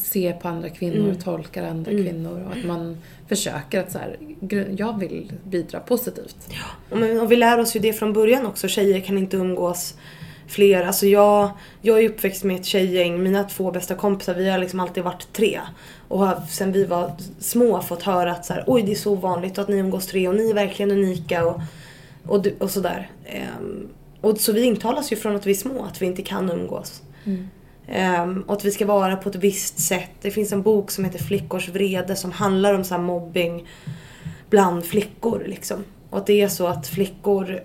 ser 0.00 0.32
på 0.32 0.48
andra 0.48 0.68
kvinnor, 0.68 1.04
Mm. 1.08 1.16
tolkar 1.18 1.62
andra 1.64 1.90
Mm. 1.90 2.04
kvinnor 2.04 2.44
och 2.46 2.52
att 2.52 2.64
man 2.64 2.96
försöker 3.28 3.80
att 3.80 3.92
så 3.92 3.98
här, 3.98 4.16
jag 4.76 4.98
vill 4.98 5.32
bidra 5.44 5.80
positivt. 5.80 6.36
Men, 6.90 7.20
och 7.20 7.32
vi 7.32 7.36
lär 7.36 7.58
oss 7.60 7.76
ju 7.76 7.80
det 7.80 7.92
från 7.92 8.12
början 8.12 8.46
också. 8.46 8.68
Tjejer 8.68 9.00
kan 9.00 9.18
inte 9.18 9.36
umgås 9.36 9.94
fler. 10.48 10.82
Alltså 10.82 11.06
jag, 11.06 11.50
jag 11.82 12.04
är 12.04 12.08
uppväxt 12.08 12.44
med 12.44 12.56
ett 12.56 12.64
tjejgäng. 12.64 13.22
Mina 13.22 13.44
två 13.44 13.70
bästa 13.70 13.94
kompisar, 13.94 14.34
vi 14.34 14.50
har 14.50 14.58
liksom 14.58 14.80
alltid 14.80 15.04
varit 15.04 15.32
tre. 15.32 15.60
Och 16.08 16.18
har 16.18 16.42
sen 16.50 16.72
vi 16.72 16.84
var 16.84 17.12
små 17.38 17.80
fått 17.82 18.02
höra 18.02 18.32
att 18.32 18.44
så 18.46 18.52
här, 18.52 18.64
oj 18.66 18.82
det 18.82 18.92
är 18.92 18.96
så 18.96 19.14
vanligt 19.14 19.58
att 19.58 19.68
ni 19.68 19.76
umgås 19.76 20.06
tre 20.06 20.28
och 20.28 20.34
ni 20.34 20.50
är 20.50 20.54
verkligen 20.54 20.90
unika 20.90 21.46
och, 21.46 21.60
och, 22.26 22.46
och 22.58 22.70
sådär. 22.70 23.10
Ehm, 23.26 23.88
och 24.20 24.38
så 24.38 24.52
vi 24.52 24.62
intalas 24.64 25.12
ju 25.12 25.16
från 25.16 25.36
att 25.36 25.46
vi 25.46 25.50
är 25.50 25.54
små 25.54 25.84
att 25.84 26.02
vi 26.02 26.06
inte 26.06 26.22
kan 26.22 26.50
umgås. 26.50 27.02
Mm. 27.24 27.48
Um, 27.88 28.42
och 28.42 28.54
att 28.54 28.64
vi 28.64 28.70
ska 28.70 28.86
vara 28.86 29.16
på 29.16 29.28
ett 29.28 29.36
visst 29.36 29.78
sätt. 29.78 30.10
Det 30.20 30.30
finns 30.30 30.52
en 30.52 30.62
bok 30.62 30.90
som 30.90 31.04
heter 31.04 31.18
Flickors 31.18 31.68
vrede 31.68 32.16
som 32.16 32.32
handlar 32.32 32.74
om 32.74 32.84
så 32.84 32.94
här 32.94 33.02
mobbing 33.02 33.68
bland 34.50 34.84
flickor. 34.84 35.44
Liksom. 35.46 35.84
Och 36.10 36.18
att 36.18 36.26
det 36.26 36.40
är 36.40 36.48
så 36.48 36.66
att 36.66 36.88
flickor 36.88 37.60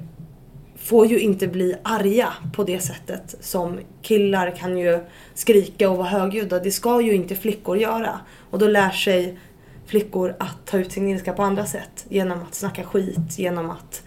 får 0.76 1.08
ju 1.08 1.20
inte 1.20 1.48
bli 1.48 1.76
arga 1.84 2.34
på 2.54 2.64
det 2.64 2.80
sättet 2.80 3.36
som 3.40 3.80
killar 4.02 4.56
kan 4.56 4.78
ju 4.78 5.00
skrika 5.34 5.90
och 5.90 5.98
vara 5.98 6.08
högljudda. 6.08 6.60
Det 6.60 6.72
ska 6.72 7.02
ju 7.02 7.14
inte 7.14 7.36
flickor 7.36 7.78
göra. 7.78 8.20
Och 8.50 8.60
då 8.60 8.68
lär 8.68 8.90
sig 8.90 9.40
flickor 9.86 10.36
att 10.40 10.66
ta 10.66 10.78
ut 10.78 10.92
sin 10.92 11.08
ilska 11.08 11.34
på 11.34 11.44
andra 11.44 11.66
sätt. 11.66 12.06
Genom 12.10 12.42
att 12.42 12.56
snacka 12.56 12.84
skit, 12.84 13.40
genom 13.40 13.70
att... 13.70 14.04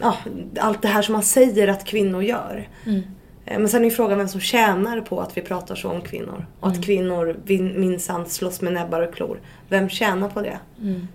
Ja, 0.00 0.16
allt 0.60 0.82
det 0.82 0.88
här 0.88 1.02
som 1.02 1.12
man 1.12 1.22
säger 1.22 1.68
att 1.68 1.84
kvinnor 1.84 2.22
gör. 2.22 2.68
Mm. 2.86 3.02
Eh, 3.44 3.58
Men 3.58 3.68
sen 3.68 3.80
är 3.80 3.84
ju 3.84 3.90
frågan 3.90 4.18
vem 4.18 4.28
som 4.28 4.40
tjänar 4.40 5.00
på 5.00 5.20
att 5.20 5.36
vi 5.36 5.40
pratar 5.40 5.74
så 5.74 5.88
om 5.90 6.00
kvinnor. 6.00 6.46
Och 6.60 6.68
att 6.68 6.84
kvinnor 6.84 7.36
vin- 7.44 7.80
minsann 7.80 8.26
slåss 8.26 8.60
med 8.60 8.72
näbbar 8.72 9.00
och 9.00 9.14
klor. 9.14 9.40
Vem 9.68 9.88
tjänar 9.88 10.28
på 10.28 10.40
det? 10.42 10.58
Mm. 10.82 11.06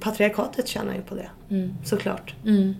Patriarkatet 0.00 0.68
tjänar 0.68 0.94
ju 0.94 1.02
på 1.02 1.14
det. 1.14 1.30
Mm. 1.50 1.70
Såklart. 1.84 2.34
Mm. 2.44 2.74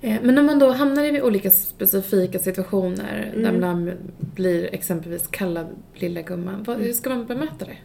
Eh, 0.00 0.16
Men 0.22 0.34
när 0.34 0.42
man 0.42 0.58
då 0.58 0.70
hamnar 0.70 1.04
i 1.04 1.22
olika 1.22 1.50
specifika 1.50 2.38
situationer 2.38 3.32
där 3.36 3.52
man 3.52 3.90
blir 4.20 4.74
exempelvis 4.74 5.26
kallad 5.26 5.66
lilla 5.94 6.22
gumman, 6.22 6.62
vad, 6.66 6.76
hur 6.78 6.92
ska 6.92 7.10
man 7.10 7.26
bemöta 7.26 7.64
det? 7.64 7.76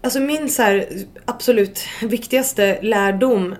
Alltså 0.00 0.20
min 0.20 0.48
så 0.48 0.82
absolut 1.24 1.80
viktigaste 2.02 2.82
lärdom 2.82 3.54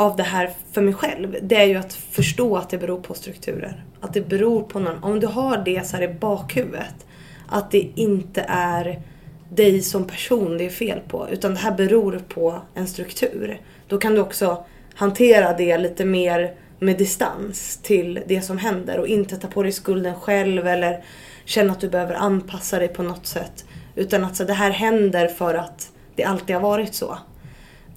av 0.00 0.16
det 0.16 0.22
här 0.22 0.50
för 0.72 0.82
mig 0.82 0.94
själv, 0.94 1.36
det 1.42 1.56
är 1.56 1.64
ju 1.64 1.76
att 1.76 1.92
förstå 1.92 2.56
att 2.56 2.70
det 2.70 2.78
beror 2.78 3.00
på 3.00 3.14
strukturer. 3.14 3.84
Att 4.00 4.14
det 4.14 4.28
beror 4.28 4.62
på 4.62 4.80
någon, 4.80 5.04
om 5.04 5.20
du 5.20 5.26
har 5.26 5.62
det 5.64 5.86
så 5.86 5.96
här 5.96 6.02
i 6.02 6.14
bakhuvudet, 6.14 7.06
att 7.48 7.70
det 7.70 7.88
inte 7.94 8.44
är 8.48 9.02
dig 9.50 9.82
som 9.82 10.04
person 10.04 10.58
det 10.58 10.66
är 10.66 10.70
fel 10.70 11.00
på, 11.08 11.28
utan 11.30 11.54
det 11.54 11.60
här 11.60 11.72
beror 11.72 12.20
på 12.28 12.62
en 12.74 12.86
struktur. 12.86 13.60
Då 13.88 13.98
kan 13.98 14.14
du 14.14 14.20
också 14.20 14.64
hantera 14.94 15.52
det 15.52 15.78
lite 15.78 16.04
mer 16.04 16.54
med 16.78 16.98
distans 16.98 17.80
till 17.82 18.20
det 18.26 18.40
som 18.40 18.58
händer 18.58 18.98
och 18.98 19.06
inte 19.06 19.36
ta 19.36 19.48
på 19.48 19.62
dig 19.62 19.72
skulden 19.72 20.14
själv 20.14 20.66
eller 20.66 21.04
känna 21.44 21.72
att 21.72 21.80
du 21.80 21.88
behöver 21.88 22.14
anpassa 22.14 22.78
dig 22.78 22.88
på 22.88 23.02
något 23.02 23.26
sätt. 23.26 23.64
Utan 23.94 24.24
att 24.24 24.36
så, 24.36 24.44
det 24.44 24.52
här 24.52 24.70
händer 24.70 25.28
för 25.28 25.54
att 25.54 25.92
det 26.16 26.24
alltid 26.24 26.56
har 26.56 26.62
varit 26.62 26.94
så. 26.94 27.18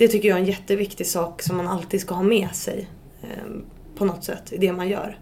Det 0.03 0.09
tycker 0.09 0.29
jag 0.29 0.37
är 0.37 0.41
en 0.41 0.47
jätteviktig 0.47 1.07
sak 1.07 1.41
som 1.41 1.57
man 1.57 1.67
alltid 1.67 2.01
ska 2.01 2.15
ha 2.15 2.23
med 2.23 2.49
sig 2.53 2.87
eh, 3.21 3.51
på 3.95 4.05
något 4.05 4.23
sätt 4.23 4.53
i 4.53 4.57
det 4.57 4.73
man 4.73 4.89
gör. 4.89 5.17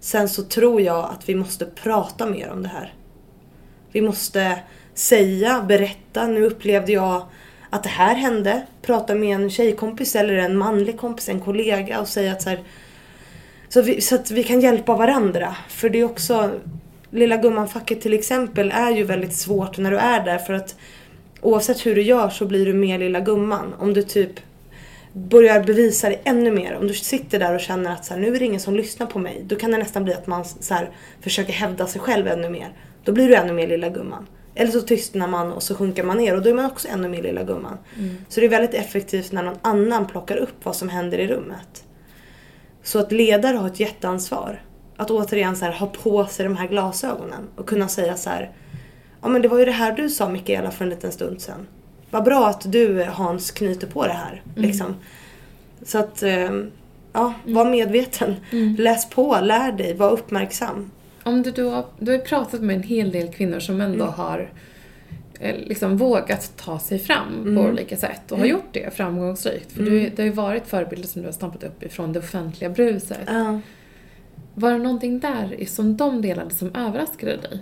Sen 0.00 0.28
så 0.28 0.42
tror 0.42 0.80
jag 0.80 1.04
att 1.04 1.28
vi 1.28 1.34
måste 1.34 1.66
prata 1.66 2.26
mer 2.26 2.50
om 2.50 2.62
det 2.62 2.68
här. 2.68 2.94
Vi 3.92 4.00
måste 4.00 4.58
säga, 4.94 5.64
berätta, 5.68 6.26
nu 6.26 6.46
upplevde 6.46 6.92
jag 6.92 7.26
att 7.70 7.82
det 7.82 7.88
här 7.88 8.14
hände. 8.14 8.66
Prata 8.82 9.14
med 9.14 9.34
en 9.34 9.50
tjejkompis 9.50 10.16
eller 10.16 10.34
en 10.34 10.56
manlig 10.56 10.98
kompis, 10.98 11.28
en 11.28 11.40
kollega 11.40 12.00
och 12.00 12.08
säga 12.08 12.32
att 12.32 12.42
så 12.42 12.50
här, 12.50 12.62
så, 13.68 13.82
vi, 13.82 14.00
så 14.00 14.14
att 14.14 14.30
vi 14.30 14.44
kan 14.44 14.60
hjälpa 14.60 14.96
varandra. 14.96 15.56
För 15.68 15.88
det 15.88 16.00
är 16.00 16.04
också, 16.04 16.50
Lilla 17.10 17.36
Gumman-facket 17.36 18.00
till 18.00 18.14
exempel 18.14 18.70
är 18.70 18.90
ju 18.90 19.04
väldigt 19.04 19.34
svårt 19.34 19.78
när 19.78 19.90
du 19.90 19.98
är 19.98 20.24
där 20.24 20.38
för 20.38 20.52
att 20.54 20.76
oavsett 21.42 21.86
hur 21.86 21.94
du 21.94 22.02
gör 22.02 22.28
så 22.28 22.46
blir 22.46 22.66
du 22.66 22.74
mer 22.74 22.98
Lilla 22.98 23.20
Gumman. 23.20 23.74
Om 23.78 23.94
du 23.94 24.02
typ 24.02 24.40
börjar 25.12 25.62
bevisa 25.62 26.08
dig 26.08 26.20
ännu 26.24 26.50
mer. 26.50 26.76
Om 26.76 26.86
du 26.86 26.94
sitter 26.94 27.38
där 27.38 27.54
och 27.54 27.60
känner 27.60 27.92
att 27.92 28.04
så 28.04 28.14
här, 28.14 28.20
nu 28.20 28.34
är 28.34 28.38
det 28.38 28.44
ingen 28.44 28.60
som 28.60 28.76
lyssnar 28.76 29.06
på 29.06 29.18
mig. 29.18 29.42
Då 29.46 29.56
kan 29.56 29.70
det 29.70 29.78
nästan 29.78 30.04
bli 30.04 30.14
att 30.14 30.26
man 30.26 30.44
så 30.44 30.74
här, 30.74 30.90
försöker 31.20 31.52
hävda 31.52 31.86
sig 31.86 32.00
själv 32.00 32.26
ännu 32.26 32.48
mer. 32.48 32.72
Då 33.04 33.12
blir 33.12 33.28
du 33.28 33.34
ännu 33.34 33.52
mer 33.52 33.68
Lilla 33.68 33.88
Gumman. 33.88 34.26
Eller 34.54 34.70
så 34.70 34.80
tystnar 34.80 35.28
man 35.28 35.52
och 35.52 35.62
så 35.62 35.74
sjunker 35.74 36.02
man 36.02 36.16
ner 36.16 36.36
och 36.36 36.42
då 36.42 36.50
är 36.50 36.54
man 36.54 36.66
också 36.66 36.88
ännu 36.88 37.08
mer 37.08 37.22
Lilla 37.22 37.42
Gumman. 37.42 37.78
Så 38.28 38.40
det 38.40 38.46
är 38.46 38.50
väldigt 38.50 38.74
effektivt 38.74 39.32
när 39.32 39.42
någon 39.42 39.58
annan 39.62 40.06
plockar 40.06 40.36
upp 40.36 40.64
vad 40.64 40.76
som 40.76 40.88
händer 40.88 41.18
i 41.18 41.26
rummet. 41.26 41.84
Så 42.82 42.98
att 42.98 43.12
ledare 43.12 43.56
har 43.56 43.66
ett 43.66 43.80
jätteansvar. 43.80 44.62
Att 44.96 45.10
återigen 45.10 45.56
så 45.56 45.64
här, 45.64 45.72
ha 45.72 45.86
på 45.86 46.26
sig 46.26 46.44
de 46.44 46.56
här 46.56 46.68
glasögonen 46.68 47.48
och 47.56 47.68
kunna 47.68 47.88
säga 47.88 48.16
så 48.16 48.30
här. 48.30 48.50
Ja 49.22 49.28
men 49.28 49.42
det 49.42 49.48
var 49.48 49.58
ju 49.58 49.64
det 49.64 49.72
här 49.72 49.92
du 49.92 50.08
sa 50.10 50.28
Mikaela 50.28 50.70
för 50.70 50.84
en 50.84 50.90
liten 50.90 51.12
stund 51.12 51.40
sedan. 51.40 51.66
Vad 52.10 52.24
bra 52.24 52.48
att 52.48 52.72
du 52.72 53.04
Hans 53.04 53.50
knyter 53.50 53.86
på 53.86 54.06
det 54.06 54.12
här. 54.12 54.42
Liksom. 54.56 54.94
Så 55.82 55.98
att, 55.98 56.22
eh, 56.22 56.50
ja, 57.12 57.34
var 57.44 57.64
medveten. 57.64 58.34
Läs 58.78 59.10
på, 59.10 59.38
lär 59.42 59.72
dig, 59.72 59.94
var 59.94 60.10
uppmärksam. 60.10 60.90
Om 61.22 61.42
du 61.42 61.50
du 61.50 61.64
har 61.64 62.12
ju 62.12 62.18
pratat 62.18 62.60
med 62.60 62.76
en 62.76 62.82
hel 62.82 63.10
del 63.10 63.32
kvinnor 63.32 63.60
som 63.60 63.80
ändå 63.80 64.04
har 64.04 64.50
eh, 65.40 65.56
liksom 65.56 65.96
vågat 65.96 66.52
ta 66.56 66.78
sig 66.78 66.98
fram 66.98 67.56
på 67.56 67.62
olika 67.62 67.96
sätt 67.96 68.32
och 68.32 68.38
har 68.38 68.46
gjort 68.46 68.68
det 68.72 68.94
framgångsrikt. 68.94 69.72
För 69.72 69.82
du, 69.82 70.08
det 70.08 70.22
har 70.22 70.26
ju 70.26 70.32
varit 70.32 70.66
förebilder 70.66 71.08
som 71.08 71.22
du 71.22 71.28
har 71.28 71.32
stampat 71.32 71.64
upp 71.64 71.82
ifrån 71.82 72.12
det 72.12 72.18
offentliga 72.18 72.70
bruset. 72.70 73.18
Ja. 73.26 73.60
Var 74.54 74.70
det 74.70 74.78
någonting 74.78 75.20
där 75.20 75.64
som 75.66 75.96
de 75.96 76.22
delade 76.22 76.50
som 76.50 76.74
överraskade 76.74 77.36
dig? 77.36 77.60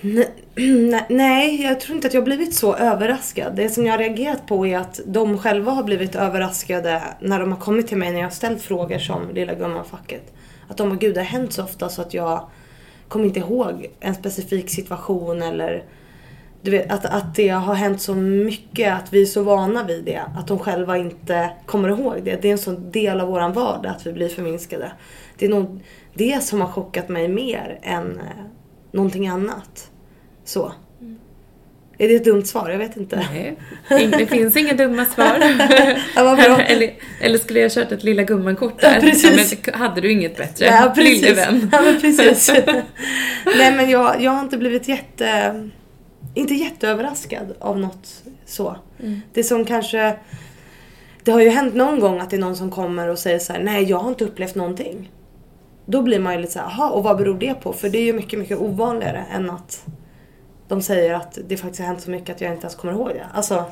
Nej, 0.00 0.28
nej, 1.08 1.62
jag 1.62 1.80
tror 1.80 1.96
inte 1.96 2.08
att 2.08 2.14
jag 2.14 2.20
har 2.20 2.26
blivit 2.26 2.54
så 2.54 2.76
överraskad. 2.76 3.56
Det 3.56 3.68
som 3.68 3.86
jag 3.86 3.92
har 3.92 3.98
reagerat 3.98 4.46
på 4.46 4.66
är 4.66 4.78
att 4.78 5.00
de 5.06 5.38
själva 5.38 5.72
har 5.72 5.82
blivit 5.82 6.14
överraskade 6.14 7.02
när 7.20 7.40
de 7.40 7.52
har 7.52 7.60
kommit 7.60 7.86
till 7.86 7.96
mig 7.96 8.10
när 8.10 8.18
jag 8.18 8.26
har 8.26 8.30
ställt 8.30 8.62
frågor 8.62 8.98
som 8.98 9.30
Lilla 9.34 9.54
Gumman-facket. 9.54 10.32
Att 10.68 10.76
de 10.76 10.90
har 10.90 10.96
gud 10.96 11.14
det 11.14 11.20
har 11.20 11.24
hänt 11.24 11.52
så 11.52 11.64
ofta 11.64 11.88
så 11.88 12.02
att 12.02 12.14
jag 12.14 12.48
kommer 13.08 13.24
inte 13.24 13.40
ihåg 13.40 13.90
en 14.00 14.14
specifik 14.14 14.70
situation 14.70 15.42
eller 15.42 15.84
du 16.62 16.70
vet, 16.70 16.92
att, 16.92 17.04
att 17.04 17.34
det 17.34 17.48
har 17.48 17.74
hänt 17.74 18.00
så 18.00 18.14
mycket, 18.14 18.92
att 18.94 19.12
vi 19.12 19.22
är 19.22 19.26
så 19.26 19.42
vana 19.42 19.84
vid 19.84 20.04
det. 20.04 20.22
Att 20.36 20.46
de 20.46 20.58
själva 20.58 20.98
inte 20.98 21.50
kommer 21.66 21.88
ihåg 21.88 22.22
det. 22.24 22.42
Det 22.42 22.48
är 22.48 22.52
en 22.52 22.58
sån 22.58 22.90
del 22.90 23.20
av 23.20 23.28
våran 23.28 23.52
vardag 23.52 23.92
att 23.92 24.06
vi 24.06 24.12
blir 24.12 24.28
förminskade. 24.28 24.92
Det 25.38 25.46
är 25.46 25.50
nog 25.50 25.80
det 26.14 26.44
som 26.44 26.60
har 26.60 26.68
chockat 26.68 27.08
mig 27.08 27.28
mer 27.28 27.78
än 27.82 28.20
eh, 28.20 28.44
någonting 28.92 29.28
annat. 29.28 29.90
Så. 30.44 30.72
Är 32.00 32.08
det 32.08 32.14
ett 32.14 32.24
dumt 32.24 32.44
svar? 32.44 32.70
Jag 32.70 32.78
vet 32.78 32.96
inte. 32.96 33.26
Nej, 33.32 33.56
det 33.88 34.26
finns 34.26 34.56
inga 34.56 34.74
dumma 34.74 35.04
svar. 35.04 35.38
Ja, 36.14 36.60
eller, 36.60 36.94
eller 37.20 37.38
skulle 37.38 37.60
jag 37.60 37.72
kört 37.72 37.92
ett 37.92 38.04
lilla 38.04 38.22
gumman-kort 38.22 38.80
där? 38.80 38.94
Ja, 38.94 39.00
precis. 39.00 39.56
men 39.64 39.74
hade 39.74 40.00
du 40.00 40.12
inget 40.12 40.36
bättre? 40.36 40.66
Ja, 40.66 40.92
precis. 40.94 41.22
Lille 41.22 41.34
vän. 41.34 41.70
Ja, 41.72 41.80
men 41.82 42.00
precis. 42.00 42.50
Nej, 43.56 43.76
men 43.76 43.90
jag, 43.90 44.22
jag 44.22 44.30
har 44.30 44.40
inte 44.40 44.58
blivit 44.58 44.88
jätte... 44.88 45.70
Inte 46.34 46.54
jätteöverraskad 46.54 47.54
av 47.58 47.78
något 47.78 48.22
så. 48.46 48.76
Mm. 49.00 49.20
Det 49.32 49.44
som 49.44 49.64
kanske... 49.64 50.16
Det 51.24 51.30
har 51.30 51.40
ju 51.40 51.48
hänt 51.48 51.74
någon 51.74 52.00
gång 52.00 52.20
att 52.20 52.30
det 52.30 52.36
är 52.36 52.40
någon 52.40 52.56
som 52.56 52.70
kommer 52.70 53.08
och 53.08 53.18
säger 53.18 53.38
så 53.38 53.52
här: 53.52 53.60
nej 53.60 53.84
jag 53.84 53.98
har 53.98 54.08
inte 54.08 54.24
upplevt 54.24 54.54
någonting. 54.54 55.10
Då 55.86 56.02
blir 56.02 56.18
man 56.18 56.34
ju 56.34 56.40
lite 56.40 56.52
så 56.52 56.58
här, 56.58 56.66
jaha 56.70 56.90
och 56.90 57.02
vad 57.02 57.16
beror 57.16 57.38
det 57.38 57.54
på? 57.54 57.72
För 57.72 57.88
det 57.88 57.98
är 57.98 58.04
ju 58.04 58.12
mycket, 58.12 58.38
mycket 58.38 58.58
ovanligare 58.58 59.24
än 59.32 59.50
att 59.50 59.84
de 60.68 60.82
säger 60.82 61.14
att 61.14 61.38
det 61.48 61.56
faktiskt 61.56 61.80
har 61.80 61.86
hänt 61.86 62.00
så 62.00 62.10
mycket 62.10 62.34
att 62.34 62.40
jag 62.40 62.52
inte 62.52 62.62
ens 62.62 62.74
kommer 62.74 62.94
ihåg 62.94 63.08
det. 63.08 63.26
Alltså, 63.34 63.64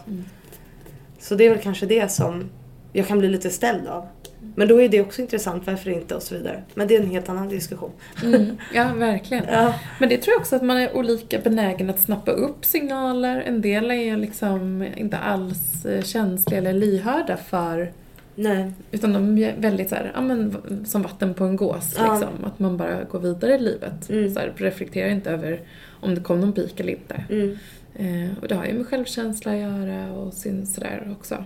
Så 1.18 1.34
det 1.34 1.44
är 1.46 1.50
väl 1.50 1.58
kanske 1.58 1.86
det 1.86 2.12
som 2.12 2.50
jag 2.92 3.06
kan 3.06 3.18
bli 3.18 3.28
lite 3.28 3.50
ställd 3.50 3.86
av. 3.86 4.06
Men 4.54 4.68
då 4.68 4.82
är 4.82 4.88
det 4.88 5.00
också 5.00 5.22
intressant, 5.22 5.66
varför 5.66 5.90
inte 5.90 6.14
och 6.14 6.22
så 6.22 6.34
vidare. 6.34 6.62
Men 6.74 6.88
det 6.88 6.96
är 6.96 7.00
en 7.00 7.10
helt 7.10 7.28
annan 7.28 7.48
diskussion. 7.48 7.90
Mm, 8.24 8.56
ja, 8.74 8.92
verkligen. 8.94 9.44
Ja. 9.52 9.74
Men 10.00 10.08
det 10.08 10.18
tror 10.18 10.32
jag 10.32 10.40
också 10.40 10.56
att 10.56 10.62
man 10.62 10.76
är 10.76 10.96
olika 10.96 11.38
benägen 11.38 11.90
att 11.90 12.00
snappa 12.00 12.30
upp 12.30 12.64
signaler. 12.64 13.40
En 13.40 13.60
del 13.60 13.90
är 13.90 14.16
liksom 14.16 14.86
inte 14.96 15.18
alls 15.18 15.84
eh, 15.86 16.02
känsliga 16.02 16.58
eller 16.58 16.72
lyhörda 16.72 17.36
för 17.36 17.92
Nej. 18.38 18.72
utan 18.90 19.12
de 19.12 19.38
är 19.38 19.55
väldigt 19.59 19.88
så 19.88 19.94
här, 19.94 20.12
ja 20.14 20.20
men 20.20 20.57
som 20.87 21.03
vatten 21.03 21.35
på 21.35 21.44
en 21.44 21.57
gås 21.57 21.94
Ja. 21.98 22.12
liksom. 22.12 22.44
Att 22.44 22.59
man 22.59 22.77
bara 22.77 23.05
går 23.05 23.20
vidare 23.20 23.55
i 23.55 23.59
livet. 23.59 24.11
Mm. 24.11 24.35
Så 24.35 24.40
här, 24.40 24.53
reflekterar 24.57 25.09
inte 25.11 25.31
över 25.31 25.61
om 26.01 26.14
det 26.14 26.20
kom 26.20 26.40
någon 26.40 26.53
pik 26.53 26.81
eller 26.81 26.92
inte. 26.92 27.24
Mm. 27.31 27.59
Eh, 27.94 28.38
och 28.42 28.48
det 28.48 28.55
har 28.55 28.64
ju 28.66 28.72
med 28.72 28.87
självkänsla 28.87 29.53
att 29.53 29.59
göra 29.59 30.12
och 30.12 30.34
sådär 30.34 31.16
också. 31.20 31.45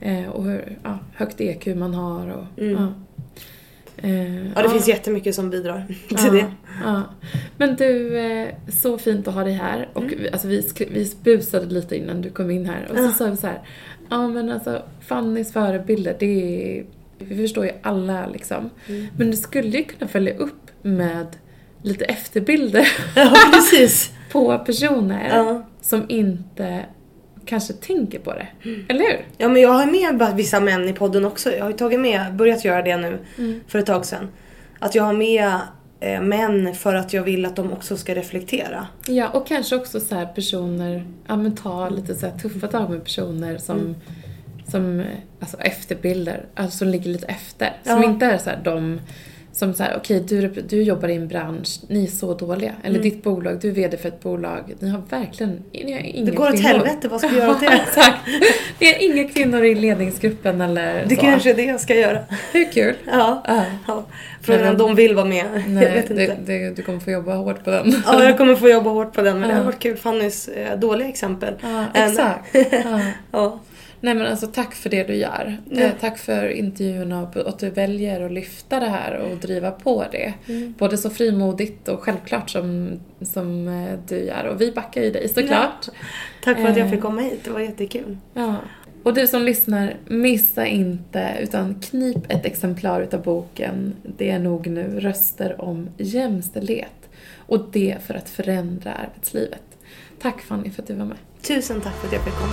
Eh, 0.00 0.28
och 0.28 0.44
hur 0.44 0.78
ja, 0.82 0.98
högt 1.14 1.40
EQ 1.40 1.66
man 1.76 1.94
har 1.94 2.28
och 2.28 2.44
Mm. 2.62 2.72
ja. 2.82 2.92
Eh, 4.02 4.46
Ja, 4.54 4.62
det 4.62 4.70
finns 4.70 4.88
jättemycket 4.88 5.34
som 5.34 5.50
bidrar 5.50 5.86
till 6.08 6.18
ja, 6.24 6.30
det. 6.30 6.46
Ja. 6.84 7.02
Men 7.56 7.76
du, 7.76 8.18
eh, 8.18 8.48
så 8.68 8.98
fint 8.98 9.28
att 9.28 9.34
ha 9.34 9.44
dig 9.44 9.52
här. 9.52 9.88
Och 9.92 10.02
Mm. 10.02 10.14
vi, 10.22 10.30
alltså, 10.30 10.48
vi, 10.48 10.66
vi 10.90 11.12
busade 11.24 11.66
lite 11.66 11.96
innan 11.96 12.22
du 12.22 12.30
kom 12.30 12.50
in 12.50 12.66
här. 12.66 12.86
Och 12.90 12.96
så 12.96 13.02
Ja. 13.02 13.10
sa 13.12 13.24
vi 13.30 13.36
så 13.36 13.46
här, 13.46 13.60
ja 14.10 14.28
men 14.28 14.50
alltså 14.50 14.82
Fannys 15.00 15.52
förebilder, 15.52 16.16
det 16.18 16.26
är, 16.78 16.84
vi 17.18 17.36
förstår 17.36 17.64
ju 17.64 17.72
alla 17.82 18.26
liksom. 18.26 18.70
Mm. 18.88 19.06
Men 19.18 19.30
du 19.30 19.36
skulle 19.36 19.78
ju 19.78 19.84
kunna 19.84 20.08
följa 20.08 20.34
upp 20.36 20.70
med 20.82 21.26
lite 21.82 22.04
efterbilder 22.04 22.88
Ja, 23.16 23.32
precis. 23.52 24.12
på 24.32 24.58
personer 24.58 25.28
Ja. 25.36 25.62
som 25.80 26.04
inte 26.08 26.84
kanske 27.44 27.72
tänker 27.72 28.18
på 28.18 28.32
det. 28.32 28.46
Mm. 28.64 28.84
Eller 28.88 29.00
hur? 29.00 29.20
ja, 29.38 29.48
men 29.48 29.62
jag 29.62 29.68
har 29.72 29.86
med 29.86 30.36
vissa 30.36 30.60
män 30.60 30.88
i 30.88 30.92
podden 30.92 31.24
också. 31.24 31.52
Jag 31.52 31.62
har 31.64 31.70
ju 31.70 31.76
tagit 31.76 32.00
med, 32.00 32.34
börjat 32.34 32.64
göra 32.64 32.82
det 32.82 32.96
nu 32.96 33.18
Mm. 33.38 33.60
för 33.68 33.78
ett 33.78 33.86
tag 33.86 34.04
sedan. 34.06 34.28
Att 34.78 34.94
jag 34.94 35.02
har 35.04 35.12
med 35.12 35.52
eh, 36.00 36.20
män 36.20 36.74
för 36.74 36.94
att 36.94 37.12
jag 37.12 37.22
vill 37.22 37.46
att 37.46 37.56
de 37.56 37.72
också 37.72 37.96
ska 37.96 38.14
reflektera. 38.14 38.86
Ja, 39.06 39.28
och 39.28 39.46
kanske 39.46 39.76
också 39.76 40.00
så 40.00 40.14
här 40.14 40.26
personer, 40.26 41.04
ja 41.26 41.36
men 41.36 41.56
ta 41.56 41.88
lite 41.88 42.14
så 42.14 42.26
här 42.26 42.38
tuffa 42.38 42.66
tag 42.66 42.90
med 42.90 43.04
personer 43.04 43.58
som, 43.58 43.96
som, 44.70 45.02
alltså 45.40 45.56
efterbilder, 45.60 46.44
alltså 46.54 46.78
som 46.78 46.88
ligger 46.88 47.10
lite 47.10 47.26
efter. 47.26 47.72
Som 47.84 48.02
Ja. 48.02 48.04
inte 48.04 48.26
är 48.26 48.38
så 48.38 48.50
här 48.50 48.60
de 48.64 49.00
som 49.60 49.74
så 49.74 49.82
här, 49.82 49.94
okej 49.96 50.24
du, 50.28 50.48
du 50.48 50.82
jobbar 50.82 51.08
i 51.08 51.14
en 51.16 51.28
bransch, 51.28 51.80
ni 51.88 52.04
är 52.04 52.08
så 52.08 52.34
dåliga. 52.34 52.72
Eller 52.82 52.98
Mm. 52.98 53.10
ditt 53.10 53.22
bolag, 53.22 53.58
du 53.60 53.68
är 53.68 53.72
VD 53.72 53.96
för 53.96 54.08
ett 54.08 54.22
bolag, 54.22 54.74
ni 54.78 54.88
har 54.90 55.02
verkligen, 55.10 55.62
ni 55.72 55.92
har 55.92 56.00
inga 56.00 56.24
Det 56.30 56.36
går 56.36 56.44
åt 56.48 56.50
kvinnor. 56.54 56.68
helvete, 56.68 57.08
vad 57.08 57.20
ska 57.20 57.28
vi 57.28 57.36
göra 57.38 57.50
åt 57.50 57.60
det? 57.66 57.66
Exakt. 57.66 58.16
Det 58.78 58.86
är 58.96 59.10
inga 59.10 59.28
kvinnor 59.28 59.64
i 59.64 59.74
ledningsgruppen 59.74 60.60
eller 60.60 61.04
Det 61.08 61.14
så. 61.14 61.20
kanske 61.20 61.50
är 61.50 61.54
det 61.54 61.64
jag 61.64 61.80
ska 61.80 61.94
göra. 61.94 62.18
Är 62.52 62.72
kul. 62.72 62.94
Ja. 63.06 63.42
Ja. 63.48 63.64
ja. 63.86 64.04
Frågan 64.42 64.68
om 64.68 64.78
de 64.78 64.94
vill 64.94 65.14
vara 65.14 65.24
med. 65.26 65.44
jag 65.54 65.68
Nej, 65.68 65.92
vet 65.92 66.10
inte. 66.10 66.26
det, 66.26 66.36
det, 66.46 66.70
du 66.76 66.82
kommer 66.82 67.00
få 67.00 67.10
jobba 67.10 67.34
hårt 67.34 67.64
på 67.64 67.70
den. 67.70 67.94
Ja, 68.06 68.24
jag 68.24 68.38
kommer 68.38 68.54
få 68.54 68.68
jobba 68.68 68.90
hårt 68.90 69.12
på 69.12 69.22
den 69.22 69.40
men 69.40 69.48
det 69.48 69.54
har 69.54 69.60
Ja. 69.60 69.66
varit 69.66 69.78
kul. 69.78 69.96
Fannys 69.96 70.48
eh, 70.48 70.78
dåliga 70.78 71.08
exempel. 71.08 71.54
Ja, 71.62 71.84
exakt. 71.94 72.56
Ja. 73.32 73.60
Ja. 74.00 74.06
Nej 74.06 74.14
men 74.14 74.26
alltså 74.26 74.46
tack 74.46 74.74
för 74.74 74.90
det 74.90 75.02
du 75.04 75.14
gör. 75.14 75.56
Ja. 75.70 75.80
Eh, 75.80 75.90
tack 76.00 76.18
för 76.18 76.48
intervjuerna 76.48 77.22
och 77.22 77.36
att 77.48 77.58
du 77.58 77.70
väljer 77.70 78.20
att 78.20 78.32
lyfta 78.32 78.80
det 78.80 78.88
här 78.88 79.14
och 79.16 79.36
driva 79.36 79.70
på 79.70 80.04
det. 80.12 80.34
Mm. 80.48 80.74
Både 80.78 80.98
så 80.98 81.10
frimodigt 81.10 81.88
och 81.88 82.02
självklart 82.02 82.50
som, 82.50 82.90
som 83.20 83.68
eh, 83.68 83.98
du 84.08 84.18
gör. 84.24 84.44
Och 84.44 84.60
vi 84.60 84.72
backar 84.72 85.02
ju 85.02 85.10
dig 85.10 85.28
såklart. 85.28 85.88
Tack 86.44 86.56
för 86.56 86.64
att 86.64 86.76
jag 86.76 86.86
Eh. 86.86 86.90
fick 86.92 87.00
komma 87.00 87.20
hit, 87.20 87.40
det 87.44 87.50
var 87.50 87.60
jättekul. 87.60 88.18
Ja. 88.34 88.56
Och 89.02 89.14
du 89.14 89.26
som 89.26 89.42
lyssnar, 89.42 89.94
missa 90.08 90.66
inte 90.66 91.36
utan 91.40 91.74
knip 91.74 92.16
ett 92.32 92.46
exemplar 92.46 93.00
utav 93.02 93.22
boken 93.22 93.94
Det 94.02 94.30
är 94.30 94.38
nog 94.38 94.66
nu, 94.66 95.00
röster 95.00 95.60
om 95.60 95.88
jämställdhet. 95.98 97.08
Och 97.36 97.68
det 97.72 97.96
för 98.06 98.14
att 98.14 98.28
förändra 98.28 98.92
arbetslivet. 98.92 99.62
Tack 100.22 100.40
Fanny 100.42 100.70
för 100.70 100.82
att 100.82 100.88
du 100.88 100.94
var 100.94 101.04
med. 101.06 101.16
Tusen 101.42 101.80
tack 101.80 101.94
för 101.94 102.06
att 102.06 102.12
jag 102.12 102.24
fick 102.24 102.34
komma. 102.34 102.52